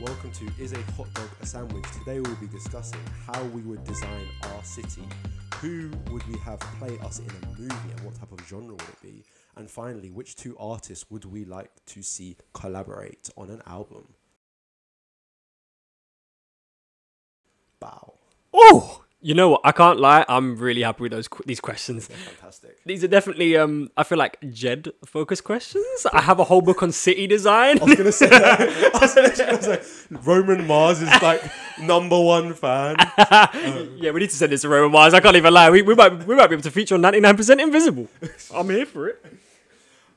welcome 0.00 0.30
to 0.30 0.46
Is 0.58 0.74
a 0.74 0.82
Hot 0.92 1.12
Dog 1.14 1.28
a 1.40 1.46
Sandwich? 1.46 1.84
Today 1.92 2.20
we'll 2.20 2.36
be 2.36 2.48
discussing 2.48 3.00
how 3.26 3.42
we 3.44 3.62
would 3.62 3.82
design 3.84 4.26
our 4.42 4.62
city, 4.62 5.02
who 5.54 5.90
would 6.10 6.26
we 6.28 6.36
have 6.40 6.60
play 6.78 6.98
us 6.98 7.20
in 7.20 7.30
a 7.30 7.58
movie, 7.58 7.74
and 7.90 8.00
what 8.00 8.14
type 8.14 8.30
of 8.30 8.46
genre 8.46 8.74
would 8.74 8.80
it 8.82 9.02
be, 9.02 9.24
and 9.56 9.70
finally, 9.70 10.10
which 10.10 10.36
two 10.36 10.54
artists 10.58 11.06
would 11.10 11.24
we 11.24 11.46
like 11.46 11.70
to 11.86 12.02
see 12.02 12.36
collaborate 12.52 13.30
on 13.38 13.48
an 13.48 13.62
album? 13.66 14.06
Bow. 17.80 18.18
Oh, 18.52 19.02
you 19.22 19.34
know 19.34 19.48
what? 19.50 19.60
I 19.64 19.72
can't 19.72 19.98
lie. 19.98 20.24
I'm 20.28 20.56
really 20.56 20.82
happy 20.82 21.02
with 21.02 21.12
those 21.12 21.28
these 21.46 21.60
questions. 21.60 22.06
They're 22.08 22.16
fantastic. 22.16 22.84
These 22.84 23.02
are 23.04 23.08
definitely 23.08 23.56
um. 23.56 23.90
I 23.96 24.02
feel 24.04 24.18
like 24.18 24.38
Jed 24.52 24.90
focused 25.04 25.44
questions. 25.44 26.06
I 26.12 26.20
have 26.20 26.38
a 26.38 26.44
whole 26.44 26.60
book 26.60 26.82
on 26.82 26.92
city 26.92 27.26
design. 27.26 27.80
I 27.80 27.84
was 27.84 27.94
gonna 27.96 28.12
say 28.12 28.28
that. 28.28 28.60
I 28.94 28.98
was 28.98 29.16
literally 29.16 29.60
gonna 29.60 29.82
say 29.82 30.06
Roman 30.10 30.66
Mars 30.66 31.00
is 31.02 31.22
like 31.22 31.42
number 31.80 32.20
one 32.20 32.52
fan. 32.54 32.96
yeah, 33.96 34.10
we 34.12 34.20
need 34.20 34.30
to 34.30 34.36
send 34.36 34.52
this 34.52 34.62
to 34.62 34.68
Roman 34.68 34.92
Mars. 34.92 35.14
I 35.14 35.20
can't 35.20 35.36
even 35.36 35.52
lie. 35.52 35.70
We, 35.70 35.82
we 35.82 35.94
might 35.94 36.26
we 36.26 36.34
might 36.36 36.48
be 36.48 36.54
able 36.54 36.62
to 36.64 36.70
feature 36.70 36.94
on 36.94 37.02
99% 37.02 37.60
Invisible. 37.60 38.08
I'm 38.54 38.68
here 38.70 38.86
for 38.86 39.08
it. 39.08 39.24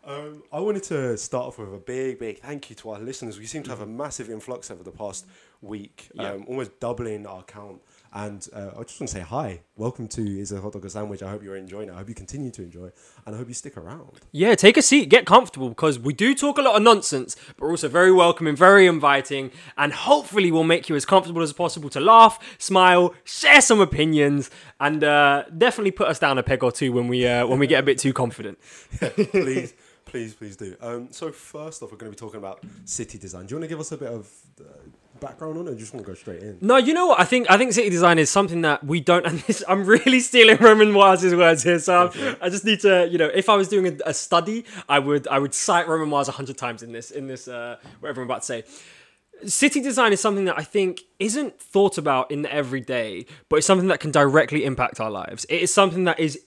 Um, 0.05 0.43
I 0.51 0.59
wanted 0.59 0.83
to 0.83 1.17
start 1.17 1.45
off 1.47 1.59
with 1.59 1.73
a 1.73 1.77
big, 1.77 2.17
big 2.19 2.39
thank 2.39 2.69
you 2.69 2.75
to 2.77 2.89
our 2.91 2.99
listeners. 2.99 3.37
We 3.37 3.45
seem 3.45 3.61
to 3.63 3.69
have 3.69 3.81
a 3.81 3.85
massive 3.85 4.29
influx 4.29 4.71
over 4.71 4.81
the 4.83 4.91
past 4.91 5.27
week, 5.61 6.09
Yeah. 6.13 6.31
um, 6.31 6.45
almost 6.47 6.79
doubling 6.79 7.27
our 7.27 7.43
count. 7.43 7.81
And 8.11 8.47
uh, 8.53 8.71
I 8.75 8.83
just 8.83 8.99
want 8.99 9.09
to 9.09 9.15
say 9.15 9.19
hi. 9.19 9.61
Welcome 9.75 10.07
to 10.09 10.21
Is 10.21 10.51
a 10.51 10.59
Hot 10.59 10.73
Dog 10.73 10.83
a 10.83 10.89
Sandwich. 10.89 11.21
I 11.21 11.29
hope 11.29 11.43
you're 11.43 11.55
enjoying 11.55 11.89
it. 11.89 11.91
I 11.93 11.97
hope 11.97 12.09
you 12.09 12.15
continue 12.15 12.49
to 12.51 12.63
enjoy, 12.63 12.89
and 13.25 13.35
I 13.35 13.37
hope 13.37 13.47
you 13.47 13.53
stick 13.53 13.77
around. 13.77 14.21
Yeah, 14.31 14.55
take 14.55 14.77
a 14.77 14.81
seat, 14.81 15.09
get 15.09 15.27
comfortable 15.27 15.69
because 15.69 15.99
we 15.99 16.13
do 16.13 16.33
talk 16.33 16.57
a 16.57 16.63
lot 16.63 16.75
of 16.75 16.81
nonsense, 16.81 17.35
but 17.49 17.61
we're 17.61 17.71
also 17.71 17.87
very 17.87 18.11
welcoming, 18.11 18.55
very 18.55 18.87
inviting, 18.87 19.51
and 19.77 19.93
hopefully 19.93 20.51
we'll 20.51 20.63
make 20.63 20.89
you 20.89 20.95
as 20.95 21.05
comfortable 21.05 21.43
as 21.43 21.53
possible 21.53 21.89
to 21.91 21.99
laugh, 21.99 22.39
smile, 22.57 23.13
share 23.25 23.61
some 23.61 23.79
opinions, 23.79 24.49
and 24.79 25.03
uh, 25.03 25.43
definitely 25.55 25.91
put 25.91 26.07
us 26.07 26.17
down 26.17 26.39
a 26.39 26.43
peg 26.43 26.63
or 26.63 26.71
two 26.71 26.91
when 26.91 27.07
we 27.07 27.27
uh, 27.27 27.45
when 27.45 27.59
we 27.59 27.67
get 27.67 27.79
a 27.79 27.83
bit 27.83 27.99
too 27.99 28.11
confident. 28.11 28.57
please, 28.99 29.75
please, 30.05 30.33
please 30.33 30.57
do. 30.57 30.75
Um, 30.81 31.09
so 31.11 31.31
first 31.31 31.83
off, 31.83 31.91
we're 31.91 31.97
going 31.97 32.11
to 32.11 32.17
be 32.17 32.19
talking 32.19 32.39
about 32.39 32.63
city 32.85 33.19
design. 33.19 33.45
Do 33.45 33.53
you 33.53 33.57
want 33.57 33.65
to 33.65 33.69
give 33.69 33.79
us 33.79 33.91
a 33.91 33.97
bit 33.97 34.09
of 34.09 34.31
uh, 34.59 34.63
background 35.19 35.57
on 35.57 35.67
it, 35.67 35.69
or 35.69 35.73
do 35.73 35.77
you 35.77 35.79
just 35.79 35.93
want 35.93 36.05
to 36.05 36.11
go 36.11 36.15
straight 36.15 36.41
in? 36.41 36.57
No, 36.61 36.77
you 36.77 36.93
know 36.93 37.07
what? 37.07 37.19
I 37.19 37.25
think 37.25 37.49
I 37.49 37.57
think 37.57 37.73
city 37.73 37.89
design 37.89 38.19
is 38.19 38.29
something 38.29 38.61
that 38.61 38.83
we 38.83 38.99
don't. 39.01 39.25
And 39.25 39.39
this, 39.41 39.63
I'm 39.67 39.85
really 39.85 40.19
stealing 40.19 40.57
Roman 40.57 40.91
Mars's 40.91 41.35
words 41.35 41.63
here, 41.63 41.79
so 41.79 42.07
I'm- 42.07 42.37
I 42.41 42.49
just 42.49 42.65
need 42.65 42.79
to, 42.81 43.07
you 43.11 43.17
know, 43.17 43.27
if 43.27 43.49
I 43.49 43.55
was 43.55 43.67
doing 43.67 43.87
a, 43.87 44.09
a 44.09 44.13
study, 44.13 44.65
I 44.87 44.99
would 44.99 45.27
I 45.27 45.39
would 45.39 45.53
cite 45.53 45.87
Roman 45.87 46.09
Mars 46.09 46.27
a 46.27 46.31
hundred 46.33 46.57
times 46.57 46.83
in 46.83 46.91
this 46.91 47.11
in 47.11 47.27
this 47.27 47.47
uh, 47.47 47.77
whatever 47.99 48.21
I'm 48.21 48.27
about 48.27 48.41
to 48.41 48.45
say. 48.45 48.63
City 49.45 49.79
design 49.79 50.11
is 50.11 50.19
something 50.19 50.43
that 50.45 50.57
I 50.59 50.63
think 50.63 50.99
isn't 51.17 51.61
thought 51.61 51.97
about 51.97 52.29
in 52.29 52.41
the 52.41 52.53
everyday, 52.53 53.25
but 53.47 53.55
it's 53.57 53.67
something 53.67 53.87
that 53.87 54.01
can 54.01 54.11
directly 54.11 54.65
impact 54.65 54.99
our 54.99 55.09
lives. 55.09 55.45
It 55.47 55.61
is 55.61 55.73
something 55.73 56.03
that 56.03 56.19
is 56.19 56.41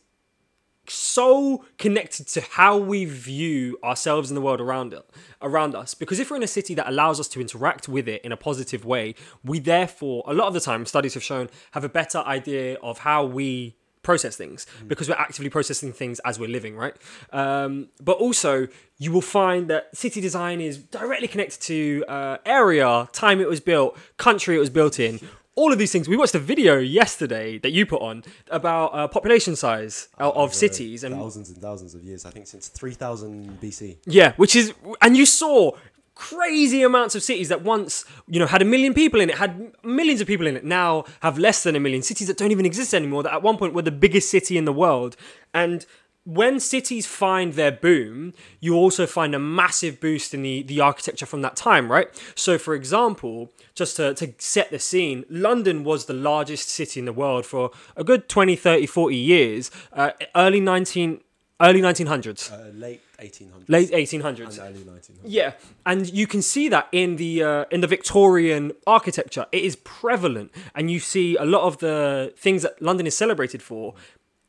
so 0.89 1.65
connected 1.79 2.27
to 2.29 2.41
how 2.41 2.77
we 2.77 3.05
view 3.05 3.79
ourselves 3.85 4.31
in 4.31 4.35
the 4.35 4.41
world 4.41 4.61
around 4.61 4.93
it 4.93 5.09
around 5.41 5.75
us. 5.75 5.95
Because 5.95 6.19
if 6.19 6.31
we're 6.31 6.37
in 6.37 6.43
a 6.43 6.49
city 6.49 6.75
that 6.75 6.89
allows 6.89 7.21
us 7.21 7.29
to 7.29 7.41
interact 7.41 7.89
with 7.89 8.09
it 8.09 8.23
in 8.23 8.33
a 8.33 8.37
positive 8.37 8.85
way 8.85 9.15
we 9.45 9.59
therefore 9.59 10.25
a 10.27 10.35
lot 10.35 10.49
of 10.49 10.55
the 10.55 10.61
time 10.61 10.85
studies 10.87 11.15
have 11.15 11.23
shown 11.23 11.49
have 11.73 11.85
a 11.85 11.89
better 11.89 12.19
idea 12.19 12.77
of 12.83 12.99
how 12.99 13.25
we 13.25 13.77
process 14.03 14.37
things. 14.37 14.67
Because 14.87 15.09
we're 15.09 15.15
actively 15.15 15.49
processing 15.49 15.93
things 15.93 16.21
as 16.25 16.39
we're 16.39 16.49
living 16.49 16.77
right? 16.77 16.97
Um, 17.33 17.89
but 18.01 18.17
also 18.19 18.69
you 18.99 19.13
will 19.13 19.23
find 19.23 19.69
that 19.69 19.97
city 19.97 20.21
design 20.21 20.61
is 20.61 20.79
directly 20.79 21.29
connected 21.29 21.61
to 21.63 22.05
uh, 22.09 22.39
area 22.45 23.09
time 23.13 23.41
it 23.41 23.49
was 23.49 23.61
built 23.61 23.97
country 24.17 24.57
it 24.57 24.59
was 24.59 24.71
built 24.71 24.99
in 24.99 25.21
all 25.55 25.73
of 25.73 25.79
these 25.79 25.93
things. 25.93 26.09
We 26.09 26.17
watched 26.17 26.35
a 26.35 26.39
video 26.39 26.79
yesterday 26.79 27.59
that 27.59 27.73
you 27.73 27.85
put 27.87 28.01
on 28.01 28.25
about 28.51 28.95
uh, 28.95 29.09
population 29.09 29.57
size 29.57 30.09
of, 30.19 30.37
of 30.37 30.55
cities, 30.55 31.05
and 31.05 31.15
thousands 31.15 31.51
and 31.51 31.59
thousands 31.59 31.95
of 31.95 32.03
years. 32.03 32.25
I 32.25 32.31
think 32.31 32.47
since 32.47 32.69
3000 32.69 33.61
BC. 33.61 33.99
yeah, 34.07 34.33
which 34.37 34.57
is, 34.57 34.73
and 35.01 35.17
you 35.17 35.27
saw 35.27 35.73
crazy 36.15 36.83
amounts 36.83 37.15
of 37.15 37.23
cities 37.23 37.49
that 37.49 37.63
once 37.63 38.05
you 38.29 38.39
know 38.39 38.47
had 38.47 38.63
a 38.63 38.65
million 38.65 38.95
people 38.95 39.21
in 39.21 39.31
it, 39.31 39.37
had 39.37 39.73
millions 39.85 40.21
of 40.21 40.27
people 40.27 40.47
in 40.47 40.57
it, 40.57 40.65
now 40.65 41.05
have 41.21 41.39
less 41.39 41.63
than 41.63 41.77
a 41.77 41.81
million. 41.81 42.03
Cities 42.03 42.29
that 42.29 42.39
don't 42.39 42.51
even 42.51 42.67
exist 42.67 42.95
anymore. 42.95 43.23
That 43.23 43.35
at 43.35 43.43
one 43.43 43.59
point 43.59 43.75
were 43.75 43.83
the 43.83 43.91
biggest 43.91 44.31
city 44.31 44.57
in 44.57 44.65
the 44.65 44.73
world, 44.73 45.17
and 45.53 45.85
when 46.25 46.61
cities 46.61 47.05
find 47.07 47.55
their 47.55 47.73
boom, 47.73 48.33
you 48.61 48.75
also 48.75 49.07
find 49.07 49.35
a 49.35 49.39
massive 49.39 50.01
boost 50.01 50.33
in 50.35 50.43
the, 50.43 50.63
the 50.63 50.81
architecture 50.81 51.27
from 51.27 51.43
that 51.43 51.57
time, 51.57 51.91
right? 51.91 52.09
So, 52.37 52.59
for 52.59 52.75
example, 52.75 53.51
just 53.75 53.97
to, 53.97 54.15
to 54.15 54.33
set 54.39 54.71
the 54.71 54.79
scene, 54.79 55.25
London 55.29 55.83
was 55.83 56.07
the 56.07 56.15
largest 56.15 56.69
city 56.69 57.01
in 57.01 57.07
the 57.07 57.13
world 57.13 57.45
for 57.45 57.71
a 57.97 58.05
good 58.05 58.29
20, 58.29 58.55
30, 58.55 58.87
40 58.87 59.17
years, 59.17 59.71
uh, 59.93 60.13
early 60.37 60.61
19, 60.61 61.21
early 61.61 61.81
1900s, 61.81 62.53
Uh, 62.53 62.71
late 62.73 63.01
1800s. 63.19 63.69
late 63.69 63.91
1800s. 63.91 64.59
and 64.59 64.77
early 64.77 64.85
1900s. 64.85 65.19
Yeah, 65.25 65.53
and 65.87 66.09
you 66.13 66.27
can 66.29 66.43
see 66.43 66.69
that 66.69 66.89
in 66.93 67.17
the 67.17 67.43
uh, 67.43 67.65
in 67.71 67.81
the 67.81 67.87
Victorian 67.87 68.73
architecture. 68.87 69.47
It 69.53 69.63
is 69.65 69.77
prevalent, 69.77 70.51
and 70.75 70.91
you 70.91 70.99
see 71.01 71.37
a 71.37 71.45
lot 71.45 71.63
of 71.63 71.79
the 71.79 72.33
things 72.37 72.63
that 72.63 72.81
London 72.83 73.07
is 73.07 73.17
celebrated 73.17 73.63
for 73.63 73.95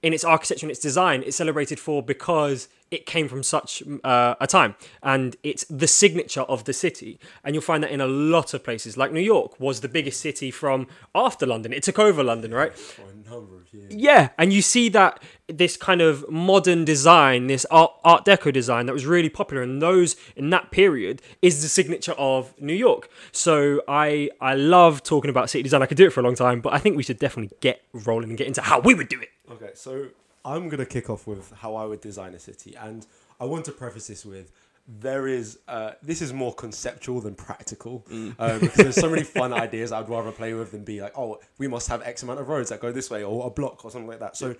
in 0.03 0.13
its 0.13 0.23
architecture 0.23 0.65
and 0.65 0.71
its 0.71 0.79
design. 0.79 1.23
It's 1.25 1.37
celebrated 1.37 1.79
for 1.79 2.03
because 2.03 2.67
it 2.91 3.07
came 3.07 3.27
from 3.27 3.41
such 3.41 3.81
uh, 4.03 4.35
a 4.39 4.45
time, 4.45 4.75
and 5.01 5.35
it's 5.41 5.65
the 5.65 5.87
signature 5.87 6.41
of 6.41 6.65
the 6.65 6.73
city. 6.73 7.19
And 7.43 7.55
you'll 7.55 7.63
find 7.63 7.81
that 7.83 7.89
in 7.89 8.01
a 8.01 8.05
lot 8.05 8.53
of 8.53 8.63
places, 8.63 8.97
like 8.97 9.11
New 9.11 9.19
York 9.19 9.59
was 9.59 9.81
the 9.81 9.89
biggest 9.89 10.21
city 10.21 10.51
from 10.51 10.85
after 11.15 11.47
London. 11.47 11.73
It 11.73 11.81
took 11.81 11.97
over 11.97 12.23
London, 12.23 12.53
right? 12.53 12.77
For 12.77 13.01
a 13.01 13.29
number 13.31 13.55
of 13.55 13.73
years. 13.73 13.95
Yeah, 13.95 14.29
and 14.37 14.53
you 14.53 14.61
see 14.61 14.89
that 14.89 15.23
this 15.47 15.75
kind 15.75 16.01
of 16.01 16.29
modern 16.29 16.85
design, 16.85 17.47
this 17.47 17.65
art, 17.71 17.93
art 18.03 18.25
deco 18.25 18.53
design 18.53 18.85
that 18.85 18.93
was 18.93 19.07
really 19.07 19.29
popular 19.29 19.63
in 19.63 19.79
those 19.79 20.15
in 20.35 20.51
that 20.51 20.69
period 20.69 21.21
is 21.41 21.63
the 21.63 21.69
signature 21.69 22.13
of 22.13 22.53
New 22.61 22.75
York. 22.75 23.09
So 23.31 23.81
I 23.87 24.29
I 24.39 24.53
love 24.53 25.01
talking 25.01 25.29
about 25.29 25.49
city 25.49 25.63
design. 25.63 25.81
I 25.81 25.87
could 25.87 25.97
do 25.97 26.05
it 26.05 26.13
for 26.13 26.19
a 26.19 26.23
long 26.23 26.35
time, 26.35 26.61
but 26.61 26.73
I 26.73 26.77
think 26.77 26.95
we 26.95 27.03
should 27.03 27.17
definitely 27.17 27.57
get 27.59 27.81
rolling 27.93 28.29
and 28.29 28.37
get 28.37 28.45
into 28.45 28.61
how 28.61 28.79
we 28.79 28.93
would 28.93 29.09
do 29.09 29.19
it. 29.19 29.29
Okay, 29.53 29.71
so 29.75 30.07
I'm 30.43 30.69
gonna 30.69 30.85
kick 30.85 31.09
off 31.09 31.27
with 31.27 31.51
how 31.51 31.75
I 31.75 31.85
would 31.85 32.01
design 32.01 32.33
a 32.33 32.39
city, 32.39 32.75
and 32.75 33.05
I 33.39 33.45
want 33.45 33.65
to 33.65 33.71
preface 33.71 34.07
this 34.07 34.25
with 34.25 34.51
there 34.87 35.27
is 35.27 35.59
uh, 35.67 35.91
this 36.01 36.21
is 36.21 36.33
more 36.33 36.53
conceptual 36.53 37.21
than 37.21 37.35
practical 37.35 38.05
um, 38.11 38.59
because 38.59 38.75
there's 38.75 38.95
so 38.95 39.09
many 39.09 39.23
fun 39.23 39.53
ideas 39.65 39.91
I'd 39.91 40.09
rather 40.09 40.31
play 40.31 40.53
with 40.53 40.71
than 40.71 40.83
be 40.83 41.01
like, 41.01 41.17
oh, 41.17 41.39
we 41.57 41.67
must 41.67 41.87
have 41.87 42.01
X 42.01 42.23
amount 42.23 42.39
of 42.39 42.49
roads 42.49 42.69
that 42.69 42.81
go 42.81 42.91
this 42.91 43.09
way 43.09 43.23
or 43.23 43.47
a 43.47 43.49
block 43.49 43.85
or 43.85 43.91
something 43.91 44.09
like 44.09 44.19
that. 44.19 44.35
So 44.35 44.55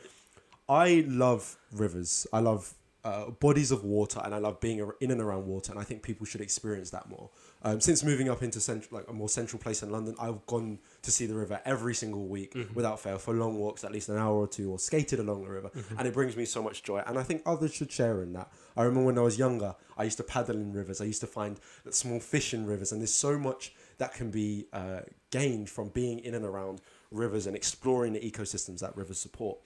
I 0.69 1.03
love 1.07 1.57
rivers. 1.73 2.25
I 2.31 2.39
love 2.39 2.73
uh, 3.03 3.31
bodies 3.31 3.71
of 3.71 3.83
water, 3.83 4.21
and 4.23 4.33
I 4.33 4.37
love 4.37 4.59
being 4.61 4.79
in 5.01 5.11
and 5.11 5.19
around 5.19 5.45
water. 5.45 5.71
And 5.71 5.79
I 5.79 5.83
think 5.83 6.03
people 6.03 6.25
should 6.25 6.41
experience 6.41 6.89
that 6.91 7.09
more. 7.09 7.29
Um, 7.61 7.81
since 7.81 8.03
moving 8.03 8.29
up 8.29 8.41
into 8.43 8.59
central, 8.61 8.99
like 8.99 9.09
a 9.09 9.13
more 9.13 9.29
central 9.29 9.61
place 9.61 9.83
in 9.83 9.89
London, 9.91 10.15
I've 10.19 10.45
gone 10.45 10.79
to 11.01 11.11
see 11.11 11.25
the 11.25 11.35
river 11.35 11.59
every 11.65 11.95
single 11.95 12.27
week 12.27 12.55
without 12.73 12.99
fail 12.99 13.17
for 13.17 13.33
long 13.33 13.57
walks, 13.57 13.83
at 13.83 13.91
least 13.91 14.09
an 14.09 14.17
hour 14.17 14.35
or 14.35 14.47
two, 14.47 14.71
or 14.71 14.79
skated 14.79 15.19
along 15.19 15.43
the 15.43 15.49
river, 15.49 15.71
and 15.97 16.07
it 16.07 16.13
brings 16.13 16.37
me 16.37 16.45
so 16.45 16.61
much 16.63 16.83
joy. 16.83 17.01
And 17.05 17.19
I 17.19 17.23
think 17.23 17.41
others 17.45 17.73
should 17.73 17.91
share 17.91 18.21
in 18.21 18.33
that. 18.33 18.51
I 18.77 18.83
remember 18.83 19.07
when 19.07 19.17
I 19.17 19.21
was 19.21 19.37
younger, 19.37 19.75
I 19.97 20.03
used 20.05 20.17
to 20.17 20.23
paddle 20.23 20.55
in 20.55 20.73
rivers. 20.73 21.01
I 21.01 21.05
used 21.05 21.21
to 21.21 21.27
find 21.27 21.59
that 21.83 21.93
small 21.93 22.19
fish 22.19 22.53
in 22.53 22.65
rivers, 22.65 22.91
and 22.91 23.01
there's 23.01 23.13
so 23.13 23.37
much 23.37 23.73
that 23.97 24.13
can 24.13 24.31
be 24.31 24.67
uh, 24.73 25.01
gained 25.29 25.69
from 25.69 25.89
being 25.89 26.19
in 26.19 26.33
and 26.35 26.45
around 26.45 26.81
rivers 27.11 27.47
and 27.47 27.55
exploring 27.55 28.13
the 28.13 28.19
ecosystems 28.19 28.79
that 28.79 28.95
rivers 28.97 29.19
support. 29.19 29.59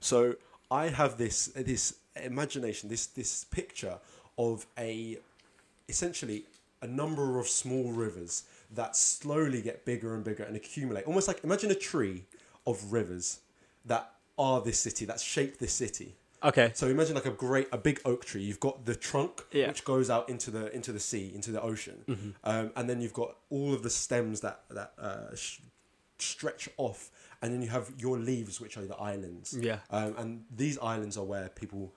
So 0.00 0.36
I 0.70 0.88
have 0.88 1.18
this 1.18 1.46
this 1.54 1.94
imagination, 2.24 2.88
this 2.88 3.06
this 3.06 3.44
picture 3.44 3.98
of 4.38 4.66
a 4.78 5.18
essentially 5.88 6.44
a 6.82 6.86
number 6.86 7.38
of 7.38 7.48
small 7.48 7.90
rivers 7.92 8.44
that 8.74 8.96
slowly 8.96 9.62
get 9.62 9.84
bigger 9.84 10.14
and 10.14 10.24
bigger 10.24 10.42
and 10.44 10.56
accumulate. 10.56 11.04
Almost 11.04 11.28
like 11.28 11.42
imagine 11.44 11.70
a 11.70 11.74
tree 11.74 12.24
of 12.66 12.92
rivers 12.92 13.40
that 13.84 14.10
are 14.38 14.60
this 14.60 14.78
city, 14.78 15.04
that 15.06 15.20
shape 15.20 15.58
this 15.58 15.72
city. 15.72 16.14
Okay. 16.44 16.70
So 16.74 16.86
imagine 16.88 17.14
like 17.14 17.24
a 17.26 17.30
great, 17.30 17.68
a 17.72 17.78
big 17.78 18.00
oak 18.04 18.24
tree. 18.24 18.42
You've 18.42 18.60
got 18.60 18.84
the 18.84 18.94
trunk, 18.94 19.42
Yeah. 19.52 19.68
which 19.68 19.84
goes 19.84 20.10
out 20.10 20.28
into 20.28 20.50
the 20.50 20.72
into 20.74 20.92
the 20.92 21.00
sea, 21.00 21.32
into 21.34 21.50
the 21.50 21.62
ocean, 21.62 22.34
um, 22.44 22.72
and 22.76 22.90
then 22.90 23.00
you've 23.00 23.14
got 23.14 23.36
all 23.48 23.72
of 23.72 23.82
the 23.82 23.90
stems 23.90 24.40
that 24.42 24.60
that 24.70 24.92
uh, 24.98 25.34
sh- 25.34 25.60
stretch 26.18 26.68
off, 26.76 27.10
and 27.40 27.52
then 27.54 27.62
you 27.62 27.68
have 27.68 27.90
your 27.98 28.18
leaves, 28.18 28.60
which 28.60 28.76
are 28.76 28.84
the 28.84 28.96
islands. 28.96 29.56
Yeah. 29.58 29.78
Um, 29.90 30.14
and 30.18 30.44
these 30.54 30.78
islands 30.78 31.16
are 31.16 31.24
where 31.24 31.48
people, 31.48 31.94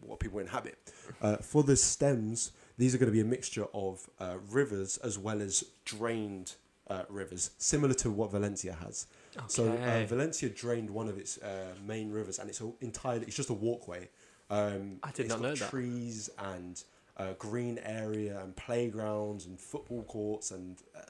what 0.00 0.20
people 0.20 0.38
inhabit. 0.40 0.78
Uh, 1.20 1.36
for 1.36 1.62
the 1.62 1.76
stems, 1.76 2.52
these 2.78 2.94
are 2.94 2.98
going 2.98 3.08
to 3.08 3.12
be 3.12 3.20
a 3.20 3.24
mixture 3.24 3.66
of 3.74 4.08
uh, 4.18 4.36
rivers 4.50 4.96
as 4.98 5.18
well 5.18 5.40
as 5.42 5.64
drained 5.84 6.54
uh, 6.88 7.02
rivers, 7.08 7.50
similar 7.58 7.94
to 7.94 8.10
what 8.10 8.30
Valencia 8.32 8.72
has. 8.74 9.06
So 9.46 9.70
uh, 9.72 10.04
Valencia 10.06 10.48
drained 10.48 10.90
one 10.90 11.08
of 11.08 11.16
its 11.18 11.38
uh, 11.38 11.74
main 11.86 12.10
rivers, 12.10 12.38
and 12.38 12.48
it's 12.48 12.60
entirely 12.80 13.26
it's 13.26 13.36
just 13.36 13.50
a 13.50 13.54
walkway. 13.54 14.08
Um, 14.50 14.98
I 15.02 15.12
did 15.12 15.26
it's 15.26 15.28
not 15.34 15.40
know 15.40 15.54
that. 15.54 15.70
Trees 15.70 16.30
and 16.38 16.82
uh, 17.16 17.34
green 17.38 17.78
area 17.84 18.40
and 18.42 18.56
playgrounds 18.56 19.46
and 19.46 19.60
football 19.60 20.02
courts 20.04 20.50
and 20.50 20.78
uh, 20.96 21.00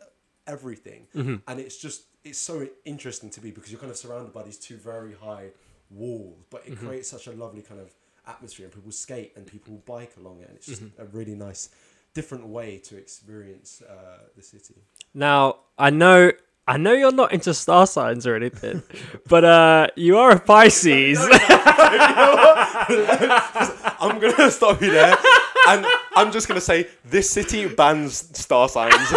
everything. 0.46 1.06
Mm-hmm. 1.16 1.36
And 1.48 1.60
it's 1.60 1.78
just 1.78 2.02
it's 2.24 2.38
so 2.38 2.68
interesting 2.84 3.30
to 3.30 3.42
me 3.42 3.50
because 3.50 3.70
you're 3.72 3.80
kind 3.80 3.90
of 3.90 3.96
surrounded 3.96 4.34
by 4.34 4.42
these 4.42 4.58
two 4.58 4.76
very 4.76 5.14
high 5.14 5.46
walls, 5.90 6.44
but 6.50 6.64
Mm-hmm. 6.64 6.72
it 6.74 6.78
creates 6.88 7.08
such 7.08 7.26
a 7.26 7.32
lovely 7.32 7.62
kind 7.62 7.80
of 7.80 7.94
atmosphere 8.26 8.66
and 8.66 8.74
people 8.74 8.92
skate 8.92 9.32
and 9.36 9.46
people 9.46 9.82
bike 9.86 10.12
along 10.18 10.40
it 10.40 10.48
and 10.48 10.56
it's 10.56 10.66
just 10.66 10.82
Mm-hmm. 10.82 11.02
a 11.02 11.04
really 11.06 11.34
nice 11.34 11.68
different 12.14 12.46
way 12.46 12.78
to 12.78 12.96
experience 12.96 13.82
uh, 13.88 14.18
the 14.36 14.42
city. 14.42 14.74
Now, 15.14 15.56
I 15.78 15.90
know 15.90 16.32
I 16.68 16.76
know 16.76 16.92
you're 16.92 17.10
not 17.12 17.32
into 17.32 17.52
star 17.54 17.86
signs 17.86 18.26
or 18.26 18.36
anything, 18.36 18.82
but 19.28 19.44
uh, 19.44 19.86
you 19.96 20.18
are 20.18 20.30
a 20.32 20.38
Pisces. 20.40 21.18
I'm 24.00 24.18
gonna 24.20 24.50
stop 24.50 24.80
you 24.80 24.90
there, 24.92 25.16
and 25.68 25.86
I'm 26.14 26.30
just 26.32 26.46
gonna 26.48 26.60
say 26.60 26.88
this 27.04 27.28
city 27.30 27.66
bans 27.68 28.36
star 28.38 28.68
signs. 28.68 29.08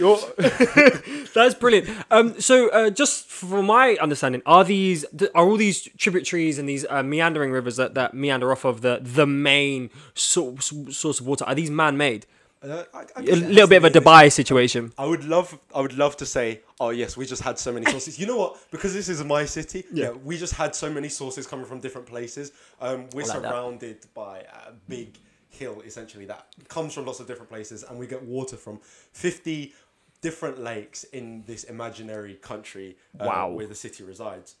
You're, 0.00 0.18
That's 1.34 1.54
brilliant. 1.54 1.88
Um, 2.10 2.40
so, 2.40 2.68
uh, 2.70 2.90
just 2.90 3.26
from 3.26 3.66
my 3.66 3.96
understanding, 4.00 4.42
are 4.46 4.64
these 4.64 5.04
are 5.34 5.44
all 5.48 5.56
these 5.56 5.88
tributaries 5.96 6.58
and 6.58 6.68
these 6.68 6.84
uh, 6.88 7.02
meandering 7.02 7.52
rivers 7.52 7.76
that, 7.76 7.94
that 7.94 8.14
meander 8.14 8.50
off 8.50 8.64
of 8.64 8.80
the 8.80 9.00
the 9.02 9.26
main 9.26 9.90
source 10.14 10.72
source 10.90 11.20
of 11.20 11.26
water? 11.26 11.44
Are 11.44 11.54
these 11.54 11.70
man 11.70 11.96
made? 11.96 12.26
uh, 12.62 12.84
I, 12.92 13.04
I 13.16 13.22
A 13.22 13.22
guess 13.22 13.40
it 13.40 13.48
has 13.48 13.56
little 13.56 13.68
bit 13.68 13.76
of 13.78 13.84
a 13.84 13.90
be. 13.90 14.00
Dubai 14.00 14.30
situation. 14.32 14.92
I 14.98 15.06
would 15.06 15.24
love, 15.24 15.58
I 15.74 15.80
would 15.80 15.96
love 15.96 16.16
to 16.18 16.26
say, 16.26 16.60
oh 16.78 16.90
yes, 16.90 17.16
we 17.16 17.24
just 17.26 17.42
had 17.42 17.58
so 17.58 17.72
many 17.72 17.86
sources. 17.86 18.18
You 18.18 18.26
know 18.26 18.36
what? 18.36 18.58
Because 18.70 18.92
this 18.92 19.08
is 19.08 19.22
my 19.24 19.44
city. 19.46 19.84
Yeah, 19.92 20.10
we 20.10 20.36
just 20.36 20.54
had 20.54 20.74
so 20.74 20.90
many 20.90 21.08
sources 21.08 21.46
coming 21.46 21.64
from 21.64 21.80
different 21.80 22.06
places. 22.06 22.52
Um, 22.80 23.08
we're 23.14 23.24
like 23.26 23.42
that. 23.42 23.50
surrounded 23.50 23.98
by 24.14 24.40
a 24.40 24.72
big 24.88 25.18
hill, 25.48 25.82
essentially 25.86 26.26
that 26.26 26.46
comes 26.68 26.92
from 26.94 27.06
lots 27.06 27.20
of 27.20 27.26
different 27.26 27.50
places, 27.50 27.82
and 27.82 27.98
we 27.98 28.06
get 28.06 28.22
water 28.22 28.56
from 28.56 28.80
fifty 29.12 29.72
different 30.20 30.58
lakes 30.58 31.04
in 31.04 31.44
this 31.46 31.64
imaginary 31.64 32.34
country 32.34 32.96
uh, 33.18 33.24
Wow. 33.26 33.50
where 33.50 33.66
the 33.66 33.74
city 33.74 34.04
resides. 34.04 34.56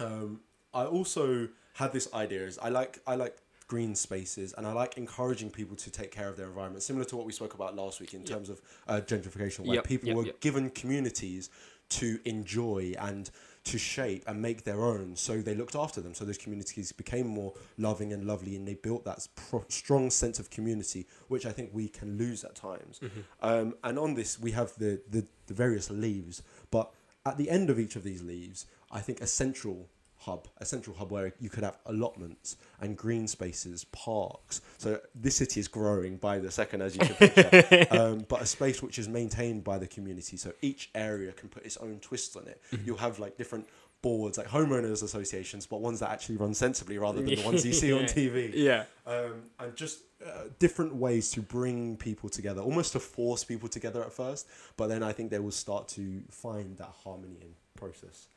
Um, 0.00 0.40
I 0.72 0.84
also 0.84 1.48
had 1.74 1.92
this 1.92 2.12
idea: 2.14 2.46
is 2.46 2.58
I 2.58 2.68
like 2.68 3.00
I 3.06 3.14
like 3.16 3.36
green 3.66 3.94
spaces 3.94 4.54
and 4.56 4.66
I 4.66 4.72
like 4.72 4.96
encouraging 4.96 5.50
people 5.50 5.76
to 5.76 5.90
take 5.90 6.10
care 6.10 6.28
of 6.28 6.36
their 6.38 6.46
environment, 6.46 6.82
similar 6.82 7.04
to 7.04 7.16
what 7.16 7.26
we 7.26 7.32
spoke 7.32 7.52
about 7.54 7.76
last 7.76 8.00
week 8.00 8.14
in 8.14 8.24
terms 8.24 8.48
of 8.48 8.62
uh, 8.86 9.00
gentrification, 9.04 9.60
where 9.66 9.74
Yep, 9.76 9.84
people 9.84 10.08
yep, 10.08 10.16
were 10.16 10.26
yep. 10.26 10.40
given 10.40 10.70
communities 10.70 11.50
to 11.90 12.18
enjoy 12.24 12.94
and 12.98 13.30
to 13.68 13.78
shape 13.78 14.24
and 14.26 14.40
make 14.42 14.64
their 14.64 14.82
own. 14.82 15.16
So 15.16 15.40
they 15.42 15.54
looked 15.54 15.76
after 15.76 16.00
them. 16.00 16.14
So 16.14 16.24
those 16.24 16.38
communities 16.38 16.92
became 16.92 17.26
more 17.26 17.52
loving 17.76 18.12
and 18.12 18.24
lovely, 18.26 18.56
and 18.56 18.66
they 18.66 18.74
built 18.74 19.04
that 19.04 19.26
pro- 19.34 19.64
strong 19.68 20.10
sense 20.10 20.38
of 20.38 20.50
community, 20.50 21.06
which 21.28 21.44
I 21.46 21.52
think 21.52 21.70
we 21.72 21.88
can 21.88 22.18
lose 22.18 22.44
at 22.44 22.54
times. 22.54 23.00
Um, 23.40 23.74
and 23.84 23.98
on 23.98 24.14
this, 24.14 24.38
we 24.38 24.52
have 24.52 24.72
the, 24.78 25.00
the 25.10 25.26
the 25.46 25.54
various 25.54 25.90
leaves, 25.90 26.42
but 26.70 26.90
at 27.24 27.36
the 27.38 27.48
end 27.50 27.70
of 27.70 27.78
each 27.78 27.96
of 27.96 28.02
these 28.02 28.22
leaves, 28.22 28.66
I 28.90 29.00
think 29.00 29.20
a 29.20 29.26
central 29.26 29.88
hub, 30.28 30.48
a 30.58 30.64
central 30.64 30.94
hub 30.96 31.10
where 31.10 31.32
you 31.40 31.50
could 31.50 31.64
have 31.64 31.78
allotments 31.86 32.56
and 32.80 32.96
green 32.96 33.26
spaces, 33.26 33.84
parks. 33.84 34.60
So 34.78 35.00
this 35.14 35.36
city 35.36 35.60
is 35.60 35.68
growing 35.68 36.16
by 36.16 36.38
the 36.38 36.50
second, 36.50 36.82
as 36.82 36.94
you 36.94 37.00
can 37.08 37.14
picture, 37.14 37.86
um, 37.98 38.24
but 38.28 38.42
a 38.42 38.46
space 38.46 38.82
which 38.82 38.98
is 38.98 39.08
maintained 39.08 39.64
by 39.64 39.78
the 39.78 39.86
community. 39.86 40.36
So 40.36 40.52
each 40.60 40.90
area 40.94 41.32
can 41.32 41.48
put 41.48 41.64
its 41.64 41.76
own 41.78 41.98
twist 42.00 42.36
on 42.36 42.46
it. 42.52 42.60
You'll 42.84 42.98
have 43.08 43.18
like 43.18 43.36
different 43.36 43.66
boards, 44.00 44.38
like 44.38 44.46
homeowners 44.48 45.02
associations, 45.02 45.66
but 45.66 45.80
ones 45.80 45.98
that 46.00 46.10
actually 46.10 46.36
run 46.36 46.54
sensibly 46.54 46.98
rather 46.98 47.20
than 47.20 47.34
the 47.34 47.44
ones 47.44 47.66
you 47.66 47.72
see 47.82 47.92
on 47.92 48.04
TV 48.04 48.52
Yeah. 48.54 48.84
um, 49.06 49.34
and 49.58 49.74
just 49.74 50.00
uh, 50.24 50.44
different 50.58 50.94
ways 50.94 51.30
to 51.32 51.40
bring 51.42 51.96
people 51.96 52.28
together, 52.28 52.60
almost 52.60 52.92
to 52.92 53.00
force 53.00 53.42
people 53.44 53.68
together 53.68 54.00
at 54.02 54.12
first. 54.12 54.46
But 54.76 54.86
then 54.88 55.02
I 55.02 55.12
think 55.12 55.30
they 55.30 55.40
will 55.40 55.50
start 55.50 55.88
to 55.98 56.22
find 56.30 56.76
that 56.76 56.92
harmony 57.04 57.38
in 57.40 57.50
process. 57.76 58.28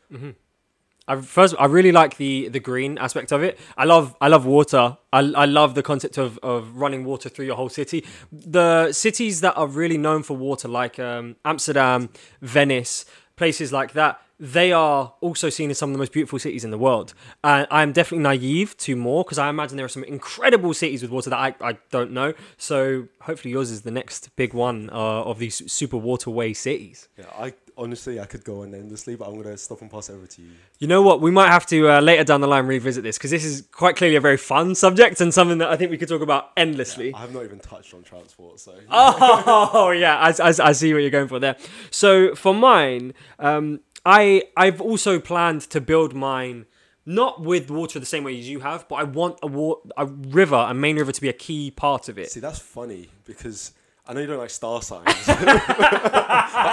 I 1.07 1.19
first 1.19 1.55
I 1.59 1.65
really 1.65 1.91
like 1.91 2.17
the 2.17 2.49
the 2.49 2.59
green 2.59 2.97
aspect 2.97 3.31
of 3.31 3.43
it. 3.43 3.59
I 3.77 3.85
love 3.85 4.15
I 4.21 4.27
love 4.27 4.45
water. 4.45 4.97
I, 5.11 5.19
I 5.19 5.45
love 5.45 5.75
the 5.75 5.83
concept 5.83 6.17
of, 6.17 6.39
of 6.41 6.77
running 6.77 7.03
water 7.03 7.27
through 7.27 7.45
your 7.45 7.55
whole 7.55 7.69
city. 7.69 8.05
The 8.31 8.93
cities 8.93 9.41
that 9.41 9.57
are 9.57 9.67
really 9.67 9.97
known 9.97 10.23
for 10.23 10.37
water, 10.37 10.67
like 10.67 10.99
um, 10.99 11.35
Amsterdam, 11.43 12.09
Venice, 12.41 13.05
places 13.35 13.73
like 13.73 13.91
that, 13.93 14.21
they 14.41 14.71
are 14.71 15.13
also 15.21 15.49
seen 15.49 15.69
as 15.69 15.77
some 15.77 15.89
of 15.89 15.93
the 15.93 15.99
most 15.99 16.11
beautiful 16.11 16.39
cities 16.39 16.63
in 16.63 16.71
the 16.71 16.77
world. 16.77 17.13
And 17.43 17.67
I'm 17.69 17.91
definitely 17.91 18.23
naive 18.23 18.75
to 18.77 18.95
more 18.95 19.23
because 19.23 19.37
I 19.37 19.49
imagine 19.49 19.77
there 19.77 19.85
are 19.85 19.89
some 19.89 20.03
incredible 20.03 20.73
cities 20.73 21.03
with 21.03 21.11
water 21.11 21.29
that 21.29 21.37
I, 21.37 21.55
I 21.61 21.77
don't 21.91 22.11
know. 22.11 22.33
So 22.57 23.07
hopefully 23.21 23.51
yours 23.51 23.69
is 23.69 23.81
the 23.83 23.91
next 23.91 24.35
big 24.35 24.53
one 24.53 24.89
uh, 24.91 24.93
of 24.93 25.37
these 25.37 25.71
super 25.71 25.97
waterway 25.97 26.53
cities. 26.53 27.07
Yeah, 27.17 27.25
I 27.37 27.53
honestly 27.81 28.19
I 28.19 28.25
could 28.25 28.43
go 28.43 28.61
on 28.61 28.73
endlessly, 28.73 29.15
but 29.15 29.27
I'm 29.27 29.41
gonna 29.41 29.57
stop 29.57 29.81
and 29.81 29.89
pass 29.91 30.09
it 30.09 30.13
over 30.13 30.27
to 30.27 30.41
you. 30.41 30.51
You 30.79 30.87
know 30.87 31.01
what? 31.01 31.19
We 31.21 31.31
might 31.31 31.49
have 31.49 31.65
to 31.67 31.89
uh, 31.89 31.99
later 32.01 32.23
down 32.23 32.41
the 32.41 32.47
line 32.47 32.67
revisit 32.67 33.03
this 33.03 33.17
because 33.17 33.31
this 33.31 33.43
is 33.43 33.63
quite 33.71 33.95
clearly 33.95 34.15
a 34.15 34.21
very 34.21 34.37
fun 34.37 34.75
subject 34.75 35.19
and 35.21 35.33
something 35.33 35.57
that 35.57 35.69
I 35.69 35.75
think 35.75 35.91
we 35.91 35.97
could 35.97 36.07
talk 36.09 36.21
about 36.21 36.51
endlessly. 36.55 37.13
I 37.13 37.19
have 37.19 37.33
not 37.33 37.43
even 37.43 37.59
touched 37.59 37.93
on 37.93 38.03
transport, 38.03 38.59
so 38.59 38.73
Oh 38.89 39.91
yeah, 39.95 40.17
I, 40.17 40.29
I, 40.29 40.53
I 40.69 40.71
see 40.71 40.93
what 40.93 40.99
you're 40.99 41.09
going 41.09 41.27
for 41.27 41.39
there. 41.39 41.55
So 41.89 42.35
for 42.35 42.53
mine, 42.53 43.13
um, 43.39 43.81
I 44.05 44.43
I've 44.55 44.79
also 44.81 45.19
planned 45.19 45.61
to 45.71 45.81
build 45.81 46.13
mine 46.13 46.65
not 47.05 47.41
with 47.41 47.71
water 47.71 47.99
the 47.99 48.05
same 48.05 48.23
way 48.23 48.37
as 48.37 48.47
you 48.47 48.59
have, 48.59 48.87
but 48.87 48.95
I 48.95 49.03
want 49.03 49.39
a 49.41 49.47
wa- 49.47 49.79
a 49.97 50.05
river, 50.05 50.55
a 50.69 50.73
main 50.73 50.97
river, 50.97 51.11
to 51.11 51.21
be 51.21 51.29
a 51.29 51.33
key 51.33 51.71
part 51.71 52.09
of 52.09 52.17
it. 52.17 52.31
see 52.31 52.39
that's 52.39 52.59
funny 52.59 53.09
because 53.25 53.71
I 54.11 54.13
know 54.13 54.19
you 54.19 54.27
don't 54.27 54.39
like 54.39 54.49
star 54.49 54.81
signs, 54.81 55.05
but 55.25 55.37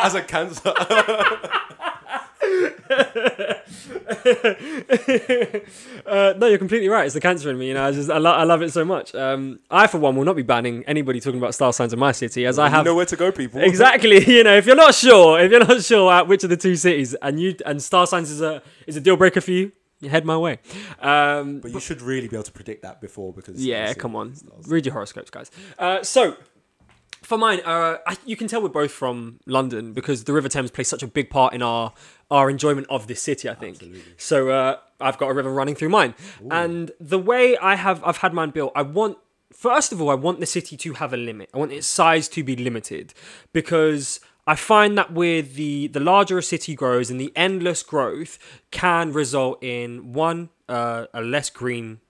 as 0.04 0.14
a 0.16 0.22
cancer, 0.22 0.72
Uh, 6.06 6.34
no, 6.38 6.46
you're 6.46 6.58
completely 6.58 6.88
right. 6.88 7.04
It's 7.04 7.14
the 7.14 7.20
cancer 7.20 7.50
in 7.50 7.58
me. 7.58 7.68
You 7.68 7.74
know, 7.74 7.84
I 7.86 7.92
just 7.92 8.10
I, 8.10 8.18
lo- 8.18 8.32
I 8.32 8.42
love 8.44 8.62
it 8.62 8.72
so 8.72 8.84
much. 8.84 9.14
Um, 9.14 9.60
I 9.70 9.86
for 9.86 9.98
one 9.98 10.16
will 10.16 10.24
not 10.24 10.34
be 10.36 10.42
banning 10.42 10.82
anybody 10.86 11.20
talking 11.20 11.38
about 11.38 11.54
star 11.54 11.72
signs 11.72 11.92
in 11.92 11.98
my 11.98 12.10
city, 12.12 12.44
as 12.46 12.58
I 12.58 12.68
have 12.70 12.84
know 12.84 12.94
where 12.94 13.06
to 13.06 13.16
go, 13.16 13.30
people. 13.30 13.60
exactly 13.60 14.24
you 14.36 14.42
know 14.42 14.56
if 14.56 14.66
you're 14.66 14.74
not 14.74 14.94
sure 14.94 15.38
if 15.38 15.50
you're 15.50 15.64
not 15.64 15.82
sure 15.82 16.10
at 16.12 16.26
which 16.26 16.42
of 16.44 16.50
the 16.50 16.56
two 16.56 16.74
cities 16.76 17.14
and 17.22 17.38
you 17.38 17.54
and 17.66 17.80
star 17.82 18.06
signs 18.06 18.30
is 18.30 18.40
a 18.40 18.62
is 18.88 18.96
a 18.96 19.00
deal 19.00 19.16
breaker 19.16 19.40
for 19.40 19.50
you 19.52 19.70
you 20.00 20.08
head 20.08 20.24
my 20.24 20.36
way 20.36 20.58
um 21.00 21.60
But 21.60 21.72
you 21.72 21.80
should 21.80 22.00
really 22.02 22.26
be 22.28 22.36
able 22.36 22.44
to 22.44 22.52
predict 22.52 22.82
that 22.82 23.00
before 23.00 23.32
because 23.32 23.64
yeah 23.64 23.92
come 23.94 24.16
on 24.16 24.34
read 24.66 24.86
your 24.86 24.94
horoscopes 24.94 25.30
guys 25.30 25.50
uh 25.78 26.02
so 26.02 26.36
for 27.28 27.36
mine 27.36 27.60
uh 27.64 27.98
I, 28.06 28.16
you 28.24 28.36
can 28.36 28.48
tell 28.48 28.62
we're 28.62 28.70
both 28.82 28.90
from 28.90 29.38
london 29.46 29.92
because 29.92 30.24
the 30.24 30.32
river 30.32 30.48
thames 30.48 30.70
plays 30.70 30.88
such 30.88 31.02
a 31.02 31.06
big 31.06 31.28
part 31.28 31.52
in 31.52 31.62
our 31.62 31.92
our 32.30 32.48
enjoyment 32.48 32.86
of 32.88 33.06
this 33.06 33.20
city 33.20 33.48
i 33.50 33.54
think 33.54 33.76
Absolutely. 33.76 34.02
so 34.16 34.48
uh 34.48 34.76
i've 35.06 35.18
got 35.18 35.28
a 35.28 35.34
river 35.34 35.52
running 35.52 35.74
through 35.74 35.90
mine 35.90 36.14
and 36.50 36.90
the 36.98 37.18
way 37.18 37.56
i 37.58 37.74
have 37.74 38.02
i've 38.04 38.18
had 38.24 38.32
mine 38.32 38.50
built 38.50 38.72
i 38.74 38.82
want 38.82 39.18
first 39.52 39.92
of 39.92 40.00
all, 40.00 40.10
I 40.10 40.14
want 40.14 40.40
the 40.40 40.46
city 40.46 40.76
to 40.76 40.92
have 40.94 41.12
a 41.12 41.16
limit. 41.16 41.50
I 41.54 41.58
want 41.58 41.72
its 41.72 41.86
size 41.86 42.28
to 42.28 42.44
be 42.44 42.54
limited 42.54 43.14
because 43.52 44.20
I 44.46 44.54
find 44.54 44.96
that 44.96 45.12
with 45.12 45.54
the 45.54 45.88
the 45.88 46.00
larger 46.00 46.38
a 46.38 46.42
city 46.42 46.74
grows 46.74 47.10
and 47.10 47.20
the 47.20 47.32
endless 47.36 47.82
growth 47.82 48.38
can 48.70 49.12
result 49.12 49.62
in 49.62 50.12
one 50.12 50.50
uh, 50.68 51.06
a 51.12 51.20
less 51.20 51.50
green 51.50 52.00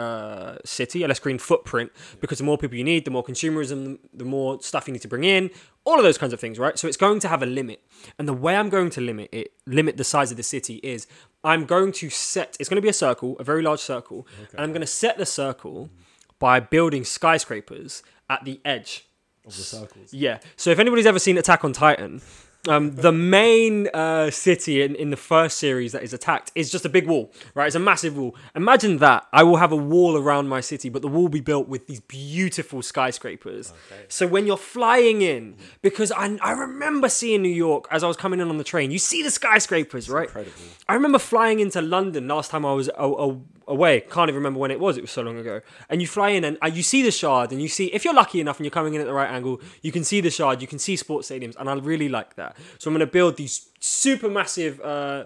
uh, 0.00 0.56
city, 0.64 1.02
a 1.02 1.08
less 1.08 1.18
green 1.18 1.38
footprint, 1.38 1.92
because 2.20 2.38
the 2.38 2.44
more 2.44 2.58
people 2.58 2.76
you 2.76 2.84
need, 2.84 3.04
the 3.04 3.10
more 3.10 3.24
consumerism, 3.24 3.98
the 4.14 4.24
more 4.24 4.60
stuff 4.62 4.86
you 4.86 4.92
need 4.92 5.02
to 5.02 5.08
bring 5.08 5.24
in, 5.24 5.50
all 5.84 5.96
of 5.98 6.02
those 6.02 6.18
kinds 6.18 6.32
of 6.32 6.40
things, 6.40 6.58
right? 6.58 6.78
So 6.78 6.88
it's 6.88 6.96
going 6.96 7.20
to 7.20 7.28
have 7.28 7.42
a 7.42 7.46
limit. 7.46 7.82
And 8.18 8.26
the 8.26 8.32
way 8.32 8.56
I'm 8.56 8.68
going 8.68 8.90
to 8.90 9.00
limit 9.00 9.28
it, 9.32 9.52
limit 9.66 9.96
the 9.96 10.04
size 10.04 10.30
of 10.30 10.36
the 10.36 10.42
city 10.42 10.76
is 10.76 11.06
I'm 11.44 11.64
going 11.64 11.92
to 11.92 12.10
set, 12.10 12.56
it's 12.58 12.68
going 12.68 12.76
to 12.76 12.82
be 12.82 12.88
a 12.88 12.94
circle, 12.94 13.36
a 13.38 13.44
very 13.44 13.62
large 13.62 13.80
circle, 13.80 14.26
and 14.52 14.60
I'm 14.60 14.70
going 14.70 14.80
to 14.80 14.86
set 14.86 15.18
the 15.18 15.26
circle 15.26 15.90
by 16.38 16.60
building 16.60 17.04
skyscrapers 17.04 18.02
at 18.28 18.44
the 18.44 18.60
edge 18.64 19.06
of 19.46 19.56
the 19.56 19.62
circles. 19.62 20.12
yeah. 20.14 20.38
So 20.56 20.70
if 20.70 20.78
anybody's 20.78 21.06
ever 21.06 21.18
seen 21.18 21.36
Attack 21.38 21.64
on 21.64 21.72
Titan, 21.72 22.20
um, 22.68 22.94
the 22.94 23.12
main 23.12 23.88
uh, 23.94 24.30
city 24.30 24.82
in, 24.82 24.94
in 24.94 25.10
the 25.10 25.16
first 25.16 25.56
series 25.58 25.92
that 25.92 26.02
is 26.02 26.12
attacked 26.12 26.52
is 26.54 26.70
just 26.70 26.84
a 26.84 26.88
big 26.88 27.06
wall, 27.06 27.32
right? 27.54 27.66
It's 27.66 27.76
a 27.76 27.78
massive 27.78 28.16
wall. 28.18 28.36
Imagine 28.54 28.98
that. 28.98 29.26
I 29.32 29.42
will 29.44 29.56
have 29.56 29.72
a 29.72 29.76
wall 29.76 30.16
around 30.16 30.48
my 30.48 30.60
city, 30.60 30.88
but 30.90 31.00
the 31.00 31.08
wall 31.08 31.22
will 31.22 31.28
be 31.30 31.40
built 31.40 31.68
with 31.68 31.86
these 31.86 32.00
beautiful 32.00 32.82
skyscrapers. 32.82 33.72
Okay. 33.90 34.02
So 34.08 34.26
when 34.26 34.46
you're 34.46 34.56
flying 34.58 35.22
in, 35.22 35.56
because 35.80 36.12
I, 36.12 36.36
I 36.42 36.52
remember 36.52 37.08
seeing 37.08 37.42
New 37.42 37.48
York 37.48 37.88
as 37.90 38.04
I 38.04 38.08
was 38.08 38.16
coming 38.16 38.40
in 38.40 38.48
on 38.48 38.58
the 38.58 38.64
train, 38.64 38.90
you 38.90 38.98
see 38.98 39.22
the 39.22 39.30
skyscrapers, 39.30 40.10
right? 40.10 40.28
Incredible. 40.28 40.52
I 40.88 40.94
remember 40.94 41.18
flying 41.18 41.60
into 41.60 41.80
London 41.80 42.28
last 42.28 42.50
time 42.50 42.66
I 42.66 42.72
was 42.74 42.88
a- 42.88 42.92
a- 43.04 43.40
away. 43.68 44.00
Can't 44.00 44.28
even 44.28 44.34
remember 44.36 44.58
when 44.58 44.70
it 44.72 44.80
was. 44.80 44.98
It 44.98 45.02
was 45.02 45.10
so 45.12 45.22
long 45.22 45.38
ago. 45.38 45.60
And 45.88 46.00
you 46.02 46.08
fly 46.08 46.30
in 46.30 46.44
and 46.44 46.58
uh, 46.62 46.66
you 46.66 46.82
see 46.82 47.02
the 47.02 47.10
Shard, 47.12 47.52
and 47.52 47.62
you 47.62 47.68
see 47.68 47.86
if 47.86 48.04
you're 48.04 48.14
lucky 48.14 48.40
enough 48.40 48.58
and 48.58 48.66
you're 48.66 48.70
coming 48.70 48.94
in 48.94 49.00
at 49.00 49.06
the 49.06 49.12
right 49.12 49.30
angle, 49.30 49.60
you 49.80 49.92
can 49.92 50.02
see 50.04 50.20
the 50.20 50.30
Shard. 50.30 50.60
You 50.60 50.66
can 50.66 50.78
see 50.78 50.96
sports 50.96 51.30
stadiums, 51.30 51.54
and 51.56 51.68
I 51.70 51.74
really 51.74 52.08
like 52.08 52.34
that. 52.34 52.49
So 52.78 52.88
I'm 52.90 52.94
going 52.94 53.06
to 53.06 53.10
build 53.12 53.36
these 53.36 53.68
super 53.80 54.28
massive 54.28 54.80
uh, 54.80 55.24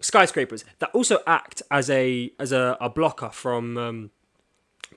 skyscrapers 0.00 0.64
that 0.78 0.90
also 0.94 1.18
act 1.26 1.62
as 1.70 1.90
a 1.90 2.30
as 2.38 2.52
a, 2.52 2.76
a 2.80 2.88
blocker 2.88 3.30
from. 3.30 3.76
Um, 3.78 4.10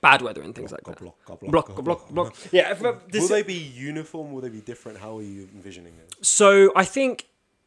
bad 0.00 0.20
weather 0.22 0.42
and 0.42 0.52
things 0.54 0.72
like 0.72 0.82
that. 0.82 0.98
block, 0.98 1.14
block, 1.26 1.40
Block, 1.40 1.66
block, 1.66 1.84
block, 1.84 2.08
block. 2.10 2.34
Yeah. 2.52 2.72
if, 2.72 2.84
uh, 2.84 2.94
this- 3.08 3.22
Will 3.22 3.28
they 3.28 3.42
be 3.44 3.54
uniform? 3.54 4.32
Will 4.32 4.40
they 4.40 4.48
be 4.48 4.60
different? 4.60 4.98
How 4.98 5.18
are 5.18 5.22
you 5.22 5.48
envisioning 5.54 5.92
it? 5.94 6.16
So 6.26 6.72
I 6.74 6.84
think 6.84 7.26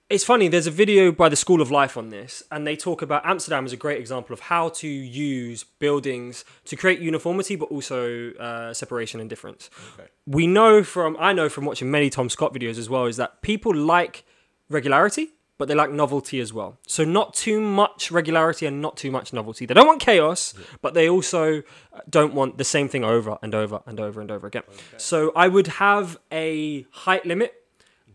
it's 0.10 0.24
funny. 0.24 0.48
There's 0.48 0.68
a 0.68 0.72
video 0.72 1.12
by 1.12 1.30
the 1.30 1.36
School 1.36 1.62
of 1.62 1.72
Life 1.72 1.98
on 1.98 2.10
this, 2.10 2.44
and 2.52 2.66
they 2.68 2.76
talk 2.76 3.02
about 3.02 3.26
Amsterdam 3.26 3.66
as 3.66 3.74
a 3.74 3.78
great 3.78 4.00
example 4.00 4.34
of 4.34 4.40
how 4.40 4.70
to 4.70 4.88
use 4.88 5.64
buildings 5.64 6.46
to 6.66 6.76
create 6.76 7.00
uniformity, 7.00 7.56
but 7.56 7.72
also 7.72 8.32
uh, 8.34 8.74
separation 8.74 9.20
and 9.20 9.30
difference. 9.30 9.70
Okay. 9.96 10.10
We 10.28 10.46
know 10.46 10.84
from 10.84 11.18
I 11.20 11.34
know 11.34 11.50
from 11.50 11.66
watching 11.66 11.90
many 11.90 12.12
Tom 12.12 12.30
Scott 12.30 12.54
videos 12.54 12.78
as 12.78 12.88
well 12.88 13.06
is 13.08 13.18
that 13.18 13.42
people 13.42 13.76
like 13.76 14.26
regularity, 14.70 15.30
but 15.58 15.68
they 15.68 15.74
like 15.74 15.90
novelty 15.90 16.40
as 16.40 16.54
well. 16.54 16.78
So 16.86 17.04
not 17.04 17.34
too 17.34 17.60
much 17.60 18.12
regularity 18.12 18.68
and 18.68 18.84
not 18.84 18.98
too 18.98 19.10
much 19.10 19.34
novelty. 19.34 19.66
They 19.66 19.74
don't 19.74 19.88
want 19.88 20.02
chaos, 20.02 20.54
but 20.84 20.94
they 20.94 21.10
also 21.10 21.64
uh, 21.94 22.02
don't 22.08 22.36
want 22.36 22.60
the 22.60 22.64
same 22.64 22.90
thing 22.90 23.04
over 23.04 23.40
and 23.42 23.56
over 23.56 23.82
and 23.88 24.00
over 24.00 24.22
and 24.22 24.30
over 24.30 24.46
again. 24.46 24.64
So 24.98 25.32
I 25.36 25.48
would 25.48 25.68
have 25.68 26.20
a 26.32 26.86
height 26.92 27.26
limit. 27.26 27.56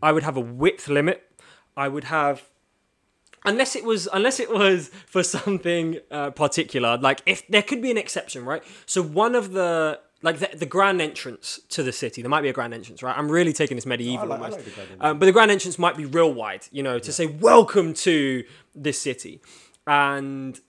I 0.01 0.11
would 0.13 0.23
have 0.23 0.37
a 0.37 0.41
width 0.41 0.87
limit. 0.87 1.23
I 1.75 1.87
would 1.87 2.05
have 2.05 2.43
unless 3.45 3.75
it 3.75 3.83
was 3.83 4.07
unless 4.13 4.39
it 4.39 4.51
was 4.51 4.89
for 5.07 5.23
something 5.23 5.97
uh, 6.11 6.29
particular 6.31 6.97
like 6.97 7.21
if 7.25 7.47
there 7.47 7.63
could 7.63 7.81
be 7.81 7.91
an 7.91 7.97
exception 7.97 8.45
right? 8.45 8.63
So 8.85 9.01
one 9.01 9.35
of 9.35 9.51
the 9.51 9.99
like 10.23 10.37
the, 10.37 10.49
the 10.55 10.67
grand 10.67 11.01
entrance 11.01 11.59
to 11.69 11.81
the 11.81 11.91
city 11.91 12.21
there 12.21 12.29
might 12.29 12.41
be 12.41 12.49
a 12.49 12.53
grand 12.53 12.73
entrance 12.73 13.01
right? 13.01 13.17
I'm 13.17 13.31
really 13.31 13.53
taking 13.53 13.75
this 13.77 13.85
medieval 13.85 14.27
like- 14.27 14.39
almost. 14.41 14.57
like 14.57 14.75
the 14.99 15.05
um, 15.05 15.19
but 15.19 15.25
the 15.25 15.31
grand 15.31 15.49
entrance 15.51 15.79
might 15.79 15.97
be 15.97 16.05
real 16.05 16.31
wide 16.33 16.67
you 16.71 16.83
know 16.83 16.99
to 16.99 17.11
say 17.11 17.25
welcome 17.25 17.93
to 17.93 18.43
this 18.75 19.01
city. 19.01 19.41
And 19.87 20.59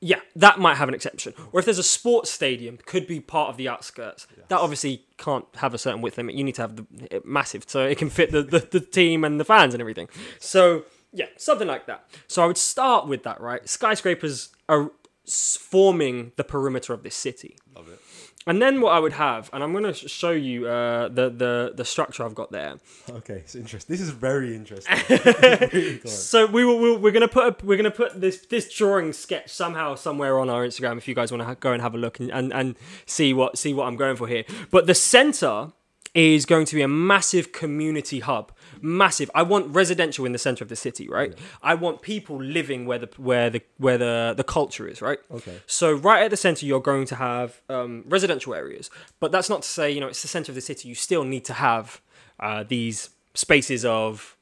yeah, 0.00 0.20
that 0.36 0.58
might 0.58 0.76
have 0.76 0.88
an 0.88 0.94
exception. 0.94 1.32
Or 1.52 1.60
if 1.60 1.64
there's 1.64 1.78
a 1.78 1.82
sports 1.82 2.30
stadium, 2.30 2.78
could 2.84 3.06
be 3.06 3.20
part 3.20 3.48
of 3.48 3.56
the 3.56 3.68
outskirts. 3.68 4.26
That 4.48 4.58
obviously 4.58 5.04
can't 5.16 5.46
have 5.56 5.72
a 5.74 5.78
certain 5.78 6.02
width 6.02 6.18
limit. 6.18 6.34
You 6.34 6.44
need 6.44 6.54
to 6.56 6.62
have 6.62 6.76
the 6.76 6.86
it 7.10 7.26
massive 7.26 7.64
so 7.66 7.84
it 7.84 7.98
can 7.98 8.10
fit 8.10 8.30
the, 8.30 8.42
the, 8.42 8.58
the 8.58 8.80
team 8.80 9.24
and 9.24 9.40
the 9.40 9.44
fans 9.44 9.74
and 9.74 9.80
everything. 9.80 10.08
So 10.38 10.84
yeah, 11.12 11.26
something 11.38 11.66
like 11.66 11.86
that. 11.86 12.04
So 12.28 12.42
I 12.42 12.46
would 12.46 12.58
start 12.58 13.06
with 13.06 13.22
that, 13.22 13.40
right? 13.40 13.66
Skyscrapers 13.68 14.50
are 14.68 14.90
forming 15.28 16.32
the 16.36 16.44
perimeter 16.44 16.92
of 16.92 17.02
this 17.02 17.16
city. 17.16 17.56
Love 17.74 17.88
it. 17.88 18.00
And 18.48 18.62
then 18.62 18.80
what 18.80 18.92
I 18.92 19.00
would 19.00 19.14
have, 19.14 19.50
and 19.52 19.62
I'm 19.64 19.72
going 19.72 19.92
to 19.92 19.92
show 19.92 20.30
you 20.30 20.68
uh, 20.68 21.08
the, 21.08 21.30
the 21.30 21.72
the 21.74 21.84
structure 21.84 22.24
I've 22.24 22.36
got 22.36 22.52
there. 22.52 22.76
Okay, 23.10 23.34
it's 23.34 23.56
interesting. 23.56 23.92
This 23.92 24.00
is 24.00 24.10
very 24.10 24.54
interesting. 24.54 24.96
So 26.06 26.46
we 26.46 26.64
will 26.64 26.78
we'll, 26.78 26.98
we're 26.98 27.12
gonna 27.12 27.26
put 27.28 27.44
a, 27.62 27.66
we're 27.66 27.76
gonna 27.76 27.90
put 27.90 28.20
this 28.20 28.46
this 28.46 28.72
drawing 28.72 29.12
sketch 29.12 29.50
somehow 29.50 29.96
somewhere 29.96 30.38
on 30.38 30.48
our 30.48 30.64
Instagram 30.64 30.96
if 30.96 31.08
you 31.08 31.14
guys 31.14 31.32
want 31.32 31.40
to 31.40 31.44
ha- 31.46 31.54
go 31.54 31.72
and 31.72 31.82
have 31.82 31.94
a 31.94 31.98
look 31.98 32.20
and, 32.20 32.30
and 32.30 32.52
and 32.52 32.76
see 33.04 33.32
what 33.34 33.58
see 33.58 33.74
what 33.74 33.86
I'm 33.86 33.96
going 33.96 34.16
for 34.16 34.28
here. 34.28 34.44
But 34.70 34.86
the 34.86 34.94
center 34.94 35.72
is 36.14 36.46
going 36.46 36.66
to 36.66 36.74
be 36.74 36.82
a 36.82 36.88
massive 36.88 37.52
community 37.52 38.20
hub. 38.20 38.52
Massive. 38.82 39.30
I 39.34 39.42
want 39.42 39.74
residential 39.74 40.24
in 40.24 40.32
the 40.32 40.38
center 40.38 40.62
of 40.62 40.68
the 40.68 40.76
city, 40.76 41.08
right? 41.08 41.34
I 41.62 41.74
want 41.74 42.02
people 42.02 42.42
living 42.42 42.86
where 42.86 42.98
the 42.98 43.08
where 43.16 43.50
the 43.50 43.62
where 43.78 43.98
the 43.98 44.34
the 44.36 44.44
culture 44.44 44.86
is, 44.86 45.02
right? 45.02 45.18
Okay. 45.30 45.60
So 45.66 45.92
right 45.92 46.22
at 46.24 46.30
the 46.30 46.36
center, 46.36 46.66
you're 46.66 46.80
going 46.80 47.06
to 47.06 47.14
have 47.16 47.60
um, 47.68 48.04
residential 48.06 48.54
areas, 48.54 48.90
but 49.20 49.32
that's 49.32 49.48
not 49.48 49.62
to 49.62 49.68
say 49.68 49.90
you 49.90 50.00
know 50.00 50.08
it's 50.08 50.22
the 50.22 50.28
center 50.28 50.52
of 50.52 50.54
the 50.56 50.60
city. 50.60 50.88
You 50.88 50.94
still 50.94 51.24
need 51.24 51.44
to 51.46 51.54
have 51.54 52.00
uh, 52.40 52.64
these 52.66 53.10
spaces 53.34 53.84
of 53.84 54.35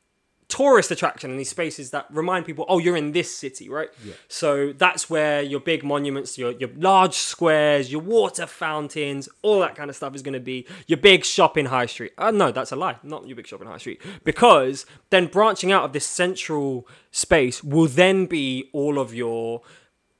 tourist 0.48 0.90
attraction 0.90 1.30
and 1.30 1.38
these 1.38 1.48
spaces 1.48 1.90
that 1.90 2.06
remind 2.10 2.46
people, 2.46 2.64
oh, 2.68 2.78
you're 2.78 2.96
in 2.96 3.12
this 3.12 3.34
city, 3.34 3.68
right? 3.68 3.88
Yeah. 4.04 4.14
So 4.28 4.72
that's 4.72 5.08
where 5.08 5.42
your 5.42 5.60
big 5.60 5.82
monuments, 5.84 6.36
your 6.38 6.52
your 6.52 6.70
large 6.76 7.14
squares, 7.14 7.90
your 7.90 8.00
water 8.00 8.46
fountains, 8.46 9.28
all 9.42 9.60
that 9.60 9.74
kind 9.74 9.90
of 9.90 9.96
stuff 9.96 10.14
is 10.14 10.22
going 10.22 10.34
to 10.34 10.40
be. 10.40 10.66
Your 10.86 10.98
big 10.98 11.24
shopping 11.24 11.66
high 11.66 11.86
street. 11.86 12.12
Uh, 12.18 12.30
no, 12.30 12.52
that's 12.52 12.72
a 12.72 12.76
lie. 12.76 12.96
Not 13.02 13.26
your 13.26 13.36
big 13.36 13.46
shopping 13.46 13.68
high 13.68 13.78
street. 13.78 14.00
Because 14.22 14.86
then 15.10 15.26
branching 15.26 15.72
out 15.72 15.84
of 15.84 15.92
this 15.92 16.06
central 16.06 16.86
space 17.10 17.62
will 17.62 17.88
then 17.88 18.26
be 18.26 18.70
all 18.72 18.98
of 18.98 19.14
your 19.14 19.62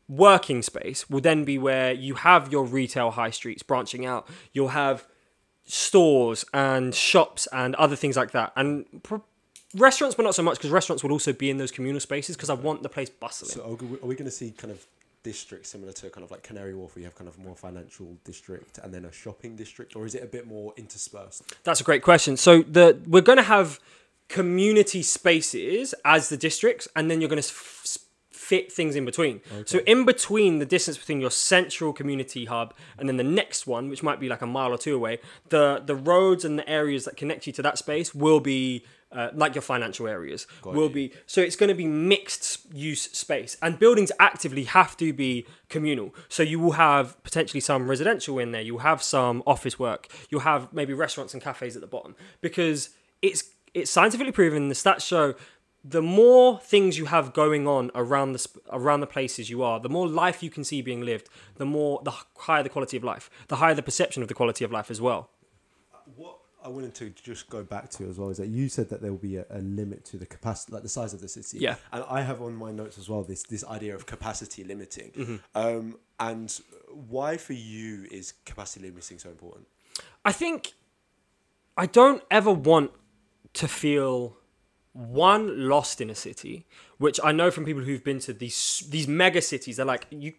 working 0.08 0.62
space 0.62 1.08
will 1.08 1.20
then 1.20 1.44
be 1.44 1.58
where 1.58 1.92
you 1.92 2.14
have 2.14 2.52
your 2.52 2.64
retail 2.64 3.12
high 3.12 3.30
streets 3.30 3.62
branching 3.62 4.04
out. 4.04 4.28
You'll 4.52 4.68
have 4.68 5.06
stores 5.64 6.44
and 6.52 6.94
shops 6.94 7.48
and 7.52 7.74
other 7.76 7.96
things 7.96 8.16
like 8.16 8.32
that. 8.32 8.52
And 8.56 8.84
pr- 9.02 9.16
restaurants, 9.74 10.14
but 10.14 10.22
not 10.22 10.34
so 10.34 10.42
much 10.42 10.58
because 10.58 10.70
restaurants 10.70 11.02
will 11.02 11.12
also 11.12 11.32
be 11.32 11.50
in 11.50 11.58
those 11.58 11.70
communal 11.70 12.00
spaces 12.00 12.36
because 12.36 12.50
I 12.50 12.54
want 12.54 12.82
the 12.82 12.88
place 12.88 13.10
bustling. 13.10 13.50
So 13.50 13.62
are 13.62 13.74
we, 13.74 13.86
we 14.08 14.14
going 14.14 14.24
to 14.24 14.30
see 14.30 14.50
kind 14.50 14.70
of 14.70 14.86
districts 15.22 15.70
similar 15.70 15.92
to 15.92 16.10
kind 16.10 16.22
of 16.22 16.30
like 16.30 16.42
Canary 16.42 16.74
Wharf, 16.74 16.94
where 16.94 17.00
you 17.00 17.06
have 17.06 17.16
kind 17.16 17.28
of 17.28 17.38
more 17.38 17.56
financial 17.56 18.16
district 18.24 18.78
and 18.78 18.92
then 18.94 19.04
a 19.04 19.12
shopping 19.12 19.56
district, 19.56 19.96
or 19.96 20.06
is 20.06 20.14
it 20.14 20.22
a 20.22 20.26
bit 20.26 20.46
more 20.46 20.72
interspersed? 20.76 21.42
That's 21.64 21.80
a 21.80 21.84
great 21.84 22.02
question. 22.02 22.36
So 22.36 22.62
the 22.62 23.00
we're 23.06 23.22
going 23.22 23.38
to 23.38 23.42
have 23.42 23.80
community 24.28 25.02
spaces 25.02 25.94
as 26.04 26.28
the 26.28 26.36
districts, 26.36 26.86
and 26.94 27.10
then 27.10 27.20
you're 27.20 27.28
going 27.28 27.42
to 27.42 27.48
f- 27.48 27.98
fit 28.30 28.70
things 28.70 28.94
in 28.94 29.06
between. 29.06 29.40
So 29.64 29.78
in 29.86 30.04
between 30.04 30.58
the 30.58 30.66
distance 30.66 30.98
between 30.98 31.20
your 31.20 31.30
central 31.30 31.94
community 31.94 32.44
hub 32.44 32.74
and 32.98 33.08
then 33.08 33.16
the 33.16 33.24
next 33.24 33.66
one, 33.66 33.88
which 33.88 34.02
might 34.02 34.20
be 34.20 34.28
like 34.28 34.42
a 34.42 34.46
mile 34.46 34.72
or 34.72 34.78
two 34.78 34.94
away, 34.94 35.18
the 35.48 35.82
the 35.84 35.96
roads 35.96 36.44
and 36.44 36.58
the 36.58 36.68
areas 36.68 37.06
that 37.06 37.16
connect 37.16 37.46
you 37.46 37.52
to 37.54 37.62
that 37.62 37.78
space 37.78 38.14
will 38.14 38.40
be. 38.40 38.84
Uh, 39.14 39.30
like 39.32 39.54
your 39.54 39.62
financial 39.62 40.08
areas 40.08 40.48
will 40.64 40.88
you. 40.88 40.88
be 40.88 41.12
so 41.26 41.40
it's 41.40 41.54
going 41.54 41.68
to 41.68 41.74
be 41.74 41.86
mixed 41.86 42.58
use 42.74 43.02
space. 43.12 43.56
And 43.62 43.78
buildings 43.78 44.10
actively 44.18 44.64
have 44.64 44.96
to 44.96 45.12
be 45.12 45.46
communal. 45.68 46.12
So 46.28 46.42
you 46.42 46.58
will 46.58 46.72
have 46.72 47.22
potentially 47.22 47.60
some 47.60 47.88
residential 47.88 48.40
in 48.40 48.50
there 48.50 48.60
you'll 48.60 48.78
have 48.80 49.00
some 49.02 49.44
office 49.46 49.78
work 49.78 50.08
you'll 50.30 50.40
have 50.40 50.72
maybe 50.72 50.92
restaurants 50.92 51.32
and 51.32 51.40
cafes 51.40 51.76
at 51.76 51.80
the 51.80 51.86
bottom. 51.86 52.16
Because 52.40 52.90
it's 53.22 53.50
it's 53.72 53.90
scientifically 53.90 54.32
proven 54.32 54.68
the 54.68 54.74
stats 54.74 55.06
show 55.06 55.34
the 55.84 56.02
more 56.02 56.58
things 56.60 56.96
you 56.96 57.04
have 57.04 57.32
going 57.34 57.68
on 57.68 57.90
around 57.94 58.32
the 58.32 58.38
sp- 58.40 58.64
around 58.72 59.00
the 59.00 59.06
places 59.06 59.48
you 59.48 59.62
are 59.62 59.78
the 59.78 59.88
more 59.88 60.08
life 60.08 60.42
you 60.42 60.50
can 60.50 60.64
see 60.64 60.82
being 60.82 61.02
lived 61.02 61.28
the 61.56 61.66
more 61.66 62.00
the 62.04 62.12
higher 62.38 62.62
the 62.62 62.68
quality 62.68 62.96
of 62.96 63.04
life 63.04 63.30
the 63.48 63.56
higher 63.56 63.74
the 63.74 63.82
perception 63.82 64.22
of 64.22 64.28
the 64.28 64.34
quality 64.34 64.64
of 64.64 64.72
life 64.72 64.90
as 64.90 65.00
well. 65.00 65.30
What 66.16 66.38
I 66.64 66.68
wanted 66.68 66.94
to 66.94 67.10
just 67.10 67.50
go 67.50 67.62
back 67.62 67.90
to 67.90 68.08
as 68.08 68.18
well 68.18 68.30
is 68.30 68.38
that 68.38 68.48
you 68.48 68.68
said 68.68 68.88
that 68.88 69.02
there 69.02 69.10
will 69.10 69.18
be 69.18 69.36
a, 69.36 69.44
a 69.50 69.58
limit 69.58 70.04
to 70.06 70.16
the 70.16 70.24
capacity, 70.24 70.72
like 70.72 70.82
the 70.82 70.88
size 70.88 71.12
of 71.12 71.20
the 71.20 71.28
city. 71.28 71.58
Yeah. 71.58 71.76
And 71.92 72.02
I 72.08 72.22
have 72.22 72.40
on 72.40 72.56
my 72.56 72.72
notes 72.72 72.96
as 72.98 73.08
well 73.08 73.22
this 73.22 73.42
this 73.42 73.64
idea 73.64 73.94
of 73.94 74.06
capacity 74.06 74.64
limiting. 74.64 75.10
Mm-hmm. 75.10 75.36
Um, 75.54 75.98
and 76.18 76.58
why 76.90 77.36
for 77.36 77.52
you 77.52 78.06
is 78.10 78.32
capacity 78.46 78.86
limiting 78.86 79.18
so 79.18 79.28
important? 79.28 79.66
I 80.24 80.32
think 80.32 80.72
I 81.76 81.86
don't 81.86 82.22
ever 82.30 82.52
want 82.52 82.92
to 83.54 83.68
feel 83.68 84.36
one 84.94 85.68
lost 85.68 86.00
in 86.00 86.08
a 86.08 86.14
city, 86.14 86.66
which 86.98 87.18
I 87.22 87.32
know 87.32 87.50
from 87.50 87.64
people 87.64 87.82
who've 87.82 88.04
been 88.04 88.20
to 88.20 88.32
these 88.32 88.84
these 88.88 89.06
mega 89.06 89.42
cities. 89.42 89.76
They're 89.76 89.86
like 89.86 90.06
you 90.10 90.32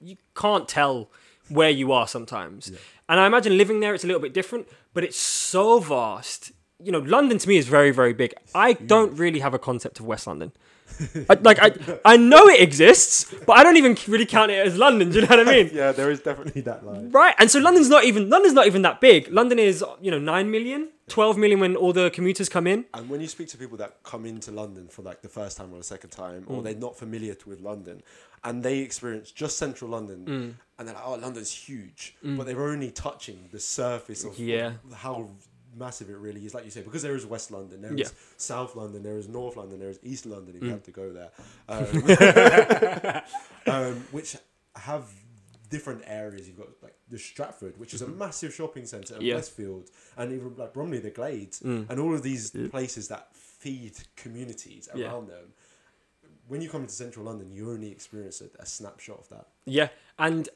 you 0.00 0.16
can't 0.34 0.68
tell 0.68 1.10
where 1.48 1.70
you 1.70 1.92
are 1.92 2.06
sometimes, 2.08 2.70
and 3.08 3.20
I 3.20 3.26
imagine 3.26 3.56
living 3.56 3.80
there 3.80 3.94
it's 3.94 4.04
a 4.04 4.06
little 4.06 4.22
bit 4.22 4.34
different, 4.34 4.68
but 4.94 5.04
it's 5.04 5.18
so 5.18 5.78
vast. 5.80 6.52
You 6.80 6.92
know, 6.92 7.00
London 7.00 7.38
to 7.38 7.48
me 7.48 7.56
is 7.56 7.66
very 7.68 7.90
very 7.90 8.12
big. 8.12 8.34
I 8.54 8.74
don't 8.74 9.12
really 9.18 9.40
have 9.40 9.54
a 9.54 9.58
concept 9.58 9.98
of 10.00 10.06
West 10.06 10.26
London. 10.26 10.52
I, 11.28 11.34
like 11.42 11.58
I, 11.60 11.72
I 12.04 12.16
know 12.16 12.48
it 12.48 12.60
exists, 12.60 13.32
but 13.46 13.56
I 13.58 13.62
don't 13.62 13.76
even 13.76 13.96
really 14.08 14.24
count 14.26 14.50
it 14.50 14.66
as 14.66 14.76
London. 14.76 15.10
Do 15.10 15.16
you 15.16 15.20
know 15.22 15.36
what 15.36 15.46
I 15.46 15.50
mean? 15.52 15.70
Yeah, 15.74 15.92
there 15.92 16.10
is 16.10 16.20
definitely 16.20 16.62
that 16.62 16.84
line. 16.84 17.10
Right, 17.10 17.34
and 17.38 17.50
so 17.50 17.58
London's 17.60 17.88
not 17.88 18.04
even 18.04 18.28
London's 18.30 18.54
not 18.54 18.66
even 18.66 18.82
that 18.82 19.00
big. 19.00 19.28
London 19.30 19.58
is 19.58 19.84
you 20.00 20.10
know 20.10 20.18
nine 20.18 20.50
million, 20.50 20.88
12 21.08 21.36
million 21.36 21.60
when 21.60 21.76
all 21.76 21.92
the 21.92 22.10
commuters 22.10 22.48
come 22.48 22.66
in. 22.66 22.84
And 22.94 23.08
when 23.10 23.20
you 23.20 23.26
speak 23.28 23.48
to 23.48 23.58
people 23.58 23.76
that 23.78 24.02
come 24.02 24.24
into 24.24 24.50
London 24.50 24.88
for 24.88 25.02
like 25.02 25.20
the 25.22 25.28
first 25.28 25.56
time 25.56 25.72
or 25.72 25.78
the 25.78 25.84
second 25.84 26.10
time, 26.10 26.42
Mm. 26.44 26.50
or 26.50 26.62
they're 26.62 26.74
not 26.74 26.96
familiar 26.98 27.36
with 27.46 27.60
London, 27.60 28.02
and 28.44 28.62
they 28.62 28.78
experience 28.78 29.30
just 29.30 29.58
central 29.58 29.90
London, 29.90 30.24
Mm. 30.26 30.54
and 30.78 30.88
they're 30.88 30.94
like, 30.94 31.04
"Oh, 31.06 31.14
London's 31.14 31.52
huge," 31.52 32.16
but 32.22 32.46
they're 32.46 32.62
only 32.68 32.90
touching 32.90 33.48
the 33.52 33.60
surface 33.60 34.24
of, 34.24 34.38
Yeah. 34.38 34.74
how 34.94 35.30
massive 35.76 36.10
it 36.10 36.16
really 36.16 36.44
is. 36.44 36.54
Like 36.54 36.64
you 36.64 36.70
say, 36.70 36.82
because 36.82 37.02
there 37.02 37.14
is 37.14 37.24
West 37.26 37.50
London, 37.50 37.80
there 37.82 37.92
is 37.92 38.00
Yeah. 38.00 38.08
South 38.36 38.74
London, 38.74 39.02
there 39.02 39.18
is 39.18 39.28
North 39.28 39.56
London, 39.56 39.78
there 39.78 39.90
is 39.90 40.00
East 40.02 40.26
London. 40.26 40.56
If 40.56 40.62
you 40.62 40.70
have 40.70 40.82
to 40.84 40.90
go 40.90 41.12
there, 41.12 41.30
um, 41.68 43.22
um, 43.66 43.94
which 44.10 44.36
have 44.76 45.04
different 45.70 46.02
areas. 46.06 46.46
You've 46.48 46.56
got 46.58 46.68
like 46.82 46.94
the 47.10 47.18
Stratford, 47.18 47.78
which 47.78 47.92
is 47.94 48.02
a 48.02 48.06
massive 48.08 48.54
shopping 48.54 48.86
centre, 48.86 49.14
and 49.14 49.22
Mm-hmm. 49.22 49.26
Yeah. 49.28 49.34
Mm. 49.34 49.36
Westfield, 49.36 49.90
and 50.16 50.32
even 50.32 50.54
like 50.56 50.72
Bromley, 50.72 50.98
the 50.98 51.10
Glades, 51.10 51.60
and 51.62 51.98
all 52.00 52.14
of 52.14 52.22
these 52.22 52.50
places 52.70 53.08
that 53.08 53.34
feed 53.34 53.92
communities 54.16 54.88
Yeah. 54.94 55.06
around 55.06 55.28
them. 55.28 55.52
When 56.48 56.60
you 56.62 56.68
come 56.68 56.82
into 56.82 56.94
central 56.94 57.26
London, 57.26 57.52
you 57.52 57.70
only 57.70 57.90
experience 57.90 58.40
a, 58.40 58.62
a 58.62 58.66
snapshot 58.66 59.18
of 59.18 59.28
that. 59.28 59.46
Yeah, 59.66 59.88
and 60.18 60.48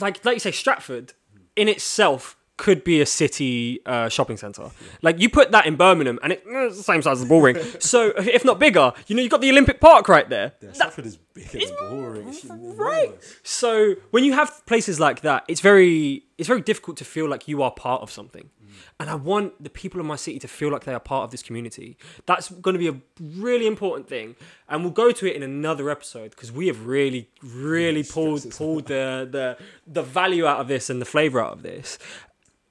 like 0.00 0.24
like 0.24 0.34
you 0.34 0.40
say, 0.40 0.50
Stratford 0.50 1.12
in 1.56 1.68
itself 1.68 2.36
could 2.56 2.84
be 2.84 3.00
a 3.00 3.06
city 3.06 3.80
uh, 3.84 4.08
shopping 4.08 4.36
center. 4.36 4.70
Like 5.02 5.18
you 5.18 5.28
put 5.28 5.50
that 5.50 5.66
in 5.66 5.76
Birmingham, 5.76 6.18
and 6.22 6.32
it, 6.32 6.44
eh, 6.46 6.66
it's 6.66 6.76
the 6.76 6.82
same 6.82 7.02
size 7.02 7.14
as 7.14 7.22
the 7.22 7.26
Bullring. 7.26 7.58
so 7.80 8.12
if 8.16 8.44
not 8.44 8.58
bigger, 8.58 8.92
you 9.06 9.16
know 9.16 9.22
you've 9.22 9.30
got 9.30 9.40
the 9.40 9.50
Olympic 9.50 9.80
Park 9.80 10.08
right 10.08 10.28
there. 10.28 10.52
Yeah, 10.60 10.72
Stratford 10.72 11.06
is 11.06 11.16
big 11.16 11.54
and 11.54 11.76
boring. 11.90 12.28
It's 12.28 12.44
Right. 12.44 13.12
So 13.42 13.94
when 14.10 14.24
you 14.24 14.32
have 14.34 14.64
places 14.66 15.00
like 15.00 15.22
that, 15.22 15.44
it's 15.48 15.60
very 15.60 16.24
it's 16.38 16.48
very 16.48 16.60
difficult 16.60 16.96
to 16.98 17.04
feel 17.04 17.28
like 17.28 17.48
you 17.48 17.62
are 17.62 17.70
part 17.70 18.02
of 18.02 18.10
something. 18.10 18.50
And 18.98 19.10
I 19.10 19.14
want 19.14 19.62
the 19.62 19.70
people 19.70 20.00
in 20.00 20.06
my 20.06 20.16
city 20.16 20.38
to 20.38 20.48
feel 20.48 20.70
like 20.70 20.84
they 20.84 20.94
are 20.94 21.00
part 21.00 21.24
of 21.24 21.30
this 21.30 21.42
community. 21.42 21.96
That's 22.26 22.50
going 22.50 22.74
to 22.74 22.78
be 22.78 22.88
a 22.88 23.00
really 23.20 23.66
important 23.66 24.08
thing, 24.08 24.36
and 24.68 24.82
we'll 24.82 24.92
go 24.92 25.12
to 25.12 25.26
it 25.26 25.36
in 25.36 25.42
another 25.42 25.90
episode 25.90 26.30
because 26.30 26.52
we 26.52 26.66
have 26.66 26.86
really, 26.86 27.28
really 27.42 28.02
pulled 28.02 28.48
pulled 28.50 28.86
the 28.86 29.28
the 29.30 29.58
the 29.86 30.02
value 30.02 30.46
out 30.46 30.60
of 30.60 30.68
this 30.68 30.90
and 30.90 31.00
the 31.00 31.06
flavor 31.06 31.40
out 31.40 31.52
of 31.52 31.62
this. 31.62 31.98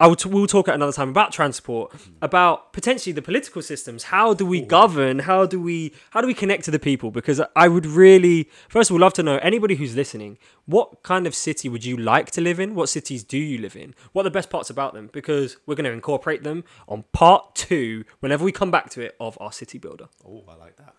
I 0.04 0.08
will 0.08 0.18
t- 0.18 0.28
we'll 0.28 0.48
talk 0.48 0.68
at 0.68 0.76
another 0.76 0.92
time 0.92 1.08
about 1.08 1.32
transport, 1.32 1.94
mm-hmm. 1.94 2.12
about 2.22 2.74
potentially 2.74 3.14
the 3.14 3.22
political 3.22 3.62
systems. 3.62 4.04
How 4.04 4.34
do 4.34 4.46
we 4.46 4.60
govern? 4.60 5.20
How 5.20 5.46
do 5.46 5.62
we 5.62 5.94
how 6.10 6.20
do 6.20 6.28
we 6.28 6.34
connect 6.34 6.66
to 6.66 6.72
the 6.72 6.78
people? 6.78 7.10
Because 7.10 7.42
I 7.56 7.70
would 7.70 7.86
really, 7.86 8.50
first 8.68 8.90
of 8.90 8.96
all, 8.96 9.00
love 9.00 9.14
to 9.14 9.24
know 9.24 9.38
anybody 9.38 9.76
who's 9.76 9.96
listening. 9.96 10.40
What 10.66 11.04
kind 11.04 11.26
of 11.26 11.34
city 11.34 11.70
would 11.70 11.86
you 11.86 11.96
like 11.96 12.32
to 12.32 12.42
live 12.42 12.60
in? 12.60 12.76
What 12.76 12.90
cities 12.90 13.24
do 13.24 13.38
you 13.38 13.60
live 13.60 13.78
in? 13.78 13.96
What 14.12 14.24
are 14.24 14.30
the 14.30 14.32
best 14.32 14.50
parts 14.50 14.70
about 14.70 14.94
them? 14.94 15.10
Because 15.14 15.56
we're 15.66 15.76
going 15.76 15.86
to 15.86 15.92
incorporate 15.92 16.44
them 16.44 16.66
on 16.90 17.06
part 17.14 17.56
two 17.56 18.04
whenever 18.20 18.44
we 18.44 18.52
come 18.52 18.72
back 18.72 18.90
to 18.90 19.02
it 19.02 19.16
of 19.22 19.38
our 19.40 19.54
city 19.54 19.78
builder. 19.78 20.10
Oh, 20.28 20.44
I 20.50 20.56
like 20.56 20.76
that. 20.76 20.96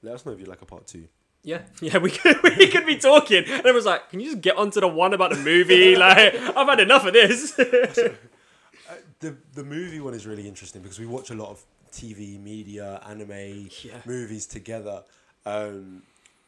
Let 0.00 0.14
us 0.14 0.24
know 0.24 0.32
if 0.32 0.40
you 0.40 0.46
like 0.46 0.62
a 0.62 0.66
part 0.66 0.86
two. 0.86 1.08
Yeah, 1.46 1.62
yeah, 1.80 1.98
we 1.98 2.10
could 2.10 2.42
we 2.58 2.66
could 2.66 2.84
be 2.84 2.96
talking, 2.96 3.44
and 3.44 3.60
everyone's 3.60 3.86
like, 3.86 4.10
"Can 4.10 4.18
you 4.18 4.30
just 4.32 4.40
get 4.42 4.56
onto 4.56 4.80
the 4.80 4.88
one 4.88 5.14
about 5.14 5.30
the 5.30 5.38
movie?" 5.38 5.94
Like, 5.96 6.34
I've 6.34 6.68
had 6.68 6.80
enough 6.80 7.06
of 7.06 7.12
this. 7.12 7.52
The 9.20 9.36
the 9.54 9.64
movie 9.64 10.00
one 10.00 10.12
is 10.12 10.26
really 10.26 10.46
interesting 10.46 10.82
because 10.82 10.98
we 10.98 11.06
watch 11.06 11.30
a 11.30 11.34
lot 11.34 11.50
of 11.50 11.64
TV, 11.92 12.38
media, 12.42 13.00
anime, 13.08 13.68
Yeah. 13.82 13.98
movies 14.04 14.44
together, 14.46 15.04
um, 15.46 16.02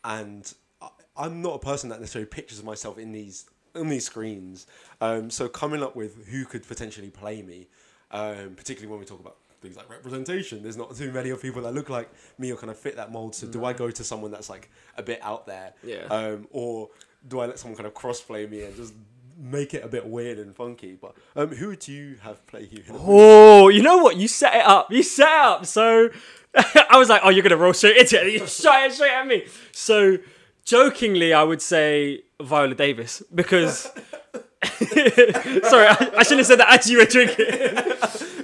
and 0.05 0.53
I, 0.83 0.89
I'm 1.17 1.41
not 1.43 1.55
a 1.55 1.59
person 1.61 1.89
that 1.91 2.01
necessarily 2.01 2.27
pictures 2.29 2.63
myself 2.63 2.99
in 2.99 3.13
these 3.13 3.47
in 3.75 3.89
these 3.89 4.05
screens. 4.05 4.67
Um, 5.01 5.31
so 5.31 5.49
coming 5.49 5.83
up 5.83 5.95
with 5.95 6.27
who 6.27 6.45
could 6.45 6.67
potentially 6.67 7.11
play 7.11 7.41
me, 7.43 7.69
um, 8.11 8.55
particularly 8.57 8.89
when 8.91 8.99
we 8.99 9.07
talk 9.07 9.21
about 9.21 9.37
things 9.61 9.77
like 9.77 9.89
representation, 9.91 10.63
there's 10.63 10.77
not 10.77 10.95
too 10.97 11.11
many 11.13 11.31
of 11.31 11.41
people 11.43 11.63
that 11.63 11.73
look 11.75 11.89
like 11.89 12.09
me 12.39 12.53
or 12.53 12.57
kind 12.57 12.71
of 12.71 12.79
fit 12.79 12.97
that 12.97 13.11
mold. 13.13 13.35
So 13.35 13.47
do 13.47 13.65
I 13.65 13.73
go 13.73 13.91
to 13.91 14.05
someone 14.05 14.31
that's 14.31 14.49
like 14.51 14.71
a 14.97 15.03
bit 15.03 15.21
out 15.23 15.47
there, 15.47 15.73
Yeah. 15.83 16.05
um, 16.11 16.47
or 16.51 16.91
do 17.27 17.41
I 17.41 17.47
let 17.47 17.59
someone 17.59 17.77
kind 17.77 17.87
of 17.87 17.95
crossplay 17.95 18.49
me 18.49 18.63
and 18.63 18.75
just 18.77 18.95
make 19.41 19.73
it 19.75 19.85
a 19.85 19.89
bit 19.89 20.07
weird 20.07 20.39
and 20.39 20.55
funky? 20.55 20.97
But 21.01 21.15
um, 21.37 21.49
who 21.55 21.75
do 21.77 21.93
you 21.93 22.17
have 22.23 22.45
play 22.47 22.69
you? 22.71 22.83
Movie? 22.89 23.05
Oh, 23.07 23.69
you 23.69 23.83
know 23.83 23.99
what? 23.99 24.17
You 24.17 24.29
set 24.29 24.55
it 24.55 24.67
up. 24.67 24.91
You 24.93 25.03
set 25.03 25.29
it 25.29 25.35
up. 25.45 25.67
So 25.67 26.11
I 26.57 26.97
was 26.97 27.09
like, 27.09 27.23
oh, 27.25 27.31
you're 27.31 27.43
going 27.43 27.51
to 27.51 27.57
roll 27.57 27.73
straight 27.75 27.97
into 27.97 28.25
it. 28.25 28.33
You 28.33 28.47
shot 28.47 28.85
it 28.87 28.93
straight 28.93 29.13
at 29.13 29.27
me. 29.27 29.47
So 29.73 30.19
jokingly, 30.65 31.33
I 31.33 31.43
would 31.43 31.61
say 31.63 32.23
Viola 32.41 32.75
Davis 32.75 33.23
because. 33.35 33.91
Sorry, 34.63 35.87
I, 35.87 36.11
I 36.17 36.23
shouldn't 36.25 36.41
have 36.41 36.47
said 36.47 36.59
that 36.59 36.67
as 36.81 36.91
you 36.91 36.99
were 36.99 37.05
drinking. 37.05 37.47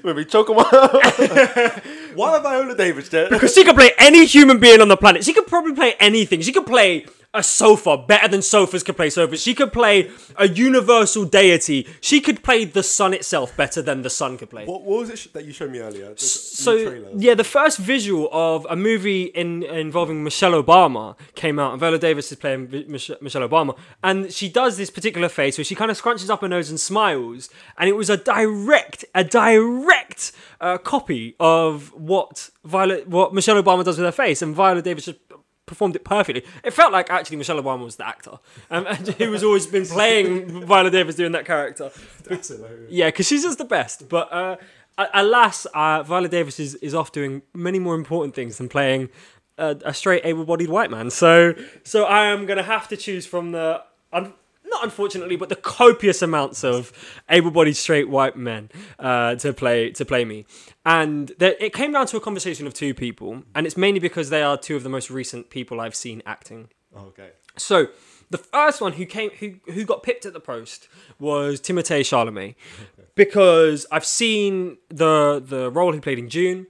Maybe 0.05 0.25
choke 0.27 0.51
him 0.51 0.59
out. 0.59 1.83
Why 2.15 2.33
have 2.33 2.43
Viola 2.43 2.77
Davis 2.77 3.09
there? 3.09 3.29
Because 3.29 3.55
she 3.55 3.65
could 3.65 3.77
play 3.77 3.91
any 3.99 4.25
human 4.27 4.59
being 4.59 4.81
on 4.81 4.89
the 4.89 4.97
planet. 4.97 5.25
She 5.25 5.33
could 5.33 5.47
probably 5.47 5.75
play 5.75 5.95
anything. 6.01 6.41
She 6.41 6.53
could 6.53 6.67
play 6.67 7.07
a 7.37 7.43
sofa 7.43 7.97
better 7.99 8.29
than 8.29 8.41
sofas 8.41 8.85
could 8.85 8.95
play 8.97 9.11
sofas. 9.11 9.43
She 9.43 9.55
could 9.55 9.73
play 9.73 10.09
a 10.37 10.47
universal 10.47 11.25
deity. 11.25 11.89
She 12.01 12.21
could 12.21 12.45
play 12.45 12.65
the 12.65 12.85
sun 12.85 13.13
itself 13.13 13.57
better 13.57 13.83
than 13.83 14.03
the 14.03 14.09
sun 14.11 14.39
could 14.39 14.51
play. 14.51 14.65
What, 14.67 14.83
what 14.83 15.01
was 15.01 15.11
it 15.11 15.19
sh- 15.19 15.27
that 15.33 15.45
you 15.45 15.53
showed 15.53 15.73
me 15.73 15.81
earlier? 15.81 16.15
So 16.17 16.77
yeah, 17.17 17.35
the 17.35 17.43
first 17.43 17.79
visual 17.79 18.29
of 18.31 18.69
a 18.71 18.77
movie 18.77 19.25
in 19.25 19.65
involving 19.65 20.23
Michelle 20.23 20.53
Obama 20.63 21.17
came 21.35 21.59
out, 21.59 21.73
and 21.73 21.81
Viola 21.81 21.99
Davis 21.99 22.31
is 22.31 22.39
playing 22.39 22.71
Mich- 22.87 23.11
Michelle 23.21 23.49
Obama, 23.49 23.77
and 24.05 24.33
she 24.33 24.49
does 24.49 24.77
this 24.77 24.91
particular 24.91 25.29
face 25.29 25.59
where 25.59 25.65
she 25.65 25.75
kind 25.75 25.91
of 25.91 26.01
scrunches 26.01 26.31
up 26.31 26.41
her 26.41 26.49
nose 26.49 26.71
and 26.71 26.79
smiles, 26.79 27.51
and 27.77 27.89
it 27.89 27.97
was 27.97 28.09
a 28.11 28.17
direct, 28.17 29.05
a 29.13 29.25
direct 29.25 30.31
uh, 30.61 30.79
copy 30.79 31.35
of 31.41 31.93
what 32.07 32.51
Violet, 32.65 33.09
what 33.09 33.33
Michelle 33.35 33.63
Obama 33.63 33.85
does 33.85 33.99
with 33.99 34.05
her 34.05 34.13
face, 34.13 34.43
and 34.43 34.55
Viola 34.55 34.83
Davis 34.83 35.07
just 35.07 35.19
performed 35.67 35.97
it 35.97 36.05
perfectly. 36.05 36.45
It 36.63 36.73
felt 36.73 36.93
like 36.93 37.11
actually 37.11 37.37
Michelle 37.39 37.61
Obama 37.63 37.85
was 37.85 37.97
the 37.97 38.07
actor, 38.07 38.39
um, 38.71 38.87
and 38.89 39.09
who 39.09 39.33
has 39.33 39.43
always 39.43 39.67
been 39.67 39.87
playing 39.87 40.67
Viola 40.67 40.91
Davis 40.91 41.17
doing 41.17 41.33
that 41.33 41.47
character. 41.47 41.91
That's 42.25 42.49
hilarious. 42.49 42.91
Yeah, 42.91 43.09
because 43.09 43.27
she's 43.27 43.43
just 43.43 43.59
the 43.59 43.65
best. 43.65 44.09
But 44.09 44.33
uh, 44.33 44.57
alas, 45.13 45.67
uh, 45.67 46.03
Viola 46.03 46.29
Davis 46.29 46.61
is, 46.61 46.75
is 46.77 46.95
off 46.95 47.13
doing 47.13 47.43
many 47.55 47.79
more 47.79 47.95
important 47.95 48.35
things 48.35 48.59
than 48.59 48.69
playing 48.69 49.09
a, 49.59 49.77
a 49.85 49.95
straight 49.95 50.25
able-bodied 50.25 50.69
white 50.69 50.91
man. 50.91 51.11
So, 51.11 51.55
so 51.85 52.05
I 52.05 52.27
am 52.27 52.47
gonna 52.47 52.63
have 52.63 52.89
to 52.89 52.97
choose 52.97 53.27
from 53.27 53.53
the 53.53 53.83
un- 54.13 54.35
not 54.75 54.85
unfortunately, 54.85 55.37
but 55.37 55.49
the 55.49 55.57
copious 55.57 56.21
amounts 56.23 56.65
of 56.65 56.93
able-bodied 57.29 57.77
straight 57.77 58.09
white 58.09 58.37
men 58.37 58.71
uh, 58.99 59.37
to 59.37 59.53
play 59.53 59.91
to 59.91 60.05
play 60.05 60.25
me. 60.25 60.45
And 60.85 61.33
there, 61.39 61.55
it 61.61 61.73
came 61.73 61.93
down 61.93 62.07
to 62.09 62.17
a 62.17 62.21
conversation 62.21 62.67
of 62.67 62.75
two 62.75 62.93
people, 62.93 63.43
and 63.55 63.67
it's 63.67 63.77
mainly 63.77 64.01
because 64.01 64.31
they 64.31 64.43
are 64.43 64.57
two 64.57 64.77
of 64.77 64.83
the 64.83 64.89
most 64.89 65.11
recent 65.11 65.51
people 65.51 65.81
I've 65.81 65.95
seen 65.95 66.23
acting. 66.27 66.69
Okay. 66.97 67.31
So 67.57 67.89
the 68.31 68.39
first 68.39 68.81
one 68.81 68.95
who 68.95 69.07
came 69.07 69.31
who 69.39 69.55
who 69.73 69.85
got 69.85 70.03
pipped 70.03 70.27
at 70.27 70.33
the 70.33 70.41
post 70.41 70.89
was 71.19 71.61
Timothée 71.61 72.01
Chalamet 72.01 72.57
because 73.15 73.87
I've 73.93 74.05
seen 74.05 74.79
the 74.89 75.43
the 75.45 75.71
role 75.71 75.93
he 75.93 76.01
played 76.01 76.19
in 76.19 76.29
Dune 76.29 76.67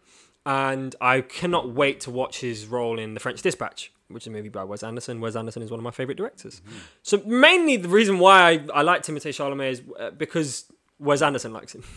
and 0.47 0.95
I 1.01 1.23
cannot 1.23 1.71
wait 1.71 2.01
to 2.01 2.11
watch 2.11 2.41
his 2.41 2.67
role 2.67 2.99
in 2.99 3.15
The 3.15 3.21
French 3.21 3.41
Dispatch, 3.41 3.91
which 4.15 4.25
is 4.25 4.29
a 4.29 4.31
movie 4.31 4.49
by 4.49 4.65
Wes 4.65 4.83
Anderson. 4.83 5.21
Wes 5.21 5.37
Anderson 5.37 5.63
is 5.63 5.71
one 5.71 5.81
of 5.81 5.85
my 5.85 5.91
favorite 5.91 6.17
directors. 6.17 6.63
So 7.03 7.21
mainly 7.27 7.77
the 7.77 7.89
reason 7.89 8.19
why 8.19 8.51
I, 8.51 8.67
I 8.73 8.83
like 8.83 9.03
Timothée 9.03 9.31
Chalamet 9.31 9.71
is 9.73 9.83
uh, 9.99 10.11
because 10.11 10.73
Wes 10.99 11.21
Anderson 11.23 11.53
likes 11.53 11.75
him. 11.75 11.85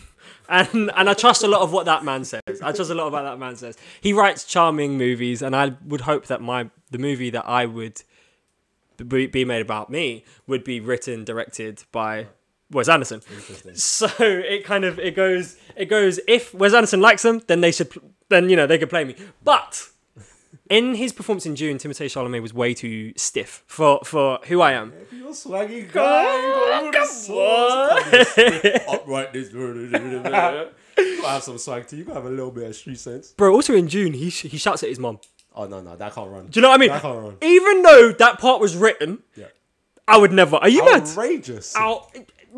And 0.50 0.90
and 0.96 1.10
I 1.10 1.14
trust 1.14 1.42
a 1.42 1.46
lot 1.46 1.60
of 1.60 1.72
what 1.72 1.84
that 1.84 2.04
man 2.04 2.24
says. 2.24 2.40
I 2.62 2.72
trust 2.72 2.90
a 2.90 2.94
lot 2.94 3.08
of 3.08 3.12
what 3.12 3.22
that 3.22 3.38
man 3.38 3.54
says. 3.54 3.76
He 4.00 4.14
writes 4.14 4.44
charming 4.44 4.96
movies 4.96 5.42
and 5.42 5.54
I 5.54 5.74
would 5.84 6.02
hope 6.02 6.26
that 6.28 6.40
my 6.40 6.70
the 6.90 6.96
movie 6.96 7.28
that 7.30 7.46
I 7.46 7.66
would 7.66 8.02
be, 9.06 9.26
be 9.26 9.44
made 9.44 9.60
about 9.60 9.90
me 9.90 10.24
would 10.46 10.64
be 10.64 10.80
written 10.80 11.24
directed 11.24 11.84
by 11.92 12.28
Wes 12.70 12.88
Anderson. 12.88 13.20
So 13.74 14.08
it 14.18 14.64
kind 14.64 14.84
of 14.84 14.98
it 14.98 15.14
goes 15.14 15.58
it 15.76 15.86
goes 15.86 16.18
if 16.26 16.54
Wes 16.54 16.72
Anderson 16.72 17.00
likes 17.02 17.22
them, 17.22 17.42
then 17.46 17.60
they 17.60 17.72
should 17.72 17.92
then 18.30 18.48
you 18.48 18.56
know 18.56 18.66
they 18.66 18.78
could 18.78 18.90
play 18.90 19.04
me. 19.04 19.16
But 19.44 19.88
in 20.70 20.94
his 20.94 21.12
performance 21.12 21.46
in 21.46 21.54
Dune, 21.54 21.78
Timothée 21.78 22.06
Chalamet 22.06 22.42
was 22.42 22.52
way 22.54 22.74
too 22.74 23.12
stiff 23.16 23.62
for 23.66 24.00
for 24.04 24.38
who 24.48 24.60
I 24.60 24.72
am. 24.72 24.92
You're 25.12 25.30
swaggy 25.30 25.90
guy. 25.90 26.84
you 26.84 26.92
got 26.92 27.08
all 27.30 28.02
this 28.02 28.82
Upright 28.88 29.32
this. 29.32 29.52
You 29.52 30.12
gotta 31.22 31.28
have 31.28 31.42
some 31.42 31.58
swag 31.58 31.86
too. 31.86 31.96
You 31.96 32.04
gotta 32.04 32.20
have 32.20 32.26
a 32.26 32.30
little 32.30 32.50
bit 32.50 32.64
of 32.68 32.74
street 32.76 32.98
sense. 32.98 33.32
Bro, 33.32 33.54
also 33.54 33.74
in 33.74 33.86
Dune, 33.86 34.12
he 34.14 34.30
sh- 34.30 34.42
he 34.46 34.56
shouts 34.58 34.82
at 34.82 34.88
his 34.88 34.98
mom. 34.98 35.20
Oh 35.54 35.66
no, 35.66 35.80
no, 35.80 35.96
that 35.96 36.12
can't 36.14 36.30
run. 36.30 36.46
Do 36.46 36.58
you 36.58 36.62
know 36.62 36.68
what 36.68 36.74
I 36.76 36.78
mean? 36.78 36.88
That 36.90 37.02
can't 37.02 37.22
run. 37.22 37.36
Even 37.42 37.82
though 37.82 38.12
that 38.12 38.38
part 38.38 38.60
was 38.60 38.76
written, 38.76 39.22
Yeah. 39.36 39.46
I 40.06 40.16
would 40.18 40.32
never. 40.32 40.56
Are 40.56 40.68
you 40.68 40.84
mad? 40.84 41.02
Outrageous. 41.02 41.74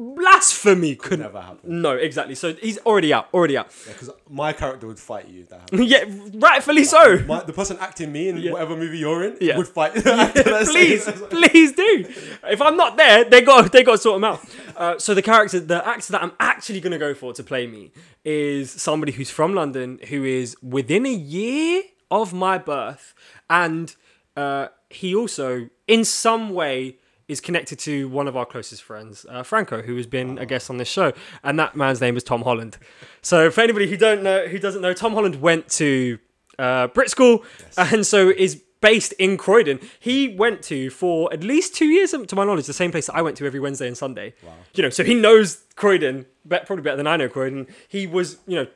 Blasphemy 0.00 0.94
could 0.96 1.18
Never 1.20 1.40
happen. 1.40 1.82
No, 1.82 1.92
exactly. 1.96 2.34
So 2.34 2.54
he's 2.54 2.78
already 2.78 3.12
out. 3.12 3.28
Already 3.34 3.56
out. 3.58 3.68
Because 3.86 4.10
my 4.28 4.52
character 4.52 4.86
would 4.86 4.98
fight 4.98 5.28
you 5.28 5.42
if 5.42 5.48
that 5.50 5.60
happened. 5.70 5.86
yeah, 5.88 6.04
rightfully 6.34 6.84
so. 6.84 7.18
My, 7.26 7.42
the 7.42 7.52
person 7.52 7.76
acting 7.80 8.10
me 8.10 8.28
in 8.28 8.38
Yeah. 8.38 8.52
whatever 8.52 8.76
movie 8.76 8.98
you're 8.98 9.22
in 9.24 9.36
Yeah. 9.40 9.56
would 9.58 9.68
fight. 9.68 9.94
the 9.94 10.12
actor 10.14 10.42
that's 10.42 10.70
please, 10.70 11.04
please 11.28 11.72
do. 11.72 12.06
If 12.44 12.62
I'm 12.62 12.76
not 12.76 12.96
there, 12.96 13.24
they 13.24 13.42
got 13.42 13.72
they 13.72 13.82
got 13.82 13.92
to 13.92 13.98
sort 13.98 14.16
them 14.16 14.24
out. 14.24 14.40
Uh, 14.76 14.98
so 14.98 15.12
the 15.14 15.22
character, 15.22 15.60
the 15.60 15.86
actor 15.86 16.12
that 16.12 16.22
I'm 16.22 16.32
actually 16.40 16.80
gonna 16.80 16.98
go 16.98 17.12
for 17.14 17.32
to 17.34 17.42
play 17.42 17.66
me 17.66 17.92
is 18.24 18.70
somebody 18.70 19.12
who's 19.12 19.30
from 19.30 19.54
London, 19.54 19.98
who 20.08 20.24
is 20.24 20.56
within 20.62 21.04
a 21.06 21.12
year 21.12 21.82
of 22.10 22.32
my 22.32 22.56
birth, 22.58 23.14
and 23.50 23.94
uh, 24.36 24.68
he 24.88 25.14
also, 25.14 25.68
in 25.86 26.04
some 26.04 26.50
way. 26.50 26.96
Is 27.31 27.40
connected 27.40 27.79
to 27.81 28.09
one 28.09 28.27
of 28.27 28.37
our 28.37 28.45
closest 28.45 28.83
friends, 28.83 29.25
uh, 29.31 29.45
Franco, 29.45 29.83
who 29.83 29.95
has 29.97 30.07
been 30.09 30.37
a 30.38 30.45
guest 30.45 30.69
on 30.69 30.79
this 30.79 30.88
show, 30.88 31.12
and 31.45 31.57
that 31.61 31.77
man's 31.77 32.01
name 32.01 32.16
is 32.16 32.25
Tom 32.25 32.43
Holland. 32.43 32.77
So, 33.23 33.53
for 33.53 33.61
anybody 33.61 33.88
who 33.88 33.97
don't 33.97 34.25
know, 34.25 34.49
who 34.49 34.59
doesn't 34.59 34.83
know, 34.83 34.93
Tom 34.93 35.12
Holland 35.12 35.40
went 35.40 35.69
to 35.69 36.19
uh, 36.59 36.88
Brit 36.88 37.09
School, 37.09 37.45
and 37.77 38.05
so 38.05 38.31
is 38.31 38.61
based 38.81 39.12
in 39.12 39.37
Croydon. 39.37 39.79
He 40.01 40.35
went 40.35 40.62
to 40.64 40.90
for 40.90 41.33
at 41.33 41.45
least 41.45 41.73
two 41.77 41.87
years, 41.87 42.11
to 42.11 42.35
my 42.35 42.45
knowledge, 42.45 42.66
the 42.66 42.73
same 42.73 42.90
place 42.90 43.07
that 43.07 43.14
I 43.14 43.23
went 43.23 43.37
to 43.37 43.47
every 43.47 43.61
Wednesday 43.61 43.87
and 43.87 43.97
Sunday. 43.97 44.35
Wow. 44.43 44.53
You 44.75 44.83
know, 44.83 44.90
so 44.90 45.05
he 45.05 45.14
knows 45.14 45.62
Croydon, 45.77 46.27
probably 46.49 46.83
better 46.83 46.97
than 46.97 47.07
I 47.07 47.16
know 47.16 47.29
Croydon. 47.29 47.69
He 47.87 48.09
was, 48.09 48.38
you 48.49 48.57
know, 48.57 48.66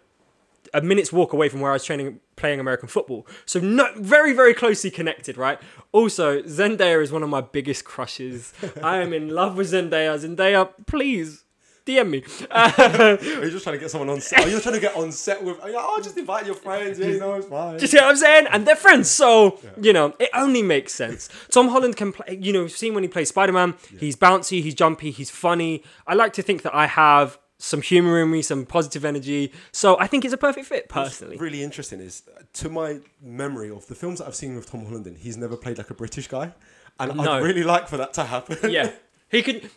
a 0.75 0.83
minute's 0.83 1.13
walk 1.13 1.33
away 1.33 1.49
from 1.49 1.61
where 1.61 1.71
I 1.71 1.75
was 1.75 1.85
training, 1.85 2.21
playing 2.37 2.61
American 2.61 2.89
football. 2.89 3.27
So 3.47 3.61
no, 3.61 3.89
very, 3.97 4.35
very 4.35 4.53
closely 4.53 4.91
connected, 4.91 5.39
right? 5.39 5.59
Also, 5.93 6.43
Zendaya 6.43 7.01
is 7.03 7.13
one 7.13 7.23
of 7.23 7.31
my 7.31 7.41
biggest 7.41 7.85
crushes. 7.85 8.53
I 8.83 8.99
am 8.99 9.13
in 9.13 9.29
love 9.29 9.57
with 9.57 9.69
Zendaya. 9.71 10.19
Zendaya, 10.19 10.69
please, 10.87 11.45
DM 11.87 12.11
me. 12.11 12.25
Uh, 12.51 12.73
Are 12.79 13.45
you 13.45 13.51
just 13.51 13.63
trying 13.63 13.77
to 13.77 13.81
get 13.81 13.91
someone 13.91 14.09
on 14.09 14.21
set? 14.21 14.41
Are 14.41 14.49
you 14.49 14.59
trying 14.59 14.75
to 14.75 14.81
get 14.81 14.97
on 14.97 15.13
set 15.13 15.43
with? 15.45 15.61
Like, 15.61 15.75
oh, 15.77 16.01
just 16.03 16.17
invite 16.17 16.47
your 16.47 16.55
friends. 16.57 16.99
Yeah, 16.99 17.07
you 17.07 17.21
know, 17.21 17.35
it's 17.35 17.47
fine. 17.47 17.77
Do 17.77 17.83
you 17.83 17.87
see 17.87 17.99
what 17.99 18.07
I'm 18.07 18.17
saying? 18.17 18.47
And 18.51 18.67
they're 18.67 18.75
friends, 18.75 19.11
so 19.11 19.61
you 19.81 19.93
know 19.93 20.15
it 20.19 20.31
only 20.35 20.63
makes 20.63 20.95
sense. 20.95 21.29
Tom 21.51 21.69
Holland 21.69 21.97
can 21.97 22.13
play. 22.13 22.39
You 22.41 22.53
know, 22.53 22.67
seen 22.67 22.95
when 22.95 23.05
he 23.05 23.09
plays 23.09 23.29
Spider 23.29 23.53
Man. 23.53 23.75
He's 24.01 24.17
bouncy, 24.17 24.63
he's 24.63 24.75
jumpy, 24.75 25.11
he's 25.11 25.31
funny. 25.31 25.85
I 26.07 26.15
like 26.15 26.33
to 26.35 26.43
think 26.43 26.63
that 26.63 26.75
I 26.75 26.87
have 26.87 27.39
some 27.59 27.83
humor 27.83 28.21
in 28.21 28.31
me, 28.31 28.43
some 28.43 28.67
positive 28.67 29.05
energy. 29.05 29.53
So 29.73 29.99
I 29.99 30.07
think 30.07 30.25
it's 30.25 30.35
a 30.35 30.39
perfect 30.39 30.67
fit, 30.67 30.89
personally. 30.89 31.37
really 31.37 31.63
interesting 31.63 32.01
is 32.01 32.23
uh, 32.37 32.43
to 32.55 32.69
my 32.69 33.01
memory 33.23 33.71
of 33.71 33.87
the 33.87 33.95
films 33.95 34.19
that 34.19 34.27
I've 34.27 34.35
seen 34.35 34.57
with 34.57 34.71
Tom 34.71 34.85
Holland 34.87 35.07
in, 35.07 35.15
he's 35.17 35.37
never 35.37 35.57
played 35.57 35.79
like 35.79 35.91
a 35.91 35.95
British 35.95 36.29
guy, 36.29 36.53
and 36.99 37.17
No. 37.17 37.33
I'd 37.35 37.43
really 37.43 37.63
like 37.65 37.89
for 37.89 37.97
that 37.97 38.13
to 38.15 38.25
happen. 38.25 38.71
yeah, 38.71 38.91
he 39.31 39.43
could. 39.43 39.71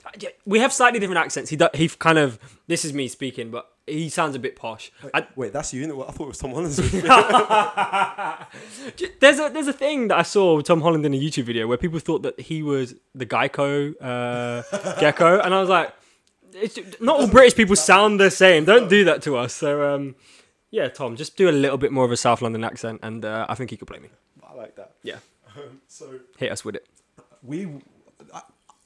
We 0.46 0.60
have 0.60 0.74
slightly 0.74 1.00
different 1.00 1.20
accents. 1.20 1.50
He 1.50 1.56
do, 1.56 1.68
he 1.74 1.88
kind 1.88 2.18
of. 2.18 2.40
This 2.68 2.84
is 2.84 2.94
me 2.94 3.08
speaking, 3.08 3.52
but 3.52 3.70
he 3.86 4.10
sounds 4.10 4.36
a 4.36 4.40
bit 4.40 4.58
posh. 4.58 4.92
I, 5.14 5.26
Wait, 5.38 5.54
that's 5.54 5.74
you. 5.74 6.04
I 6.04 6.12
thought 6.12 6.26
it 6.26 6.28
was 6.28 6.38
Tom 6.40 6.52
Holland's. 6.52 6.78
There's 9.20 9.40
a 9.40 9.50
there's 9.50 9.68
a 9.68 9.74
thing 9.74 10.08
that 10.10 10.18
I 10.18 10.24
saw 10.24 10.56
with 10.58 10.66
Tom 10.66 10.82
Holland 10.82 11.06
in 11.06 11.14
a 11.14 11.18
YouTube 11.18 11.44
video 11.44 11.68
where 11.68 11.78
people 11.78 12.00
thought 12.00 12.24
that 12.24 12.40
he 12.40 12.64
was 12.64 12.96
the 13.16 13.26
Geico 13.26 13.94
uh, 14.02 14.96
gecko, 15.00 15.40
and 15.40 15.54
I 15.54 15.60
was 15.60 15.70
like, 15.70 15.94
it's, 16.62 17.00
not 17.02 17.20
all 17.20 17.28
British 17.28 17.56
people 17.56 17.76
sound 17.76 18.20
the 18.20 18.32
same. 18.32 18.66
Don't 18.66 18.90
do 18.90 19.04
that 19.06 19.22
to 19.24 19.38
us. 19.38 19.54
So 19.54 19.94
um, 19.94 20.16
yeah, 20.72 20.88
Tom, 20.90 21.16
just 21.16 21.38
do 21.38 21.50
a 21.50 21.52
little 21.52 21.78
bit 21.78 21.92
more 21.92 22.06
of 22.06 22.12
a 22.12 22.18
South 22.18 22.42
London 22.42 22.64
accent, 22.64 23.00
and 23.04 23.24
uh, 23.24 23.46
I 23.50 23.56
think 23.56 23.70
he 23.70 23.78
could 23.78 23.88
play 23.88 24.00
me. 24.00 24.10
I 24.48 24.54
like 24.54 24.76
that. 24.76 24.94
Yeah, 25.04 25.18
Um, 25.56 25.82
so 25.88 26.20
hit 26.38 26.52
us 26.52 26.66
with 26.66 26.76
it. 26.76 26.88
we, 27.44 27.68
I, 28.34 28.42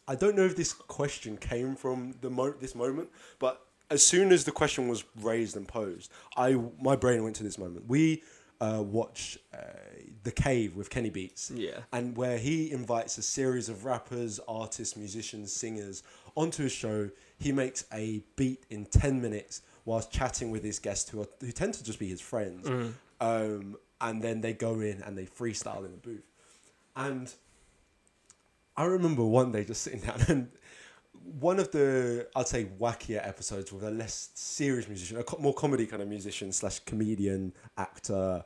I 0.08 0.16
don't 0.16 0.36
know 0.36 0.44
if 0.46 0.56
this 0.56 0.74
question 0.74 1.38
came 1.38 1.76
from 1.76 2.16
the 2.22 2.30
mo- 2.30 2.56
this 2.60 2.76
moment, 2.76 3.10
but 3.40 3.62
as 3.90 4.06
soon 4.06 4.32
as 4.32 4.44
the 4.46 4.52
question 4.52 4.88
was 4.88 5.04
raised 5.22 5.56
and 5.58 5.68
posed, 5.68 6.12
I 6.38 6.58
my 6.82 6.96
brain 6.96 7.24
went 7.24 7.36
to 7.38 7.44
this 7.44 7.58
moment. 7.58 7.88
We 7.88 8.24
uh, 8.60 8.84
watched 8.84 9.38
uh, 9.54 9.58
The 10.24 10.32
Cave 10.32 10.76
with 10.76 10.90
Kenny 10.90 11.10
Beats. 11.10 11.52
Yeah. 11.54 11.80
and 11.92 12.16
where 12.16 12.38
he 12.38 12.72
invites 12.72 13.18
a 13.18 13.24
series 13.24 13.70
of 13.70 13.86
rappers, 13.86 14.40
artists, 14.48 14.96
musicians, 14.96 15.52
singers 15.54 16.04
onto 16.36 16.64
his 16.64 16.72
show. 16.72 17.10
He 17.42 17.52
makes 17.52 17.86
a 17.92 18.24
beat 18.36 18.66
in 18.70 18.86
10 18.86 19.22
minutes 19.22 19.62
whilst 19.86 20.12
chatting 20.12 20.52
with 20.52 20.64
his 20.64 20.80
guests 20.80 21.10
who, 21.10 21.22
are, 21.22 21.28
who 21.40 21.52
tend 21.52 21.74
to 21.76 21.84
just 21.84 22.00
be 22.00 22.08
his 22.08 22.22
friends. 22.22 22.68
Um, 23.20 23.78
and 24.00 24.22
then 24.22 24.42
they 24.42 24.54
go 24.54 24.80
in 24.80 25.02
and 25.02 25.18
they 25.18 25.26
freestyle 25.26 25.86
in 25.86 25.92
the 25.92 25.98
booth. 25.98 26.28
And 26.96 27.34
I 28.78 28.86
remember 28.86 29.24
one 29.24 29.52
day 29.52 29.64
just 29.64 29.82
sitting 29.84 30.00
down 30.08 30.22
and 30.28 30.50
one 31.40 31.60
of 31.60 31.72
the 31.72 32.28
I'd 32.36 32.48
say 32.48 32.66
wackier 32.80 33.26
episodes 33.28 33.72
with 33.72 33.84
a 33.84 33.92
less 33.92 34.30
serious 34.34 34.88
musician, 34.88 35.18
a 35.18 35.24
co- 35.24 35.38
more 35.38 35.54
comedy 35.54 35.86
kind 35.86 36.02
of 36.02 36.08
musician 36.08 36.52
slash 36.52 36.80
comedian, 36.80 37.54
actor, 37.78 38.44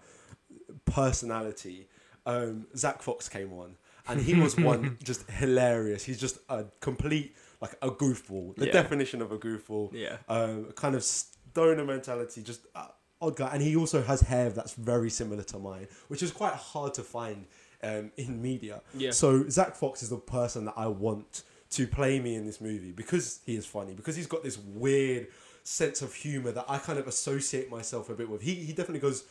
personality. 0.85 1.87
Um, 2.25 2.67
Zach 2.75 3.01
Fox 3.01 3.29
came 3.29 3.53
on, 3.53 3.77
and 4.07 4.19
he 4.19 4.33
was 4.33 4.57
one 4.57 4.97
just 5.03 5.29
hilarious. 5.29 6.03
He's 6.03 6.19
just 6.19 6.39
a 6.49 6.65
complete 6.79 7.35
like 7.61 7.75
a 7.81 7.89
goofball, 7.89 8.55
the 8.55 8.67
Yeah. 8.67 8.71
definition 8.73 9.21
of 9.21 9.31
a 9.31 9.37
goofball. 9.37 9.91
Yeah. 9.93 10.17
um, 10.29 10.71
kind 10.73 10.95
of 10.95 11.03
stoner 11.03 11.85
mentality, 11.85 12.41
just 12.43 12.61
uh, 12.75 12.87
odd 13.21 13.35
guy, 13.37 13.49
and 13.53 13.61
he 13.61 13.75
also 13.75 14.01
has 14.03 14.21
hair 14.21 14.49
that's 14.49 14.73
very 14.73 15.09
similar 15.09 15.43
to 15.43 15.57
mine, 15.59 15.87
which 16.07 16.21
is 16.21 16.31
quite 16.31 16.53
hard 16.53 16.93
to 16.95 17.03
find 17.03 17.45
um, 17.83 18.11
in 18.17 18.41
media. 18.41 18.81
Yeah. 18.97 19.11
So 19.11 19.47
Zach 19.49 19.75
Fox 19.75 20.01
is 20.03 20.09
the 20.09 20.17
person 20.17 20.65
that 20.65 20.73
I 20.75 20.87
want 20.87 21.43
to 21.71 21.87
play 21.87 22.19
me 22.19 22.35
in 22.35 22.45
this 22.45 22.59
movie 22.61 22.91
because 22.91 23.39
he 23.45 23.55
is 23.55 23.65
funny, 23.65 23.93
because 23.93 24.15
he's 24.15 24.27
got 24.27 24.43
this 24.43 24.57
weird 24.57 25.27
sense 25.63 26.01
of 26.01 26.13
humor 26.13 26.51
that 26.51 26.65
I 26.67 26.77
kind 26.77 26.99
of 26.99 27.07
associate 27.07 27.69
myself 27.71 28.09
a 28.09 28.13
bit 28.13 28.29
with. 28.29 28.41
He 28.41 28.53
he 28.55 28.71
definitely 28.73 28.99
goes 28.99 29.23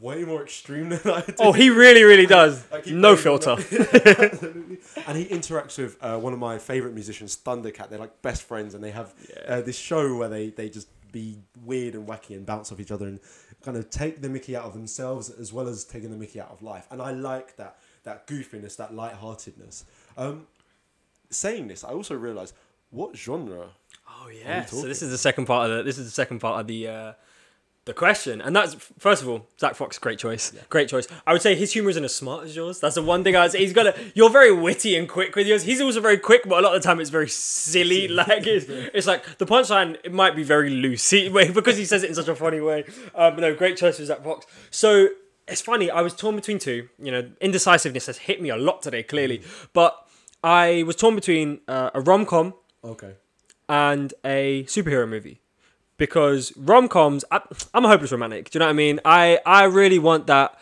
way 0.00 0.24
more 0.24 0.42
extreme 0.42 0.88
than 0.90 1.00
I 1.12 1.20
do. 1.22 1.34
Oh, 1.38 1.52
he 1.52 1.70
really, 1.70 2.02
really 2.02 2.26
does. 2.26 2.64
No 2.86 3.16
filter. 3.16 3.52
Absolutely. 3.58 4.78
and 5.06 5.16
he 5.18 5.24
interacts 5.26 5.78
with 5.78 5.96
uh, 6.02 6.18
one 6.18 6.32
of 6.32 6.38
my 6.38 6.58
favorite 6.58 6.94
musicians, 6.94 7.36
Thundercat. 7.36 7.88
They're 7.90 7.98
like 7.98 8.20
best 8.22 8.42
friends, 8.42 8.74
and 8.74 8.82
they 8.82 8.90
have 8.90 9.14
Yeah. 9.28 9.54
uh, 9.54 9.60
this 9.62 9.78
show 9.78 10.14
where 10.16 10.28
they 10.28 10.50
they 10.50 10.68
just 10.68 10.88
be 11.12 11.38
weird 11.64 11.94
and 11.94 12.06
wacky 12.06 12.36
and 12.36 12.44
bounce 12.44 12.70
off 12.70 12.80
each 12.80 12.90
other 12.90 13.06
and 13.06 13.18
kind 13.64 13.76
of 13.76 13.88
take 13.88 14.20
the 14.20 14.28
Mickey 14.28 14.54
out 14.54 14.64
of 14.64 14.74
themselves 14.74 15.30
as 15.30 15.52
well 15.52 15.66
as 15.66 15.84
taking 15.84 16.10
the 16.10 16.16
Mickey 16.16 16.40
out 16.40 16.50
of 16.50 16.62
life. 16.62 16.86
And 16.90 17.00
I 17.00 17.12
like 17.12 17.56
that 17.56 17.78
that 18.04 18.26
goofiness, 18.26 18.76
that 18.76 18.94
lightheartedness. 18.94 19.84
Um, 20.16 20.46
saying 21.30 21.68
this, 21.68 21.84
I 21.84 21.88
also 21.90 22.14
realised 22.14 22.54
what 22.90 23.16
genre. 23.16 23.68
Oh 24.08 24.28
yeah. 24.28 24.64
So 24.64 24.82
this 24.82 25.02
is 25.02 25.10
the 25.10 25.18
second 25.18 25.46
part 25.46 25.70
of 25.70 25.76
the 25.78 25.82
this 25.82 25.98
is 25.98 26.04
the 26.06 26.10
second 26.12 26.40
part 26.40 26.60
of 26.60 26.66
the 26.66 26.88
uh, 26.88 27.12
the 27.88 27.94
question, 27.94 28.40
and 28.40 28.54
that's 28.54 28.74
first 28.98 29.22
of 29.22 29.28
all, 29.28 29.46
Zach 29.58 29.74
Fox, 29.74 29.98
great 29.98 30.18
choice, 30.18 30.52
great 30.68 30.88
choice. 30.88 31.08
I 31.26 31.32
would 31.32 31.42
say 31.42 31.56
his 31.56 31.72
humor 31.72 31.90
isn't 31.90 32.04
as 32.04 32.14
smart 32.14 32.44
as 32.44 32.54
yours. 32.54 32.78
That's 32.78 32.94
the 32.94 33.02
one 33.02 33.24
thing 33.24 33.34
I 33.34 33.42
would 33.42 33.50
say. 33.52 33.58
He's 33.58 33.72
got 33.72 33.86
a 33.88 33.94
you're 34.14 34.30
very 34.30 34.52
witty 34.52 34.94
and 34.94 35.08
quick 35.08 35.34
with 35.34 35.46
yours. 35.46 35.62
He's 35.64 35.80
also 35.80 36.00
very 36.00 36.18
quick, 36.18 36.42
but 36.46 36.60
a 36.60 36.62
lot 36.62 36.76
of 36.76 36.80
the 36.82 36.86
time 36.86 37.00
it's 37.00 37.10
very 37.10 37.28
silly. 37.28 38.06
Like 38.18 38.46
it's, 38.46 38.66
it's 38.94 39.06
like 39.06 39.38
the 39.38 39.46
punchline 39.46 39.96
it 40.04 40.12
might 40.12 40.36
be 40.36 40.42
very 40.44 40.70
loose 40.70 41.10
because 41.58 41.76
he 41.76 41.84
says 41.84 42.02
it 42.04 42.10
in 42.10 42.14
such 42.14 42.28
a 42.28 42.36
funny 42.36 42.60
way. 42.60 42.84
Um, 43.14 43.36
no, 43.36 43.54
great 43.54 43.76
choice 43.76 43.98
with 43.98 44.06
Zach 44.08 44.22
Fox. 44.22 44.46
So. 44.70 45.08
It's 45.50 45.62
funny. 45.62 45.90
I 45.90 46.02
was 46.02 46.14
torn 46.14 46.36
between 46.36 46.58
two. 46.58 46.90
You 47.02 47.10
know, 47.10 47.30
indecisiveness 47.40 48.04
has 48.04 48.18
hit 48.18 48.42
me 48.42 48.50
a 48.50 48.56
lot 48.58 48.82
today, 48.82 49.02
clearly. 49.02 49.40
But 49.72 49.96
I 50.44 50.82
was 50.86 50.94
torn 50.94 51.14
between 51.14 51.60
uh, 51.66 51.88
a 51.94 52.02
rom 52.02 52.26
com 52.26 52.52
Okay. 52.84 53.14
and 53.66 54.12
a 54.26 54.64
superhero 54.64 55.08
movie 55.08 55.40
because 55.98 56.52
rom-coms 56.56 57.24
I, 57.30 57.40
i'm 57.74 57.84
a 57.84 57.88
hopeless 57.88 58.10
romantic 58.12 58.48
do 58.50 58.56
you 58.56 58.60
know 58.60 58.66
what 58.66 58.70
i 58.70 58.74
mean? 58.74 59.00
I 59.04 59.38
i 59.44 59.64
really 59.64 59.98
want 59.98 60.26
that 60.28 60.58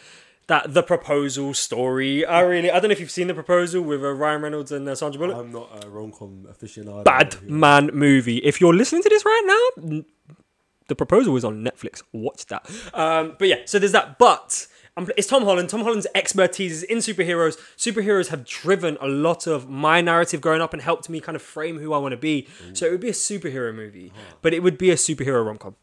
that 0.48 0.74
the 0.74 0.82
proposal 0.82 1.54
story. 1.54 2.24
I 2.24 2.40
really 2.40 2.70
i 2.70 2.78
don't 2.78 2.88
know 2.88 2.92
if 2.92 3.00
you've 3.00 3.10
seen 3.10 3.26
the 3.26 3.34
proposal 3.34 3.82
with 3.82 4.02
uh, 4.04 4.12
ryan 4.12 4.42
reynolds 4.42 4.70
and 4.72 4.88
uh, 4.88 4.94
sandra 4.94 5.18
bullock. 5.20 5.36
I'm 5.38 5.52
not 5.52 5.84
a 5.84 5.88
rom 5.90 6.12
com 6.12 6.46
aficionado. 6.50 7.04
bad 7.04 7.42
man 7.42 7.90
movie. 7.92 8.38
If 8.38 8.60
you're 8.60 8.74
listening 8.74 9.02
to 9.02 9.08
this 9.08 9.24
right 9.24 9.42
now 9.44 9.82
n- 9.88 10.04
the 10.88 10.94
proposal 10.94 11.36
is 11.36 11.44
on 11.44 11.64
netflix. 11.64 12.02
Watch 12.12 12.46
that. 12.46 12.64
Um 12.94 13.34
but 13.38 13.48
yeah 13.48 13.56
so 13.64 13.78
there's 13.80 13.92
that 13.92 14.18
but 14.18 14.68
it's 15.16 15.28
Tom 15.28 15.44
Holland. 15.44 15.68
Tom 15.68 15.82
Holland's 15.82 16.06
expertise 16.14 16.72
is 16.72 16.82
in 16.84 16.98
superheroes. 16.98 17.58
Superheroes 17.76 18.28
have 18.28 18.44
driven 18.44 18.96
a 19.00 19.06
lot 19.06 19.46
of 19.46 19.68
my 19.68 20.00
narrative 20.00 20.40
growing 20.40 20.62
up 20.62 20.72
and 20.72 20.80
helped 20.82 21.08
me 21.08 21.20
kind 21.20 21.36
of 21.36 21.42
frame 21.42 21.78
who 21.78 21.92
I 21.92 21.98
want 21.98 22.12
to 22.12 22.16
be. 22.16 22.48
So 22.72 22.86
it 22.86 22.92
would 22.92 23.00
be 23.00 23.08
a 23.10 23.12
superhero 23.12 23.74
movie, 23.74 24.12
but 24.42 24.54
it 24.54 24.62
would 24.62 24.78
be 24.78 24.90
a 24.90 24.94
superhero 24.96 25.44
rom 25.44 25.58
com. 25.58 25.76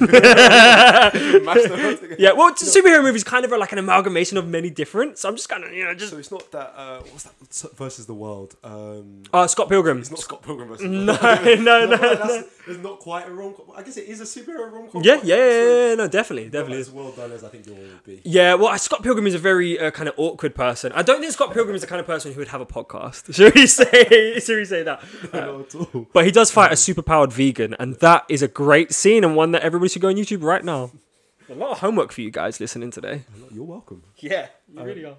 Mash 0.00 0.02
them 0.02 1.48
up 1.48 2.00
together. 2.00 2.16
Yeah, 2.18 2.32
well, 2.32 2.52
superhero 2.54 3.02
movies 3.02 3.24
kind 3.24 3.44
of 3.44 3.52
are 3.52 3.58
like 3.58 3.72
an 3.72 3.78
amalgamation 3.78 4.36
of 4.36 4.46
many 4.48 4.70
different. 4.70 5.18
So 5.18 5.28
I'm 5.28 5.36
just 5.36 5.48
kind 5.48 5.64
of, 5.64 5.72
you 5.72 5.84
know, 5.84 5.94
just 5.94 6.12
So 6.12 6.18
it's 6.18 6.30
not 6.30 6.50
that. 6.52 6.72
Uh, 6.76 7.00
what's 7.10 7.24
that 7.24 7.76
versus 7.76 8.06
the 8.06 8.14
world? 8.14 8.56
Um, 8.64 9.22
uh, 9.32 9.46
Scott 9.46 9.68
Pilgrim. 9.68 9.98
it's 9.98 10.10
not 10.10 10.20
Scott 10.20 10.42
Pilgrim 10.42 10.68
versus. 10.68 10.86
No, 11.06 11.14
no, 11.14 11.86
no, 11.86 11.96
that's, 11.96 12.48
It's 12.66 12.82
not 12.82 12.98
quite 12.98 13.28
a 13.28 13.30
rom 13.30 13.54
com. 13.54 13.66
I 13.76 13.82
guess 13.82 13.96
it 13.96 14.08
is 14.08 14.20
a 14.20 14.24
superhero 14.24 14.72
rom 14.72 14.88
com. 14.88 15.02
Yeah, 15.02 15.20
yeah, 15.22 15.36
yeah, 15.36 15.88
yeah, 15.88 15.94
no, 15.94 16.08
definitely, 16.08 16.48
definitely. 16.48 16.78
As 16.80 16.90
well 16.90 17.12
done 17.12 17.32
as 17.32 17.44
I 17.44 17.48
think 17.48 17.66
yours 17.66 17.78
would 17.78 18.04
be. 18.04 18.20
Yeah, 18.24 18.54
well, 18.54 18.76
Scott 18.78 19.02
Pilgrim 19.02 19.26
is 19.26 19.34
a 19.34 19.38
very 19.38 19.78
uh, 19.78 19.90
kind 19.90 20.08
of 20.08 20.14
awkward 20.16 20.54
person. 20.54 20.92
I 20.92 21.02
don't 21.02 21.20
think 21.20 21.32
Scott 21.32 21.52
Pilgrim 21.54 21.74
is 21.74 21.82
the 21.82 21.86
kind 21.86 22.00
of 22.00 22.06
person 22.06 22.32
who 22.32 22.38
would 22.38 22.48
have 22.48 22.60
a 22.60 22.66
podcast. 22.66 23.32
Should 23.34 23.54
we 23.54 23.66
say? 23.66 24.40
Should 24.40 24.56
we 24.56 24.64
say 24.64 24.82
that? 24.82 25.02
Not 25.32 25.60
at 25.60 25.74
all. 25.74 26.06
But 26.12 26.24
he 26.24 26.30
does 26.30 26.50
fight 26.50 26.72
a 26.72 26.74
superpowered 26.74 27.32
vegan, 27.32 27.74
and 27.78 27.94
that 27.96 28.24
is 28.28 28.42
a 28.42 28.48
great 28.48 28.92
scene 28.92 29.22
and 29.24 29.36
one 29.36 29.45
that 29.52 29.62
everybody 29.62 29.88
should 29.88 30.02
go 30.02 30.08
on 30.08 30.14
YouTube 30.14 30.42
right 30.42 30.64
now. 30.64 30.90
A 31.48 31.54
lot 31.54 31.70
of 31.72 31.78
homework 31.78 32.12
for 32.12 32.20
you 32.22 32.30
guys 32.30 32.58
listening 32.58 32.90
today. 32.90 33.22
You're 33.52 33.64
welcome. 33.64 34.02
Yeah, 34.18 34.48
you 34.72 34.82
really 34.82 35.04
are. 35.04 35.16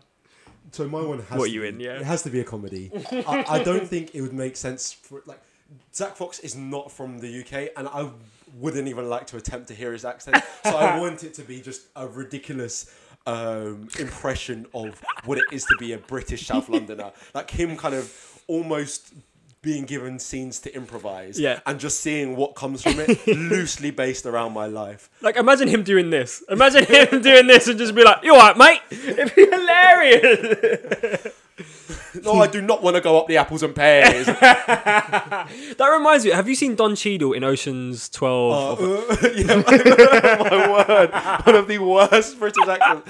So 0.72 0.88
my 0.88 1.02
one 1.02 1.20
has. 1.20 1.38
What 1.40 1.46
to 1.46 1.52
you 1.52 1.62
be- 1.62 1.68
in, 1.70 1.80
yeah? 1.80 1.94
It 2.00 2.04
has 2.04 2.24
to 2.24 2.30
be 2.30 2.40
a 2.42 2.44
comedy. 2.44 2.92
I, 3.12 3.46
I 3.48 3.64
don't 3.64 3.88
think 3.88 4.14
it 4.14 4.22
would 4.22 4.34
make 4.34 4.56
sense 4.58 4.92
for 4.92 5.22
like. 5.26 5.40
Zach 5.94 6.16
Fox 6.16 6.40
is 6.40 6.56
not 6.56 6.92
from 6.92 7.20
the 7.20 7.42
UK, 7.42 7.72
and 7.76 7.88
I 7.90 8.10
wouldn't 8.56 8.88
even 8.88 9.10
like 9.10 9.28
to 9.28 9.38
attempt 9.38 9.68
to 9.68 9.74
hear 9.74 9.92
his 9.92 10.06
accent. 10.06 10.38
So 10.64 10.76
I 10.78 10.98
want 11.02 11.24
it 11.24 11.34
to 11.36 11.42
be 11.42 11.62
just 11.62 11.88
a 11.96 12.08
ridiculous 12.08 12.94
um, 13.26 13.90
impression 14.00 14.66
of 14.74 15.02
what 15.26 15.38
it 15.38 15.44
is 15.52 15.66
to 15.66 15.76
be 15.78 15.92
a 15.94 15.98
British 15.98 16.48
South 16.48 16.70
Londoner, 16.70 17.12
like 17.34 17.52
him 17.52 17.76
kind 17.76 17.96
of 17.96 18.42
almost 18.48 19.14
being 19.62 19.86
given 19.86 20.20
scenes 20.20 20.60
to 20.60 20.74
improvise, 20.76 21.40
Yeah. 21.40 21.60
and 21.66 21.80
just 21.80 22.00
seeing 22.00 22.36
what 22.36 22.56
comes 22.56 22.84
from 22.84 23.00
it, 23.00 23.26
loosely 23.28 23.92
based 23.92 24.26
around 24.26 24.54
my 24.54 24.66
life. 24.68 25.10
Like, 25.22 25.36
imagine 25.36 25.68
him 25.68 25.84
doing 25.84 26.10
this. 26.10 26.44
Imagine 26.50 26.86
him 26.86 27.22
doing 27.22 27.48
this 27.48 27.68
and 27.68 27.78
just 27.78 27.94
be 27.96 28.04
like, 28.04 28.24
"You 28.24 28.34
alright, 28.36 28.56
mate?" 28.58 28.82
It'd 28.92 29.36
be 29.36 29.46
hilarious. 29.46 31.28
No, 32.24 32.34
I 32.34 32.48
do 32.48 32.62
not 32.62 32.82
want 32.84 32.96
to 32.96 33.02
go 33.02 33.20
up 33.20 33.28
the 33.28 33.38
apples 33.38 33.62
and 33.64 33.76
pears. 33.76 34.26
That 34.26 35.90
reminds 35.98 36.26
me. 36.26 36.32
Have 36.32 36.48
you 36.48 36.56
seen 36.56 36.76
Don 36.76 36.96
Cheadle 36.96 37.34
in 37.34 37.44
Ocean's 37.44 38.10
Twelve? 38.10 38.80
Uh, 38.82 39.30
yeah, 39.36 39.56
my 39.66 40.68
word, 40.88 41.12
one 41.46 41.56
of 41.56 41.68
the 41.68 41.78
worst 41.80 42.40
British 42.40 42.68
accents. 42.68 43.10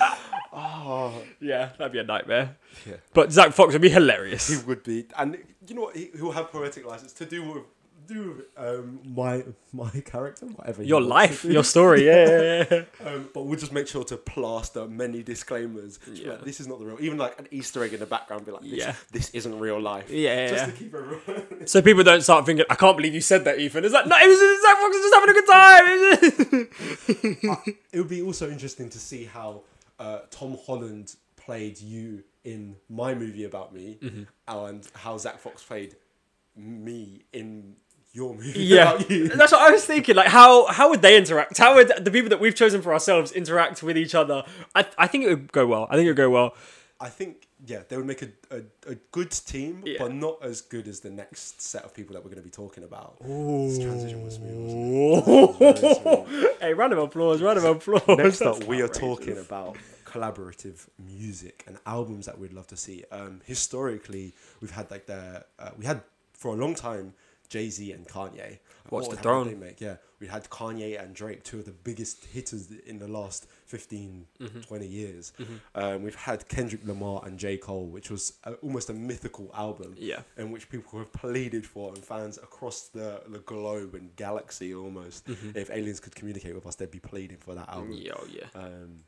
Oh, 0.53 1.13
yeah, 1.39 1.69
that'd 1.77 1.91
be 1.93 1.99
a 1.99 2.03
nightmare. 2.03 2.55
Yeah. 2.85 2.95
But 3.13 3.31
Zach 3.31 3.51
Fox 3.53 3.73
would 3.73 3.81
be 3.81 3.89
hilarious. 3.89 4.47
he 4.47 4.65
would 4.65 4.83
be, 4.83 5.05
and 5.17 5.37
you 5.67 5.75
know 5.75 5.83
what? 5.83 5.95
He, 5.95 6.09
he'll 6.15 6.31
have 6.31 6.51
poetic 6.51 6.85
license 6.85 7.13
to 7.13 7.25
do 7.25 7.43
with 7.51 7.63
do 8.07 8.31
with 8.37 8.45
um, 8.57 8.99
my 9.03 9.43
my 9.73 9.89
character, 10.05 10.45
whatever. 10.45 10.81
Your 10.83 11.01
life, 11.01 11.43
your 11.43 11.63
story. 11.63 12.05
Yeah, 12.05 12.29
yeah, 12.29 12.65
yeah. 12.71 12.83
Um, 13.07 13.29
but 13.33 13.45
we'll 13.45 13.59
just 13.59 13.71
make 13.73 13.87
sure 13.87 14.03
to 14.05 14.17
plaster 14.17 14.87
many 14.87 15.23
disclaimers. 15.23 15.99
Yeah. 16.11 16.31
Like, 16.31 16.43
this 16.43 16.59
is 16.59 16.67
not 16.67 16.79
the 16.79 16.85
real. 16.85 16.97
Even 16.99 17.17
like 17.17 17.39
an 17.39 17.47
Easter 17.51 17.83
egg 17.83 17.93
in 17.93 17.99
the 17.99 18.05
background, 18.05 18.45
be 18.45 18.51
like, 18.51 18.61
this, 18.63 18.71
Yeah. 18.73 18.95
this 19.11 19.29
isn't 19.31 19.59
real 19.59 19.79
life. 19.79 20.09
Yeah, 20.09 20.47
Just 20.47 20.65
to 20.65 20.71
keep 20.71 20.93
everyone. 20.93 21.65
so 21.67 21.81
people 21.81 22.03
don't 22.03 22.21
start 22.21 22.45
thinking, 22.45 22.65
I 22.69 22.75
can't 22.75 22.95
believe 22.97 23.13
you 23.13 23.21
said 23.21 23.43
that, 23.45 23.59
Ethan. 23.59 23.85
It's 23.85 23.93
like, 23.93 24.07
no, 24.07 24.15
it 24.19 24.27
was 24.27 24.39
Zach 24.61 24.77
Fox 24.77 24.95
was 24.95 25.03
just 25.03 25.15
having 25.15 25.29
a 25.29 25.33
good 25.33 25.47
time. 27.53 27.73
it 27.91 27.97
would 27.99 28.09
be 28.09 28.21
also 28.21 28.49
interesting 28.49 28.89
to 28.89 28.99
see 28.99 29.25
how 29.25 29.61
uh, 29.99 30.19
Tom 30.31 30.57
Holland 30.65 31.15
played 31.35 31.79
you 31.79 32.23
in 32.53 32.75
my 32.89 33.11
movie 33.13 33.43
about 33.51 33.73
me, 33.73 33.97
Mm-hmm. 34.01 34.23
and 34.47 34.81
how 35.03 35.17
Zach 35.17 35.37
Fox 35.39 35.63
played 35.63 35.95
me 36.55 37.23
in 37.33 37.75
your 38.13 38.33
movie 38.33 38.63
yeah, 38.63 38.93
about 38.93 39.09
you. 39.11 39.27
that's 39.39 39.51
what 39.51 39.61
I 39.61 39.71
was 39.71 39.85
thinking. 39.85 40.15
Like, 40.15 40.27
how 40.39 40.65
how 40.67 40.89
would 40.89 41.01
they 41.01 41.17
interact? 41.17 41.57
How 41.57 41.75
would 41.75 41.91
the 42.03 42.09
people 42.11 42.29
that 42.29 42.39
we've 42.39 42.55
chosen 42.55 42.81
for 42.81 42.93
ourselves 42.93 43.31
interact 43.31 43.83
with 43.83 43.97
each 43.97 44.15
other? 44.15 44.43
I 44.73 44.85
I 44.97 45.07
think 45.07 45.25
it 45.25 45.29
would 45.29 45.51
go 45.51 45.67
well. 45.67 45.87
I 45.91 45.95
think 45.95 46.05
it 46.07 46.11
would 46.11 46.17
go 46.25 46.29
well. 46.29 46.55
I 46.99 47.09
think 47.09 47.47
yeah, 47.65 47.81
they 47.87 47.97
would 47.97 48.05
make 48.07 48.21
a, 48.23 48.29
a, 48.49 48.61
a 48.93 48.95
good 49.11 49.29
team, 49.31 49.83
Yeah. 49.85 49.97
but 49.99 50.13
not 50.13 50.37
as 50.43 50.61
good 50.61 50.87
as 50.87 50.99
the 51.01 51.09
next 51.11 51.61
set 51.61 51.83
of 51.83 51.93
people 51.93 52.13
that 52.13 52.23
we're 52.23 52.29
going 52.31 52.41
to 52.41 52.49
be 52.51 52.57
talking 52.63 52.83
about. 52.83 53.17
This 53.19 53.77
transition 53.79 54.23
was 54.23 54.35
smooth. 54.35 55.27
Wasn't 55.27 55.61
it? 55.61 55.79
Very 55.83 55.95
smooth. 55.95 56.61
hey, 56.61 56.73
round 56.73 56.93
of 56.93 56.99
applause! 56.99 57.41
Round 57.41 57.57
of 57.59 57.65
applause! 57.65 58.01
Next 58.07 58.41
up, 58.41 58.55
That's 58.57 58.67
we 58.71 58.81
are 58.81 58.85
outrageous. 58.85 58.97
talking 58.99 59.37
about 59.37 59.75
collaborative 60.17 60.87
music 60.97 61.63
and 61.67 61.77
albums 61.85 62.25
that 62.25 62.37
we'd 62.39 62.53
love 62.53 62.67
to 62.67 62.77
see. 62.77 63.03
Um, 63.11 63.41
historically, 63.45 64.33
we've 64.61 64.71
had 64.71 64.89
like 64.91 65.05
the 65.05 65.45
uh, 65.59 65.71
we 65.77 65.85
had 65.85 66.01
for 66.33 66.53
a 66.53 66.57
long 66.57 66.75
time 66.75 67.13
Jay 67.49 67.69
Z 67.69 67.91
and 67.91 68.07
Kanye. 68.07 68.59
What's 68.89 69.07
Watch 69.07 69.17
the 69.17 69.21
Throne. 69.23 69.47
They 69.47 69.55
make? 69.55 69.81
Yeah, 69.81 69.97
we 70.19 70.27
had 70.27 70.49
Kanye 70.49 71.01
and 71.01 71.13
Drake, 71.13 71.43
two 71.43 71.59
of 71.59 71.65
the 71.65 71.71
biggest 71.71 72.25
hitters 72.25 72.69
in 72.85 72.99
the 72.99 73.07
last 73.07 73.47
15, 73.65 74.25
Mm-hmm. 74.39 74.59
20 74.61 74.85
years. 74.87 75.33
Um, 75.75 76.03
we've 76.03 76.15
had 76.15 76.47
Kendrick 76.47 76.85
Lamar 76.85 77.21
and 77.25 77.37
J. 77.37 77.57
Cole, 77.57 77.85
which 77.87 78.09
was 78.09 78.33
a, 78.45 78.53
almost 78.55 78.89
a 78.89 78.93
mythical 78.93 79.51
album 79.53 79.95
Yeah. 79.97 80.21
in 80.37 80.51
which 80.51 80.69
people 80.69 80.99
have 80.99 81.11
pleaded 81.11 81.65
for 81.65 81.93
and 81.93 82.03
fans 82.03 82.37
across 82.37 82.87
the, 82.89 83.21
the 83.27 83.39
globe 83.39 83.93
and 83.95 84.15
galaxy 84.15 84.73
almost. 84.73 85.27
If 85.55 85.69
aliens 85.69 85.99
could 85.99 86.15
communicate 86.15 86.55
with 86.55 86.65
us, 86.65 86.75
they'd 86.75 86.91
be 86.91 86.99
pleading 86.99 87.37
for 87.39 87.53
that 87.55 87.67
album. 87.69 87.91
Yo, 87.93 88.23
yeah. 88.31 88.45
Um, 88.55 89.01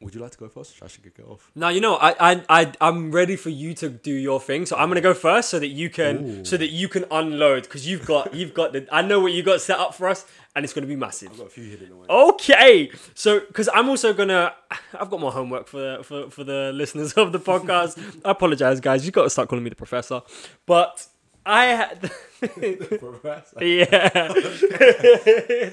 would 0.00 0.14
you 0.14 0.20
like 0.20 0.30
to 0.30 0.38
go 0.38 0.48
first? 0.48 0.74
Should 0.74 0.84
I 0.84 0.88
should 0.88 1.14
go 1.14 1.24
off? 1.24 1.50
Now 1.54 1.68
you 1.70 1.80
know 1.80 1.96
I, 1.96 2.32
I 2.32 2.44
I 2.48 2.72
I'm 2.80 3.10
ready 3.10 3.36
for 3.36 3.50
you 3.50 3.74
to 3.74 3.88
do 3.88 4.12
your 4.12 4.40
thing, 4.40 4.66
so 4.66 4.76
I'm 4.76 4.88
gonna 4.88 5.00
go 5.00 5.14
first 5.14 5.50
so 5.50 5.58
that 5.58 5.68
you 5.68 5.90
can 5.90 6.44
so 6.44 6.56
that 6.56 6.68
you 6.68 6.88
can 6.88 7.04
unload 7.10 7.64
because 7.64 7.86
you've 7.86 8.06
got 8.06 8.32
you've 8.38 8.54
got 8.54 8.72
the 8.72 8.86
I 8.92 9.02
know 9.02 9.20
what 9.20 9.32
you 9.32 9.42
got 9.42 9.60
set 9.60 9.78
up 9.78 9.94
for 9.94 10.08
us 10.08 10.24
and 10.54 10.64
it's 10.64 10.72
gonna 10.72 10.86
be 10.86 10.96
massive. 10.96 11.30
I've 11.32 11.38
got 11.38 11.46
a 11.46 11.50
few 11.50 11.64
hidden 11.64 11.92
away. 11.92 12.06
Okay, 12.08 12.90
so 13.14 13.40
because 13.40 13.68
I'm 13.74 13.88
also 13.88 14.12
gonna, 14.12 14.54
I've 14.98 15.10
got 15.10 15.20
more 15.20 15.32
homework 15.32 15.66
for 15.68 15.78
the 15.78 16.04
for, 16.04 16.30
for 16.30 16.44
the 16.44 16.72
listeners 16.74 17.12
of 17.14 17.32
the 17.32 17.40
podcast. 17.40 17.98
I 18.24 18.30
apologize, 18.32 18.80
guys. 18.80 19.04
You 19.06 19.12
got 19.12 19.24
to 19.24 19.30
start 19.30 19.48
calling 19.48 19.64
me 19.64 19.70
the 19.70 19.76
professor, 19.76 20.22
but 20.66 21.06
I 21.46 21.64
had, 21.66 22.00
Professor. 22.40 23.64
yeah, 23.64 25.70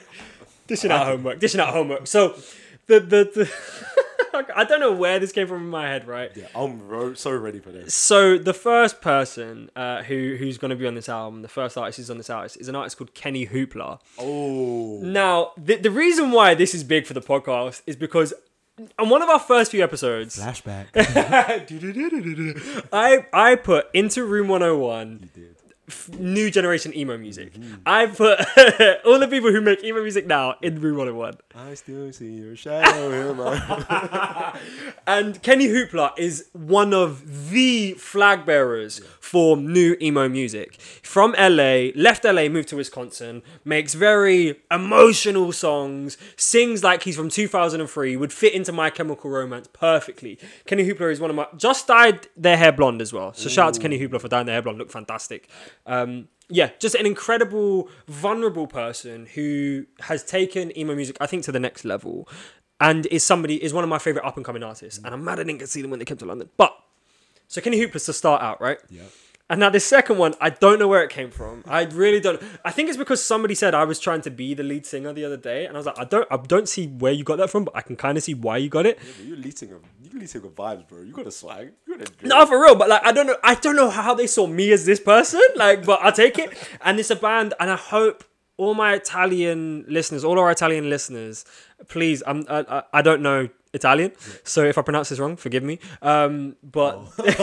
dishing 0.67 0.91
out 0.91 1.07
homework, 1.07 1.39
dishing 1.39 1.61
out 1.61 1.73
homework. 1.73 2.07
So 2.07 2.35
the 2.87 2.99
the, 2.99 3.31
the 3.33 3.51
I 4.55 4.63
don't 4.63 4.79
know 4.79 4.91
where 4.91 5.19
this 5.19 5.31
came 5.31 5.47
from 5.47 5.63
in 5.63 5.69
my 5.69 5.87
head, 5.87 6.07
right? 6.07 6.31
Yeah, 6.35 6.47
I'm 6.55 6.87
ro- 6.87 7.13
so 7.13 7.31
ready 7.35 7.59
for 7.59 7.71
this. 7.71 7.93
So 7.93 8.37
the 8.37 8.53
first 8.53 9.01
person 9.01 9.69
uh, 9.75 10.03
who 10.03 10.35
who's 10.37 10.57
going 10.57 10.69
to 10.69 10.75
be 10.75 10.87
on 10.87 10.95
this 10.95 11.09
album, 11.09 11.41
the 11.41 11.47
first 11.47 11.77
artist 11.77 11.97
who's 11.97 12.09
on 12.09 12.17
this 12.17 12.29
artist, 12.29 12.57
is 12.57 12.67
an 12.67 12.75
artist 12.75 12.97
called 12.97 13.13
Kenny 13.13 13.47
Hoopla. 13.47 13.99
Oh, 14.17 14.99
Now, 15.01 15.51
the, 15.57 15.75
the 15.77 15.91
reason 15.91 16.31
why 16.31 16.53
this 16.53 16.73
is 16.73 16.83
big 16.83 17.05
for 17.05 17.13
the 17.13 17.21
podcast 17.21 17.81
is 17.85 17.95
because 17.95 18.33
on 18.99 19.09
one 19.09 19.21
of 19.21 19.29
our 19.29 19.39
first 19.39 19.71
few 19.71 19.83
episodes, 19.83 20.37
flashback. 20.37 20.87
I 22.93 23.25
I 23.31 23.55
put 23.55 23.87
into 23.93 24.25
Room 24.25 24.47
101 24.47 25.19
you 25.35 25.43
did. 25.43 25.54
F- 25.87 26.09
new 26.17 26.49
generation 26.51 26.95
emo 26.95 27.17
music. 27.17 27.53
Mm-hmm. 27.53 27.75
I 27.85 28.07
put 28.07 28.39
all 29.05 29.19
the 29.19 29.27
people 29.27 29.51
who 29.51 29.61
make 29.61 29.83
emo 29.83 30.01
music 30.01 30.25
now 30.27 30.55
in 30.61 30.79
Room 30.81 30.97
101. 30.97 31.37
I 31.55 31.73
still 31.75 32.11
see 32.11 32.31
your 32.33 32.55
shadow 32.55 33.31
in 33.31 33.37
my. 33.37 34.59
And 35.07 35.41
Kenny 35.43 35.67
Hoopla 35.67 36.17
is 36.17 36.49
one 36.53 36.93
of 36.93 37.51
the 37.51 37.93
flag 37.93 38.45
bearers 38.45 38.99
for 39.19 39.55
new 39.55 39.95
emo 40.01 40.27
music. 40.27 40.79
From 41.03 41.33
LA, 41.37 41.89
left 41.95 42.23
LA, 42.23 42.47
moved 42.49 42.69
to 42.69 42.75
Wisconsin, 42.75 43.43
makes 43.63 43.93
very 43.93 44.59
emotional 44.71 45.51
songs, 45.51 46.17
sings 46.35 46.83
like 46.83 47.03
he's 47.03 47.15
from 47.15 47.29
2003, 47.29 48.17
would 48.17 48.33
fit 48.33 48.53
into 48.53 48.71
My 48.71 48.89
Chemical 48.89 49.29
Romance 49.29 49.67
perfectly. 49.73 50.39
Kenny 50.65 50.83
Hoopla 50.87 51.11
is 51.11 51.19
one 51.19 51.29
of 51.29 51.35
my. 51.35 51.47
Just 51.55 51.87
dyed 51.87 52.27
their 52.35 52.57
hair 52.57 52.71
blonde 52.71 53.01
as 53.01 53.13
well. 53.13 53.33
So 53.33 53.47
shout 53.49 53.67
out 53.67 53.73
to 53.75 53.79
Kenny 53.79 53.99
Hoopla 53.99 54.19
for 54.19 54.27
dyeing 54.27 54.47
their 54.47 54.55
hair 54.55 54.61
blonde. 54.61 54.79
Look 54.79 54.91
fantastic. 54.91 55.49
Um, 55.85 56.27
yeah, 56.49 56.71
just 56.79 56.95
an 56.95 57.05
incredible, 57.05 57.89
vulnerable 58.07 58.67
person 58.67 59.25
who 59.25 59.85
has 60.01 60.23
taken 60.23 60.77
emo 60.77 60.95
music, 60.95 61.17
I 61.19 61.25
think, 61.25 61.43
to 61.45 61.51
the 61.51 61.59
next 61.59 61.85
level, 61.85 62.27
and 62.79 63.05
is 63.07 63.23
somebody 63.23 63.63
is 63.63 63.73
one 63.73 63.83
of 63.83 63.89
my 63.89 63.97
favorite 63.97 64.25
up 64.25 64.35
and 64.35 64.45
coming 64.45 64.63
artists. 64.63 64.99
And 65.03 65.13
I'm 65.13 65.23
mad 65.23 65.39
I 65.39 65.43
didn't 65.43 65.59
get 65.59 65.65
to 65.65 65.71
see 65.71 65.81
them 65.81 65.91
when 65.91 65.99
they 65.99 66.05
came 66.05 66.17
to 66.17 66.25
London. 66.25 66.49
But 66.57 66.75
so 67.47 67.61
Kenny 67.61 67.79
Hoopla's 67.79 68.05
to 68.05 68.13
start 68.13 68.41
out, 68.41 68.61
right? 68.61 68.77
Yeah. 68.89 69.03
And 69.47 69.59
now 69.59 69.69
this 69.69 69.85
second 69.85 70.17
one, 70.17 70.33
I 70.41 70.49
don't 70.49 70.79
know 70.79 70.87
where 70.87 71.03
it 71.03 71.11
came 71.11 71.29
from. 71.29 71.63
I 71.67 71.83
really 71.83 72.19
don't. 72.19 72.41
I 72.63 72.71
think 72.71 72.89
it's 72.89 72.97
because 72.97 73.23
somebody 73.23 73.53
said 73.53 73.75
I 73.75 73.83
was 73.83 73.99
trying 73.99 74.21
to 74.21 74.31
be 74.31 74.55
the 74.55 74.63
lead 74.63 74.87
singer 74.87 75.13
the 75.13 75.23
other 75.23 75.37
day, 75.37 75.67
and 75.67 75.77
I 75.77 75.79
was 75.79 75.85
like, 75.85 75.99
I 75.99 76.03
don't, 76.03 76.27
I 76.31 76.37
don't 76.37 76.67
see 76.67 76.87
where 76.87 77.11
you 77.11 77.23
got 77.23 77.37
that 77.37 77.51
from, 77.51 77.65
but 77.65 77.75
I 77.75 77.81
can 77.81 77.95
kind 77.95 78.17
of 78.17 78.23
see 78.23 78.33
why 78.33 78.57
you 78.57 78.69
got 78.69 78.87
it. 78.87 78.97
Yeah, 79.05 79.11
but 79.17 79.25
you're 79.27 79.37
leasing 79.37 79.71
a 79.71 79.75
you 80.01 80.19
leasing 80.19 80.43
a 80.43 80.47
vibes, 80.47 80.87
bro. 80.87 81.01
You 81.03 81.13
got 81.13 81.27
a 81.27 81.31
swag. 81.31 81.73
You 81.87 81.97
got 81.97 82.09
a. 82.09 82.27
No, 82.27 82.43
for 82.47 82.59
real, 82.59 82.75
but 82.75 82.89
like 82.89 83.05
I 83.05 83.11
don't 83.11 83.27
know, 83.27 83.37
I 83.43 83.53
don't 83.53 83.75
know 83.75 83.91
how 83.91 84.15
they 84.15 84.25
saw 84.25 84.47
me 84.47 84.71
as 84.71 84.85
this 84.85 84.99
person. 84.99 85.41
Like, 85.55 85.85
but 85.85 86.01
I'll 86.01 86.11
take 86.11 86.39
it. 86.39 86.51
And 86.81 86.99
it's 86.99 87.09
a 87.09 87.15
band, 87.15 87.53
and 87.59 87.69
I 87.69 87.75
hope 87.75 88.23
all 88.57 88.73
my 88.73 88.93
Italian 88.93 89.85
listeners, 89.87 90.23
all 90.23 90.39
our 90.39 90.51
Italian 90.51 90.89
listeners, 90.89 91.45
please, 91.87 92.23
I'm, 92.25 92.45
I, 92.49 92.83
I, 92.93 93.01
don't 93.01 93.21
know 93.21 93.49
Italian, 93.73 94.11
so 94.43 94.63
if 94.63 94.77
I 94.77 94.81
pronounce 94.81 95.09
this 95.09 95.19
wrong, 95.19 95.35
forgive 95.35 95.63
me. 95.63 95.79
Um, 96.01 96.55
but 96.63 96.99
you 97.17 97.25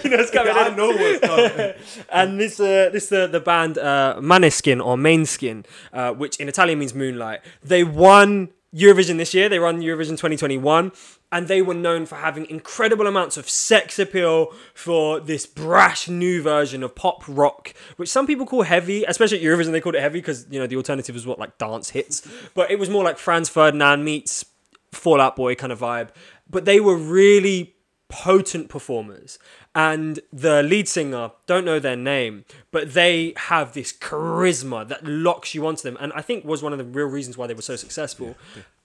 know, 0.04 0.16
it's 0.16 0.30
coming. 0.30 0.52
I 0.52 0.68
in. 0.68 0.76
know 0.76 0.88
what's 0.88 1.20
coming. 1.20 1.74
and 2.12 2.40
this 2.40 2.60
uh, 2.60 2.90
this 2.92 3.10
uh, 3.12 3.26
the 3.26 3.40
band 3.40 3.78
uh, 3.78 4.16
Maneskin 4.18 4.84
or 4.84 4.96
Mainskin, 4.96 5.64
uh, 5.92 6.12
which 6.12 6.36
in 6.38 6.48
Italian 6.48 6.78
means 6.78 6.94
moonlight. 6.94 7.40
They 7.62 7.84
won 7.84 8.50
Eurovision 8.74 9.18
this 9.18 9.34
year. 9.34 9.48
They 9.48 9.58
won 9.58 9.82
Eurovision 9.82 10.10
2021, 10.10 10.92
and 11.30 11.48
they 11.48 11.60
were 11.60 11.74
known 11.74 12.06
for 12.06 12.16
having 12.16 12.46
incredible 12.48 13.06
amounts 13.06 13.36
of 13.36 13.48
sex 13.48 13.98
appeal 13.98 14.52
for 14.72 15.20
this 15.20 15.44
brash 15.44 16.08
new 16.08 16.42
version 16.42 16.82
of 16.82 16.94
pop 16.94 17.22
rock, 17.28 17.74
which 17.96 18.08
some 18.08 18.26
people 18.26 18.46
call 18.46 18.62
heavy. 18.62 19.04
Especially 19.04 19.38
at 19.38 19.44
Eurovision, 19.44 19.72
they 19.72 19.80
called 19.80 19.94
it 19.94 20.00
heavy 20.00 20.20
because 20.20 20.46
you 20.50 20.58
know 20.58 20.66
the 20.66 20.76
alternative 20.76 21.14
was 21.14 21.26
what 21.26 21.38
like 21.38 21.58
dance 21.58 21.90
hits, 21.90 22.26
but 22.54 22.70
it 22.70 22.78
was 22.78 22.88
more 22.88 23.04
like 23.04 23.18
Franz 23.18 23.48
Ferdinand 23.48 24.04
meets 24.04 24.44
Fallout 24.92 25.36
Boy 25.36 25.54
kind 25.54 25.72
of 25.72 25.80
vibe. 25.80 26.08
But 26.48 26.64
they 26.64 26.80
were 26.80 26.96
really 26.96 27.76
potent 28.12 28.68
performers. 28.68 29.38
And 29.74 30.20
the 30.32 30.62
lead 30.62 30.86
singer, 30.86 31.30
don't 31.46 31.64
know 31.64 31.78
their 31.78 31.96
name, 31.96 32.44
but 32.70 32.92
they 32.92 33.32
have 33.36 33.72
this 33.72 33.90
charisma 33.92 34.86
that 34.88 35.02
locks 35.06 35.54
you 35.54 35.66
onto 35.66 35.82
them. 35.82 35.96
And 35.98 36.12
I 36.14 36.20
think 36.20 36.44
was 36.44 36.62
one 36.62 36.72
of 36.72 36.78
the 36.78 36.84
real 36.84 37.06
reasons 37.06 37.38
why 37.38 37.46
they 37.46 37.54
were 37.54 37.62
so 37.62 37.76
successful. 37.76 38.36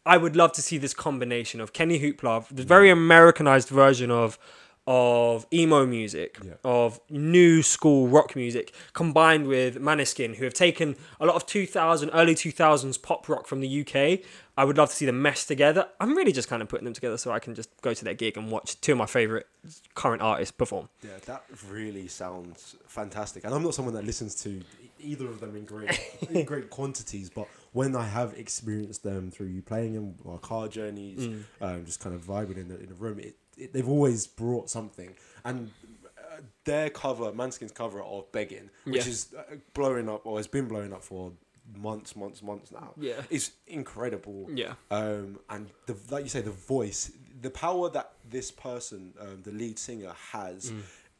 I 0.05 0.15
would 0.15 0.37
love 0.37 0.53
to 0.53 0.61
see 0.61 0.77
this 0.77 0.93
combination 0.93 1.59
of 1.59 1.73
Kenny 1.73 1.99
Hoopla, 1.99 2.45
the 2.49 2.63
very 2.63 2.89
Americanized 2.89 3.67
version 3.69 4.11
of 4.11 4.39
of 4.89 5.45
emo 5.51 5.85
music, 5.85 6.37
Yeah. 6.41 6.53
of 6.63 7.01
new 7.09 7.61
school 7.61 8.07
rock 8.07 8.37
music, 8.37 8.73
combined 8.93 9.45
with 9.45 9.81
Maneskin, 9.81 10.35
who 10.37 10.45
have 10.45 10.53
taken 10.53 10.95
a 11.19 11.25
lot 11.25 11.35
of 11.35 11.45
2000, 11.45 12.09
early 12.13 12.33
2000s 12.35 12.97
pop 12.97 13.27
rock 13.27 13.47
from 13.47 13.59
the 13.59 13.67
UK. 13.67 14.23
I 14.57 14.65
would 14.65 14.77
love 14.77 14.89
to 14.89 14.95
see 14.95 15.05
them 15.05 15.21
mesh 15.21 15.45
together. 15.45 15.87
I'm 15.99 16.15
really 16.17 16.31
just 16.31 16.49
kind 16.49 16.61
of 16.63 16.67
putting 16.67 16.85
them 16.85 16.93
together 16.93 17.17
so 17.17 17.31
I 17.31 17.39
can 17.39 17.53
just 17.53 17.69
go 17.81 17.93
to 17.93 18.03
their 18.03 18.15
gig 18.15 18.37
and 18.37 18.49
watch 18.51 18.81
two 18.81 18.93
of 18.93 18.97
my 18.97 19.05
favorite 19.05 19.45
current 19.93 20.21
artists 20.23 20.51
perform. 20.51 20.89
Yeah, 21.03 21.11
that 21.27 21.43
really 21.69 22.07
sounds 22.07 22.75
fantastic. 22.87 23.43
And 23.45 23.53
I'm 23.53 23.61
not 23.63 23.75
someone 23.75 23.93
that 23.93 24.03
listens 24.05 24.33
to 24.43 24.61
either 24.99 25.27
of 25.27 25.39
them 25.39 25.55
in 25.55 25.63
great 25.65 25.91
in 26.31 26.43
great 26.43 26.71
quantities, 26.71 27.29
but 27.29 27.47
when 27.73 27.95
I 27.95 28.05
have 28.05 28.33
experienced 28.33 29.03
them 29.03 29.29
through 29.29 29.47
you 29.47 29.61
playing 29.61 29.93
them 29.93 30.15
or 30.23 30.39
car 30.39 30.67
journeys, 30.67 31.19
Mm. 31.27 31.43
um, 31.61 31.85
just 31.85 31.99
kind 31.99 32.15
of 32.15 32.21
vibing 32.23 32.57
in 32.57 32.67
the 32.69 32.79
in 32.79 32.89
a 32.91 32.95
room, 32.95 33.19
it, 33.19 33.35
it, 33.57 33.73
they've 33.73 33.87
always 33.87 34.25
brought 34.25 34.69
something. 34.71 35.13
And 35.45 35.69
uh, 36.17 36.41
their 36.65 36.89
cover, 36.89 37.31
Manskin's 37.31 37.71
cover 37.71 38.01
of 38.01 38.31
Begging, 38.31 38.69
which 38.85 39.05
Yeah. 39.05 39.11
is 39.11 39.33
uh, 39.37 39.55
blowing 39.75 40.09
up 40.09 40.25
or 40.25 40.37
has 40.37 40.47
been 40.47 40.67
blowing 40.67 40.93
up 40.93 41.03
for 41.03 41.31
months, 41.77 42.15
months, 42.15 42.41
months 42.41 42.71
now, 42.71 42.93
Yeah. 42.97 43.21
is 43.29 43.51
incredible. 43.67 44.47
Yeah. 44.53 44.73
Um, 44.91 45.39
and 45.49 45.69
the, 45.85 45.95
like 46.09 46.23
you 46.23 46.29
say, 46.29 46.41
the 46.41 46.51
voice, 46.51 47.11
the 47.41 47.49
power 47.49 47.89
that 47.91 48.13
this 48.29 48.51
person, 48.51 49.13
um, 49.19 49.41
the 49.43 49.51
lead 49.51 49.77
singer, 49.79 50.13
has, 50.31 50.71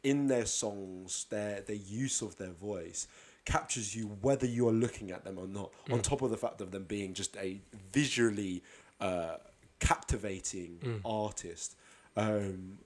in 0.03 0.27
their 0.27 0.45
songs, 0.45 1.25
their 1.29 1.61
their 1.61 1.75
use 1.75 2.21
of 2.21 2.37
their 2.37 2.51
voice 2.53 3.07
captures 3.45 3.95
you 3.95 4.07
whether 4.21 4.45
you 4.45 4.67
are 4.67 4.73
looking 4.73 5.09
at 5.11 5.23
them 5.23 5.37
or 5.37 5.47
not. 5.47 5.71
On 5.91 6.01
top 6.01 6.21
of 6.21 6.29
the 6.31 6.37
fact 6.37 6.59
of 6.61 6.71
them 6.71 6.83
being 6.83 7.13
just 7.13 7.35
a 7.37 7.59
visually 7.93 8.61
uh, 8.99 9.37
captivating 9.79 11.01
artist. 11.05 11.75
Um, 12.15 12.79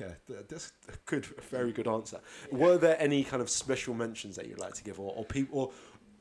yeah, 0.00 0.12
that's 0.48 0.72
a 0.88 0.92
good, 1.06 1.26
a 1.36 1.40
very 1.40 1.72
good 1.72 1.88
answer. 1.88 2.20
Were 2.52 2.78
there 2.78 2.96
any 3.00 3.24
kind 3.24 3.42
of 3.42 3.50
special 3.50 3.94
mentions 3.94 4.36
that 4.36 4.46
you'd 4.46 4.58
like 4.60 4.74
to 4.74 4.84
give, 4.84 5.00
or 5.00 5.12
or 5.16 5.24
people, 5.24 5.58
or 5.60 5.72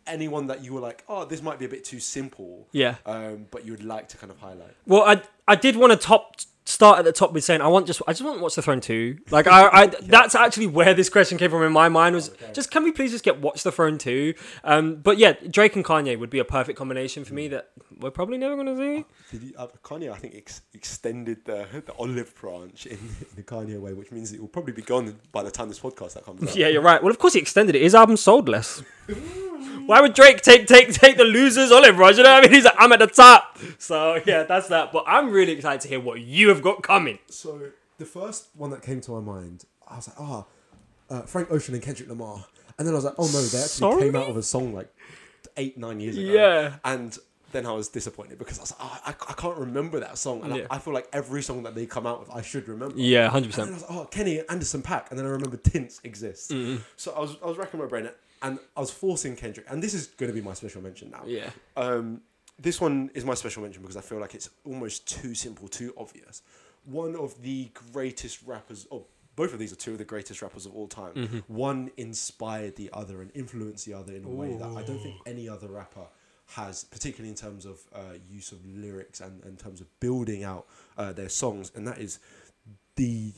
anyone 0.07 0.47
that 0.47 0.63
you 0.63 0.73
were 0.73 0.81
like, 0.81 1.03
oh, 1.07 1.25
this 1.25 1.41
might 1.41 1.59
be 1.59 1.65
a 1.65 1.69
bit 1.69 1.83
too 1.83 1.99
simple, 1.99 2.67
Yeah. 2.71 2.95
um, 3.05 3.47
but 3.51 3.65
you 3.65 3.71
would 3.71 3.83
like 3.83 4.07
to 4.09 4.17
kind 4.17 4.31
of 4.31 4.37
highlight? 4.39 4.75
Well, 4.85 5.03
I 5.03 5.21
I 5.47 5.55
did 5.55 5.75
want 5.75 5.91
to 5.91 5.97
top 5.97 6.35
start 6.63 6.99
at 6.99 7.03
the 7.05 7.11
top 7.11 7.33
with 7.33 7.43
saying 7.43 7.59
I 7.59 7.67
want 7.67 7.87
just 7.87 8.01
I 8.07 8.11
just 8.13 8.21
want 8.23 8.37
to 8.37 8.43
watch 8.43 8.53
the 8.55 8.61
Throne 8.61 8.79
two. 8.81 9.17
Like 9.31 9.47
I, 9.47 9.67
I 9.67 9.85
that's 10.01 10.35
actually 10.35 10.67
where 10.67 10.93
this 10.93 11.09
question 11.09 11.37
came 11.37 11.49
from 11.49 11.63
in 11.63 11.71
my 11.73 11.89
mind 11.89 12.15
was 12.15 12.31
just 12.53 12.69
can 12.71 12.83
we 12.83 12.91
please 12.91 13.11
just 13.11 13.23
get 13.23 13.41
Watch 13.41 13.63
the 13.63 13.71
Throne 13.71 13.97
two? 13.97 14.35
Um, 14.63 14.95
but 14.97 15.17
yeah, 15.17 15.33
Drake 15.49 15.75
and 15.75 15.83
Kanye 15.83 16.17
would 16.17 16.29
be 16.29 16.39
a 16.39 16.45
perfect 16.45 16.77
combination 16.77 17.25
for 17.25 17.33
me 17.33 17.47
that 17.49 17.71
we're 17.99 18.11
probably 18.11 18.37
never 18.37 18.55
gonna 18.55 18.77
see. 18.77 19.05
Did 19.31 19.43
you, 19.43 19.53
uh, 19.57 19.67
Kanye, 19.83 20.11
I 20.11 20.17
think, 20.17 20.35
ex- 20.35 20.61
extended 20.73 21.43
the 21.45 21.65
the 21.85 21.93
olive 21.93 22.33
branch 22.35 22.85
in, 22.85 22.97
in 22.97 23.35
the 23.35 23.43
Kanye 23.43 23.79
way, 23.79 23.93
which 23.93 24.11
means 24.11 24.31
it 24.31 24.39
will 24.39 24.47
probably 24.47 24.73
be 24.73 24.83
gone 24.83 25.19
by 25.31 25.43
the 25.43 25.51
time 25.51 25.67
this 25.67 25.79
podcast 25.79 26.13
that 26.13 26.25
comes 26.25 26.43
out. 26.43 26.55
Yeah, 26.61 26.67
you're 26.67 26.81
right. 26.83 27.01
Well, 27.01 27.11
of 27.11 27.17
course 27.19 27.33
he 27.33 27.39
extended 27.39 27.75
it. 27.75 27.81
His 27.81 27.95
album 27.95 28.17
sold 28.17 28.47
less. 28.47 28.81
Why 29.85 30.01
would 30.01 30.13
Drake 30.13 30.41
take 30.41 30.67
take 30.67 30.93
take 30.93 31.17
the 31.17 31.23
losers 31.23 31.71
olive 31.71 31.95
branch? 31.95 32.17
You 32.17 32.23
know 32.23 32.31
what 32.33 32.39
I 32.39 32.47
mean? 32.47 32.53
He's 32.53 32.65
like, 32.65 32.75
I'm 32.77 32.91
at 32.91 32.99
the 32.99 33.07
top. 33.07 33.57
So 33.77 34.19
yeah, 34.25 34.43
that's 34.43 34.67
that. 34.69 34.91
But 34.91 35.05
I'm 35.07 35.31
really 35.31 35.51
excited 35.53 35.81
to 35.81 35.87
hear 35.87 35.99
what 35.99 36.21
you 36.21 36.49
have 36.49 36.61
got 36.61 36.83
coming. 36.83 37.19
So 37.29 37.59
the 37.97 38.05
first 38.05 38.47
one 38.55 38.69
that 38.71 38.81
came 38.81 39.01
to 39.01 39.11
my 39.11 39.19
mind, 39.19 39.65
I 39.87 39.97
was 39.97 40.07
like, 40.07 40.17
ah, 40.19 40.45
uh, 41.09 41.21
Frank 41.23 41.51
Ocean 41.51 41.73
and 41.75 41.83
Kendrick 41.83 42.09
Lamar, 42.09 42.45
and 42.77 42.87
then 42.87 42.93
I 42.93 42.97
was 42.97 43.05
like, 43.05 43.15
oh 43.17 43.25
no, 43.25 43.41
they 43.41 43.57
actually 43.57 43.67
Sorry? 43.67 44.01
came 44.03 44.15
out 44.15 44.27
with 44.27 44.37
a 44.37 44.43
song 44.43 44.73
like 44.73 44.93
eight, 45.57 45.77
nine 45.77 45.99
years 45.99 46.17
ago. 46.17 46.27
Yeah. 46.31 46.75
and 46.85 47.17
then 47.51 47.65
I 47.65 47.73
was 47.73 47.89
disappointed 47.89 48.39
because 48.39 48.57
I 48.59 48.61
was 48.61 48.71
like, 48.71 48.79
oh, 48.81 48.99
I, 49.05 49.09
I 49.09 49.33
can't 49.33 49.57
remember 49.57 49.99
that 49.99 50.17
song, 50.17 50.41
and 50.43 50.55
Yeah. 50.55 50.67
I, 50.71 50.75
I 50.75 50.79
feel 50.79 50.93
like 50.93 51.07
every 51.11 51.41
song 51.43 51.63
that 51.63 51.75
they 51.75 51.85
come 51.85 52.07
out 52.07 52.21
with, 52.21 52.29
I 52.31 52.41
should 52.41 52.67
remember. 52.67 52.95
Yeah, 52.97 53.27
hundred 53.29 53.57
And 53.57 53.67
then 53.67 53.67
I 53.67 53.73
was 53.73 53.81
like, 53.81 53.91
oh, 53.91 54.05
Kenny 54.05 54.39
and 54.39 54.49
Anderson 54.49 54.81
.Paak. 54.81 55.09
And 55.09 55.19
then 55.19 55.25
I 55.25 55.29
remember 55.29 55.57
Tints 55.57 55.99
exists. 56.03 56.51
Mm-hmm. 56.51 56.81
So 56.95 57.11
I 57.11 57.19
was, 57.19 57.35
I 57.43 57.47
was 57.47 57.57
racking 57.57 57.79
my 57.79 57.87
brain 57.87 58.09
and 58.41 58.59
I 58.75 58.79
was 58.79 58.91
forcing 58.91 59.35
Kendrick. 59.35 59.67
And 59.69 59.81
this 59.81 59.93
is 59.93 60.07
going 60.07 60.31
to 60.31 60.33
be 60.33 60.41
my 60.41 60.53
special 60.53 60.81
mention 60.81 61.11
now. 61.11 61.23
Yeah. 61.25 61.49
Um, 61.77 62.21
this 62.59 62.79
one 62.79 63.09
is 63.13 63.25
my 63.25 63.33
special 63.33 63.63
mention 63.63 63.81
because 63.81 63.97
I 63.97 64.01
feel 64.01 64.19
like 64.19 64.35
it's 64.35 64.49
almost 64.65 65.07
too 65.07 65.33
simple, 65.33 65.67
too 65.67 65.93
obvious. 65.97 66.41
One 66.85 67.15
of 67.15 67.41
the 67.41 67.69
greatest 67.93 68.39
rappers, 68.45 68.87
oh, 68.91 69.05
both 69.35 69.53
of 69.53 69.59
these 69.59 69.71
are 69.71 69.77
two 69.77 69.93
of 69.93 69.97
the 69.97 70.05
greatest 70.05 70.41
rappers 70.41 70.65
of 70.65 70.75
all 70.75 70.87
time. 70.87 71.13
Mm-hmm. 71.13 71.39
One 71.47 71.91
inspired 71.97 72.75
the 72.75 72.89
other 72.93 73.21
and 73.21 73.31
influenced 73.33 73.85
the 73.85 73.93
other 73.93 74.13
in 74.13 74.23
a 74.23 74.29
way 74.29 74.53
that 74.55 74.67
I 74.67 74.83
don't 74.83 74.99
think 74.99 75.15
any 75.25 75.47
other 75.47 75.67
rapper 75.67 76.05
has, 76.47 76.83
particularly 76.83 77.29
in 77.29 77.35
terms 77.35 77.65
of 77.65 77.79
uh, 77.95 78.15
use 78.29 78.51
of 78.51 78.65
lyrics 78.65 79.21
and 79.21 79.43
in 79.45 79.55
terms 79.55 79.79
of 79.79 79.87
building 79.99 80.43
out 80.43 80.67
uh, 80.97 81.13
their 81.13 81.29
songs, 81.29 81.71
and 81.75 81.87
that 81.87 81.97
is 81.97 82.19
the 82.97 83.33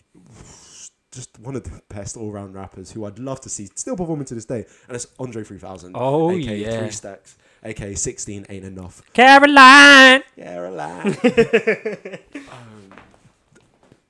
just 1.14 1.40
one 1.40 1.56
of 1.56 1.64
the 1.64 1.82
best 1.94 2.18
all 2.18 2.32
round 2.32 2.54
rappers 2.56 2.92
who 2.92 3.06
I'd 3.06 3.20
love 3.20 3.40
to 3.42 3.50
see 3.50 3.70
still 3.76 3.96
performing 3.96 4.26
to 4.26 4.36
this 4.36 4.46
day, 4.46 4.66
and 4.88 4.96
it's 4.96 5.08
Andre 5.20 5.44
3000. 5.44 5.94
Oh, 5.96 6.32
aka 6.32 6.58
yeah. 6.58 6.80
Three 6.80 6.92
Stacks, 6.92 7.38
aka 7.64 7.94
16 7.96 8.46
Ain't 8.50 8.66
Enough. 8.66 9.02
Caroline. 9.14 10.24
Caroline. 10.36 11.18
um, 12.52 12.94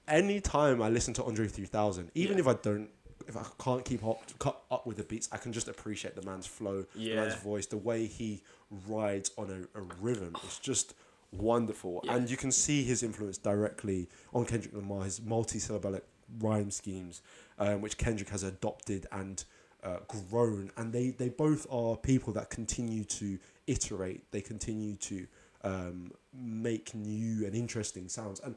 anytime 0.08 0.82
I 0.82 0.90
listen 0.90 1.14
to 1.16 1.24
Andre 1.24 1.48
3000, 1.48 2.12
even 2.16 2.38
Yeah. 2.38 2.42
if 2.42 2.48
I 2.48 2.54
don't, 2.54 2.90
if 3.28 3.38
I 3.38 3.44
can't 3.64 3.86
keep 3.86 4.06
up, 4.06 4.22
cut 4.40 4.62
up 4.72 4.86
with 4.86 4.98
the 4.98 5.04
beats, 5.04 5.30
I 5.32 5.38
can 5.38 5.54
just 5.54 5.68
appreciate 5.68 6.16
the 6.16 6.24
man's 6.24 6.46
flow, 6.46 6.86
the 6.96 7.16
man's 7.16 7.36
voice, 7.36 7.66
the 7.68 7.78
way 7.78 8.06
he 8.06 8.42
rides 8.88 9.32
on 9.38 9.50
a, 9.50 9.80
a 9.80 9.82
rhythm. 10.02 10.36
It's 10.44 10.60
just 10.60 10.94
wonderful. 11.32 12.02
Yeah. 12.04 12.16
And 12.16 12.30
you 12.30 12.38
can 12.38 12.52
see 12.52 12.84
his 12.84 13.02
influence 13.02 13.38
directly 13.38 14.10
on 14.34 14.46
Kendrick 14.46 14.74
Lamar, 14.76 15.04
his 15.06 15.22
multi-syllabic 15.22 16.04
rhyme 16.40 16.72
schemes, 16.72 17.22
um, 17.60 17.82
which 17.82 17.98
Kendrick 17.98 18.30
has 18.30 18.44
adopted 18.44 19.08
and 19.12 19.44
uh, 19.84 19.98
grown. 20.08 20.72
And 20.78 20.94
they, 20.94 21.10
they 21.10 21.30
both 21.30 21.68
are 21.72 21.96
people 21.96 22.34
that 22.34 22.50
continue 22.50 23.04
to 23.06 23.40
iterate. 23.68 24.32
They 24.32 24.42
continue 24.42 24.96
to 24.96 25.28
um, 25.64 26.12
make 26.34 26.94
new 26.94 27.46
and 27.46 27.56
interesting 27.56 28.10
sounds. 28.10 28.40
And 28.40 28.56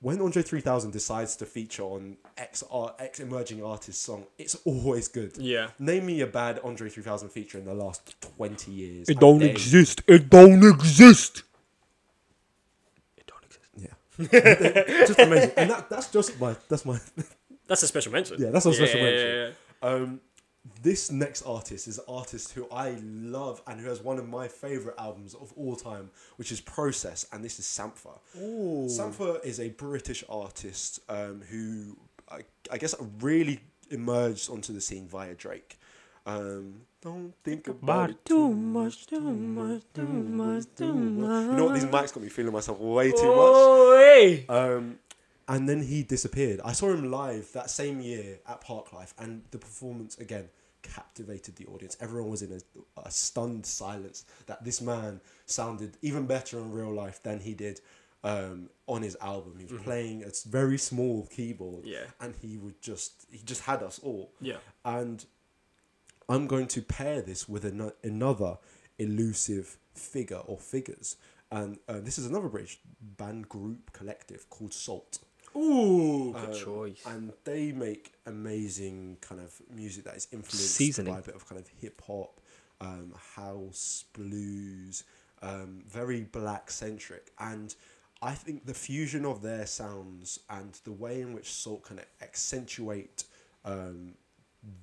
when 0.00 0.20
Andre 0.20 0.42
3000 0.42 0.90
decides 0.92 1.36
to 1.36 1.46
feature 1.46 1.82
on 1.82 2.16
X, 2.38 2.64
art, 2.70 2.96
X 2.98 3.20
emerging 3.20 3.62
artist 3.62 4.02
song, 4.02 4.26
it's 4.38 4.54
always 4.64 5.08
good. 5.08 5.36
Yeah. 5.36 5.70
Name 5.78 6.06
me 6.06 6.20
a 6.22 6.26
bad 6.26 6.58
Andre 6.64 6.88
3000 6.88 7.28
feature 7.28 7.58
in 7.58 7.66
the 7.66 7.74
last 7.74 8.20
20 8.36 8.70
years. 8.70 9.08
It 9.08 9.20
don't 9.20 9.40
dare 9.40 9.50
exist. 9.50 10.02
It 10.06 10.30
don't 10.30 10.64
exist. 10.64 11.42
It 13.18 13.26
don't 13.26 13.44
exist. 13.44 13.68
Yeah. 13.76 13.88
just 15.06 15.18
amazing. 15.18 15.52
And 15.56 15.70
that, 15.70 15.88
that's 15.90 16.10
just 16.10 16.38
my, 16.40 16.56
that's 16.68 16.84
my, 16.84 16.98
That's 17.70 17.84
a 17.84 17.86
special 17.86 18.10
mention. 18.10 18.36
Yeah, 18.40 18.50
that's 18.50 18.66
a 18.66 18.74
special 18.74 18.98
yeah, 18.98 19.06
mention. 19.06 19.54
yeah. 19.82 19.88
Um, 19.88 20.20
this 20.82 21.12
next 21.12 21.42
artist 21.42 21.86
is 21.86 21.98
an 21.98 22.04
artist 22.08 22.52
who 22.52 22.66
I 22.68 22.96
love 23.00 23.62
and 23.68 23.80
who 23.80 23.88
has 23.88 24.02
one 24.02 24.18
of 24.18 24.28
my 24.28 24.48
favorite 24.48 24.96
albums 24.98 25.34
of 25.34 25.52
all 25.56 25.76
time, 25.76 26.10
which 26.34 26.50
is 26.50 26.60
Process, 26.60 27.26
and 27.32 27.44
this 27.44 27.60
is 27.60 27.66
Sampha. 27.66 28.18
Sampha 28.36 29.42
is 29.44 29.60
a 29.60 29.68
British 29.70 30.24
artist 30.28 30.98
um, 31.08 31.42
who 31.48 31.96
I, 32.28 32.40
I 32.72 32.78
guess 32.78 32.96
really 33.20 33.60
emerged 33.90 34.50
onto 34.50 34.72
the 34.72 34.80
scene 34.80 35.06
via 35.06 35.34
Drake. 35.34 35.78
Um, 36.26 36.82
don't 37.02 37.32
think 37.42 37.68
about 37.68 38.10
it 38.10 38.24
too 38.24 38.52
much, 38.52 39.06
too 39.06 39.20
much, 39.20 39.82
too 39.94 40.02
much, 40.06 40.64
too 40.76 40.92
much. 40.94 41.46
You 41.46 41.52
know 41.56 41.64
what? 41.66 41.74
These 41.74 41.84
mics 41.86 42.12
got 42.12 42.22
me 42.22 42.28
feeling 42.28 42.52
myself 42.52 42.78
way 42.78 43.10
too 43.10 43.16
much. 43.16 43.24
Oh, 43.26 43.96
hey. 43.98 44.44
Um, 44.48 44.98
and 45.48 45.68
then 45.68 45.82
he 45.82 46.02
disappeared. 46.02 46.60
I 46.64 46.72
saw 46.72 46.90
him 46.90 47.10
live 47.10 47.50
that 47.54 47.70
same 47.70 48.00
year 48.00 48.38
at 48.46 48.60
Parklife, 48.62 49.14
and 49.18 49.42
the 49.50 49.58
performance 49.58 50.18
again 50.18 50.48
captivated 50.82 51.56
the 51.56 51.66
audience. 51.66 51.96
Everyone 52.00 52.30
was 52.30 52.42
in 52.42 52.52
a, 52.52 53.00
a 53.04 53.10
stunned 53.10 53.66
silence 53.66 54.24
that 54.46 54.62
this 54.64 54.80
man 54.80 55.20
sounded 55.46 55.96
even 56.02 56.26
better 56.26 56.58
in 56.58 56.70
real 56.70 56.92
life 56.92 57.22
than 57.22 57.40
he 57.40 57.54
did 57.54 57.80
um, 58.24 58.68
on 58.86 59.02
his 59.02 59.16
album. 59.20 59.56
He 59.58 59.72
was 59.72 59.82
playing 59.82 60.22
a 60.24 60.30
very 60.48 60.78
small 60.78 61.26
keyboard, 61.30 61.84
Yeah. 61.86 62.04
and 62.20 62.34
he 62.40 62.56
would 62.58 62.80
just 62.80 63.26
he 63.30 63.38
just 63.44 63.62
had 63.62 63.82
us 63.82 63.98
all. 64.02 64.32
Yeah. 64.40 64.56
And 64.84 65.24
I'm 66.30 66.46
going 66.46 66.68
to 66.68 66.80
pair 66.82 67.20
this 67.22 67.48
with 67.48 67.64
ano- 67.64 67.92
another 68.04 68.58
elusive 68.98 69.76
figure 69.94 70.38
or 70.46 70.58
figures. 70.58 71.16
And 71.50 71.78
uh, 71.88 72.00
this 72.00 72.18
is 72.18 72.26
another 72.26 72.48
British 72.48 72.78
band 73.00 73.48
group 73.48 73.92
collective 73.92 74.48
called 74.48 74.72
SAULT. 74.72 75.18
Ooh, 75.56 76.32
good 76.32 76.54
Um, 76.54 76.64
choice. 76.64 77.02
And 77.06 77.32
they 77.44 77.72
make 77.72 78.12
amazing 78.26 79.18
kind 79.20 79.40
of 79.40 79.60
music 79.74 80.04
that 80.04 80.16
is 80.16 80.28
influenced 80.30 80.76
Seasoning. 80.76 81.12
by 81.12 81.18
a 81.18 81.22
bit 81.22 81.34
of 81.34 81.48
kind 81.48 81.60
of 81.60 81.66
hip 81.80 82.00
hop, 82.06 82.40
um, 82.80 83.12
house, 83.34 84.04
blues, 84.12 85.02
um, 85.42 85.82
very 85.88 86.22
black 86.22 86.70
centric. 86.70 87.32
And 87.40 87.74
I 88.22 88.34
think 88.34 88.66
the 88.66 88.74
fusion 88.74 89.24
of 89.24 89.42
their 89.42 89.66
sounds 89.66 90.38
and 90.48 90.78
the 90.84 90.92
way 90.92 91.20
in 91.20 91.32
which 91.32 91.50
SAULT 91.52 91.82
can 91.82 92.00
accentuate 92.22 93.24
um, 93.64 94.14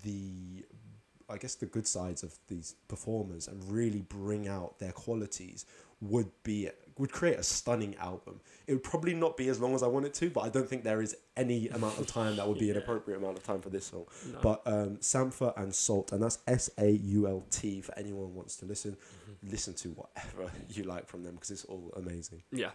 the 0.03 0.65
I 1.29 1.37
guess 1.37 1.55
the 1.55 1.65
good 1.65 1.87
sides 1.87 2.23
of 2.23 2.35
these 2.47 2.75
performers 2.87 3.47
and 3.47 3.63
really 3.69 4.01
bring 4.01 4.47
out 4.47 4.79
their 4.79 4.91
qualities 4.91 5.65
would 6.01 6.29
be 6.43 6.69
would 6.97 7.11
create 7.11 7.37
a 7.37 7.43
stunning 7.43 7.95
album. 7.97 8.39
It 8.65 8.73
would 8.73 8.83
probably 8.83 9.13
not 9.13 9.37
be 9.37 9.49
as 9.49 9.59
long 9.59 9.75
as 9.75 9.83
I 9.83 9.87
want 9.87 10.05
it 10.05 10.13
to, 10.15 10.29
but 10.29 10.41
I 10.41 10.49
don't 10.49 10.67
think 10.67 10.83
there 10.83 11.01
is 11.01 11.15
any 11.35 11.67
amount 11.69 11.99
of 11.99 12.07
time 12.07 12.35
that 12.37 12.47
would 12.47 12.57
be 12.57 12.71
an 12.71 12.77
appropriate 12.77 13.17
amount 13.17 13.37
of 13.37 13.43
time 13.43 13.61
for 13.61 13.69
this 13.69 13.85
song. 13.85 14.05
But 14.41 14.61
um, 14.65 14.97
Sampha 14.97 15.55
and 15.57 15.73
SAULT, 15.73 16.11
and 16.11 16.23
that's 16.23 16.39
S 16.47 16.69
A 16.77 16.89
U 16.89 17.27
L 17.27 17.45
T 17.51 17.81
for 17.81 17.97
anyone 17.97 18.27
who 18.27 18.33
wants 18.33 18.55
to 18.57 18.65
listen. 18.65 18.97
Listen 19.43 19.73
to 19.75 19.89
whatever 19.89 20.51
you 20.69 20.83
like 20.83 21.07
from 21.07 21.23
them 21.23 21.35
because 21.35 21.51
it's 21.51 21.65
all 21.65 21.93
amazing. 21.95 22.41
Yeah. 22.51 22.71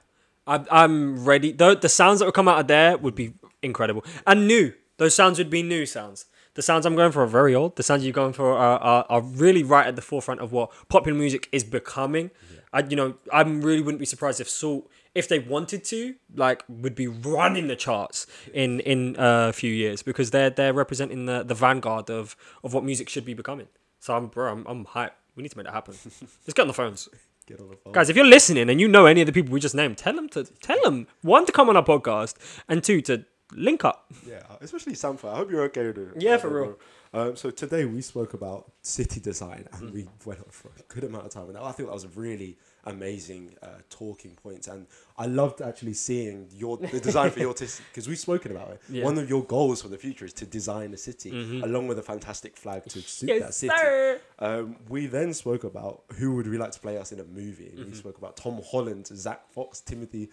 I'm, 0.47 0.67
I'm 0.71 1.25
ready. 1.25 1.53
The, 1.53 1.77
the 1.77 1.89
sounds 1.89 2.19
that 2.19 2.27
would 2.27 2.35
come 2.35 2.49
out 2.49 2.59
of 2.59 2.67
there 2.67 2.97
would 2.97 3.15
be 3.15 3.35
incredible. 3.63 4.05
And 4.27 4.47
new. 4.47 4.75
Those 4.97 5.15
sounds 5.15 5.39
would 5.39 5.51
be 5.51 5.63
new 5.63 5.87
sounds. 5.87 6.27
The 6.55 6.63
sounds 6.63 6.85
I'm 6.85 6.97
going 6.97 7.13
for 7.13 7.23
are 7.23 7.27
very 7.27 7.55
old. 7.55 7.77
The 7.77 7.83
sounds 7.83 8.05
you're 8.05 8.13
going 8.13 8.35
for 8.35 8.53
are, 8.53 8.79
are, 8.79 9.07
are 9.09 9.23
really 9.23 9.63
right 9.63 9.87
at 9.87 9.97
the 9.97 10.03
forefront 10.03 10.41
of 10.41 10.53
what 10.53 10.71
popular 10.89 11.19
music 11.19 11.49
is 11.51 11.65
becoming. 11.65 12.31
I, 12.73 12.81
you 12.81 12.97
know, 12.97 13.15
I 13.33 13.43
really 13.43 13.81
wouldn't 13.81 14.01
be 14.01 14.07
surprised 14.07 14.41
if 14.41 14.49
SAULT, 14.49 14.91
if 15.15 15.29
they 15.29 15.39
wanted 15.39 15.85
to, 15.85 16.15
like, 16.35 16.65
would 16.69 16.95
be 16.95 17.07
running 17.07 17.69
the 17.69 17.77
charts 17.77 18.27
in 18.53 18.81
in 18.81 19.17
a 19.19 19.53
few 19.53 19.73
years 19.73 20.03
because 20.03 20.31
they're 20.31 20.51
they're 20.51 20.73
representing 20.73 21.27
the, 21.27 21.43
the 21.43 21.55
vanguard 21.55 22.11
of 22.11 22.37
of 22.65 22.75
what 22.75 22.85
music 22.85 23.09
should 23.09 23.25
be 23.25 23.35
becoming. 23.35 23.69
So 24.01 24.17
I'm 24.17 24.27
bro, 24.27 24.53
I'm, 24.53 24.67
I'm 24.67 24.85
hyped. 24.87 25.13
We 25.37 25.43
need 25.43 25.51
to 25.51 25.57
make 25.57 25.67
that 25.67 25.75
happen. 25.75 25.95
Let's 26.05 26.55
get 26.55 26.63
on 26.63 26.69
the 26.69 26.75
phones. 26.75 27.09
Get 27.47 27.61
on 27.61 27.71
the 27.71 27.77
phone. 27.77 27.93
Guys, 27.93 28.09
if 28.09 28.17
you're 28.17 28.27
listening 28.27 28.71
and 28.71 28.81
you 28.81 28.89
know 28.89 29.07
any 29.07 29.21
of 29.21 29.27
the 29.27 29.33
people 29.33 29.53
we 29.53 29.61
just 29.61 29.75
named, 29.75 29.99
tell 29.99 30.15
them 30.15 30.29
to 30.31 30.45
tell 30.45 30.79
them 30.83 31.07
one 31.23 31.45
to 31.47 31.53
come 31.53 31.69
on 31.69 31.77
our 31.77 31.85
podcast 31.85 32.35
and 32.69 32.83
two 32.83 33.01
to 33.03 33.25
link 33.55 33.85
up. 33.85 34.11
Yeah, 34.29 34.43
especially 34.61 34.95
Sampha. 34.95 35.33
I 35.33 35.37
hope 35.37 35.51
you're 35.51 35.63
okay 35.65 35.87
with 35.87 35.99
it. 35.99 36.09
Yeah, 36.23 36.37
for 36.37 36.49
real. 36.49 36.79
Um, 37.15 37.37
so 37.37 37.51
today 37.51 37.85
we 37.85 38.01
spoke 38.01 38.33
about 38.33 38.73
city 38.81 39.21
design 39.21 39.69
and 39.75 39.91
Mm. 39.91 39.93
we 39.93 40.09
went 40.25 40.41
on 40.41 40.47
for 40.51 40.69
a 40.79 40.83
good 40.95 41.05
amount 41.05 41.27
of 41.27 41.31
time. 41.33 41.49
And 41.51 41.59
I 41.59 41.71
think 41.73 41.89
that 41.91 41.93
was 41.95 42.05
a 42.05 42.09
really 42.09 42.57
amazing 42.85 43.55
uh, 43.63 43.67
talking 43.91 44.35
points. 44.43 44.67
And 44.67 44.87
I 45.19 45.27
loved 45.27 45.61
actually 45.61 45.93
seeing 45.93 46.49
your 46.53 46.79
the 46.79 47.01
design 47.01 47.31
for 47.31 47.41
your 47.41 47.55
city 47.63 47.83
because 47.91 48.09
we've 48.09 48.19
spoken 48.19 48.51
about 48.53 48.71
it. 48.71 48.81
Yeah. 48.89 48.97
Mm-hmm. 49.01 49.05
One 49.05 49.19
of 49.19 49.29
your 49.29 49.45
goals 49.45 49.83
for 49.83 49.89
the 49.89 49.99
future 49.99 50.25
is 50.25 50.33
to 50.35 50.47
design 50.47 50.95
a 50.95 50.97
city 50.97 51.31
along 51.63 51.87
with 51.89 51.99
a 51.99 52.03
fantastic 52.03 52.57
flag 52.57 52.85
to 52.85 53.01
suit 53.03 53.27
that 53.27 53.39
Yes, 53.41 53.57
city. 53.59 53.75
sir. 53.77 54.21
Um, 54.39 54.77
we 54.89 55.05
then 55.07 55.35
spoke 55.35 55.65
about 55.65 56.05
who 56.17 56.35
would 56.37 56.49
we 56.49 56.57
like 56.57 56.73
to 56.73 56.81
play 56.81 56.97
us 56.97 57.13
in 57.13 57.21
a 57.21 57.25
movie. 57.25 57.75
Mm-hmm. 57.77 57.91
We 57.91 57.95
spoke 57.95 58.17
about 58.17 58.39
Tom 58.39 58.61
Holland, 58.71 59.07
Zach 59.09 59.51
Fox, 59.53 59.81
Timothy 59.81 60.31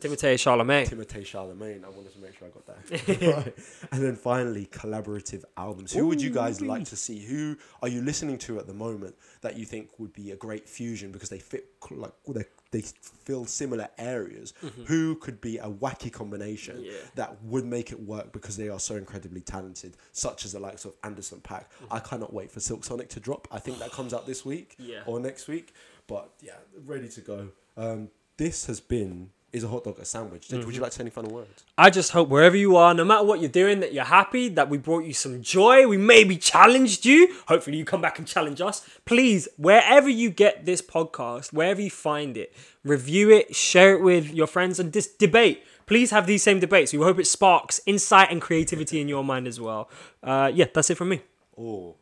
Timothée 0.00 0.36
Charlemagne. 0.36 0.84
Timothée 0.86 1.24
Charlemagne. 1.24 1.84
I 1.84 1.88
wanted 1.88 2.12
to 2.12 2.18
make 2.18 2.36
sure 2.36 2.48
I 2.48 2.50
got 2.50 2.66
that 2.66 3.36
right. 3.36 3.54
And 3.92 4.02
then 4.02 4.16
finally, 4.16 4.66
collaborative 4.66 5.44
albums. 5.56 5.92
Who 5.92 6.08
would 6.08 6.20
you 6.20 6.30
guys 6.30 6.60
like 6.60 6.86
to 6.86 6.96
see? 6.96 7.24
Who 7.24 7.56
are 7.82 7.88
you 7.88 8.02
listening 8.02 8.38
to 8.38 8.58
at 8.58 8.66
the 8.66 8.74
moment 8.74 9.14
that 9.42 9.56
you 9.56 9.64
think 9.64 9.90
would 10.00 10.12
be 10.12 10.32
a 10.32 10.36
great 10.36 10.68
fusion 10.68 11.12
because 11.12 11.28
they 11.28 11.38
fit 11.38 11.66
like 11.92 12.10
they, 12.26 12.44
they 12.72 12.80
fill 12.80 13.44
similar 13.46 13.88
areas? 13.96 14.54
Who 14.86 15.14
could 15.14 15.40
be 15.40 15.58
a 15.58 15.68
wacky 15.70 16.12
combination 16.12 16.78
Mm-hmm. 16.78 16.84
Yeah. 16.84 16.92
that 17.14 17.40
would 17.44 17.64
make 17.64 17.92
it 17.92 18.00
work 18.00 18.32
because 18.32 18.56
they 18.56 18.68
are 18.70 18.80
so 18.80 18.96
incredibly 18.96 19.40
talented, 19.42 19.96
such 20.10 20.44
as 20.44 20.52
the 20.52 20.58
likes 20.58 20.84
of 20.84 20.94
Anderson 21.04 21.38
.Paak? 21.44 21.66
I 21.92 22.00
cannot 22.00 22.32
wait 22.32 22.50
for 22.50 22.58
Silk 22.58 22.82
Sonic 22.84 23.08
to 23.10 23.20
drop. 23.20 23.46
I 23.52 23.60
think 23.60 23.78
that 23.78 23.92
comes 23.92 24.12
out 24.12 24.26
this 24.26 24.44
week 24.44 24.74
Yeah. 24.80 25.02
or 25.06 25.20
next 25.20 25.46
week. 25.46 25.74
But 26.08 26.30
yeah, 26.40 26.54
ready 26.84 27.08
to 27.10 27.20
go. 27.20 27.48
Um, 27.76 28.08
this 28.36 28.66
has 28.66 28.80
been 28.80 29.30
is 29.52 29.64
a 29.64 29.68
hot 29.68 29.84
dog 29.84 29.98
a 29.98 30.04
sandwich? 30.04 30.48
Would 30.50 30.60
Mm-hmm. 30.62 30.70
you 30.70 30.80
like 30.80 30.90
to 30.92 30.96
say 30.96 31.02
any 31.02 31.10
final 31.10 31.30
words? 31.32 31.64
I 31.76 31.90
just 31.90 32.12
hope 32.12 32.28
wherever 32.28 32.56
you 32.56 32.76
are, 32.76 32.94
no 32.94 33.04
matter 33.04 33.24
what 33.24 33.40
you're 33.40 33.50
doing, 33.50 33.80
that 33.80 33.92
you're 33.92 34.04
happy, 34.04 34.48
that 34.50 34.70
we 34.70 34.78
brought 34.78 35.04
you 35.04 35.12
some 35.12 35.42
joy. 35.42 35.86
We 35.86 35.98
maybe 35.98 36.36
challenged 36.38 37.04
you. 37.04 37.34
Hopefully, 37.48 37.76
you 37.76 37.84
come 37.84 38.00
back 38.00 38.18
and 38.18 38.26
challenge 38.26 38.60
us. 38.62 38.80
Please, 39.04 39.48
wherever 39.58 40.08
you 40.08 40.30
get 40.30 40.64
this 40.64 40.80
podcast, 40.80 41.52
wherever 41.52 41.80
you 41.82 41.90
find 41.90 42.36
it, 42.36 42.54
review 42.82 43.30
it, 43.30 43.54
share 43.54 43.94
it 43.94 44.00
with 44.02 44.32
your 44.32 44.46
friends, 44.46 44.80
and 44.80 44.92
just 44.92 45.18
debate. 45.18 45.62
Please 45.86 46.10
have 46.12 46.26
these 46.26 46.42
same 46.42 46.58
debates. 46.60 46.92
We 46.92 47.00
hope 47.00 47.18
it 47.18 47.26
sparks 47.26 47.80
insight 47.84 48.30
and 48.30 48.40
creativity 48.40 49.00
in 49.00 49.08
your 49.08 49.22
mind 49.24 49.46
as 49.46 49.60
well. 49.60 49.90
Uh, 50.22 50.50
yeah, 50.54 50.66
that's 50.72 50.88
it 50.88 50.94
from 50.96 51.10
me. 51.10 51.20
Oh, 51.58 51.96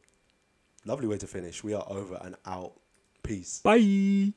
lovely 0.85 1.09
way 1.09 1.19
to 1.19 1.27
finish. 1.27 1.65
We 1.65 1.75
are 1.75 1.85
over 1.89 2.21
and 2.23 2.37
out. 2.47 2.75
Peace. 3.25 3.61
Bye. 3.65 4.35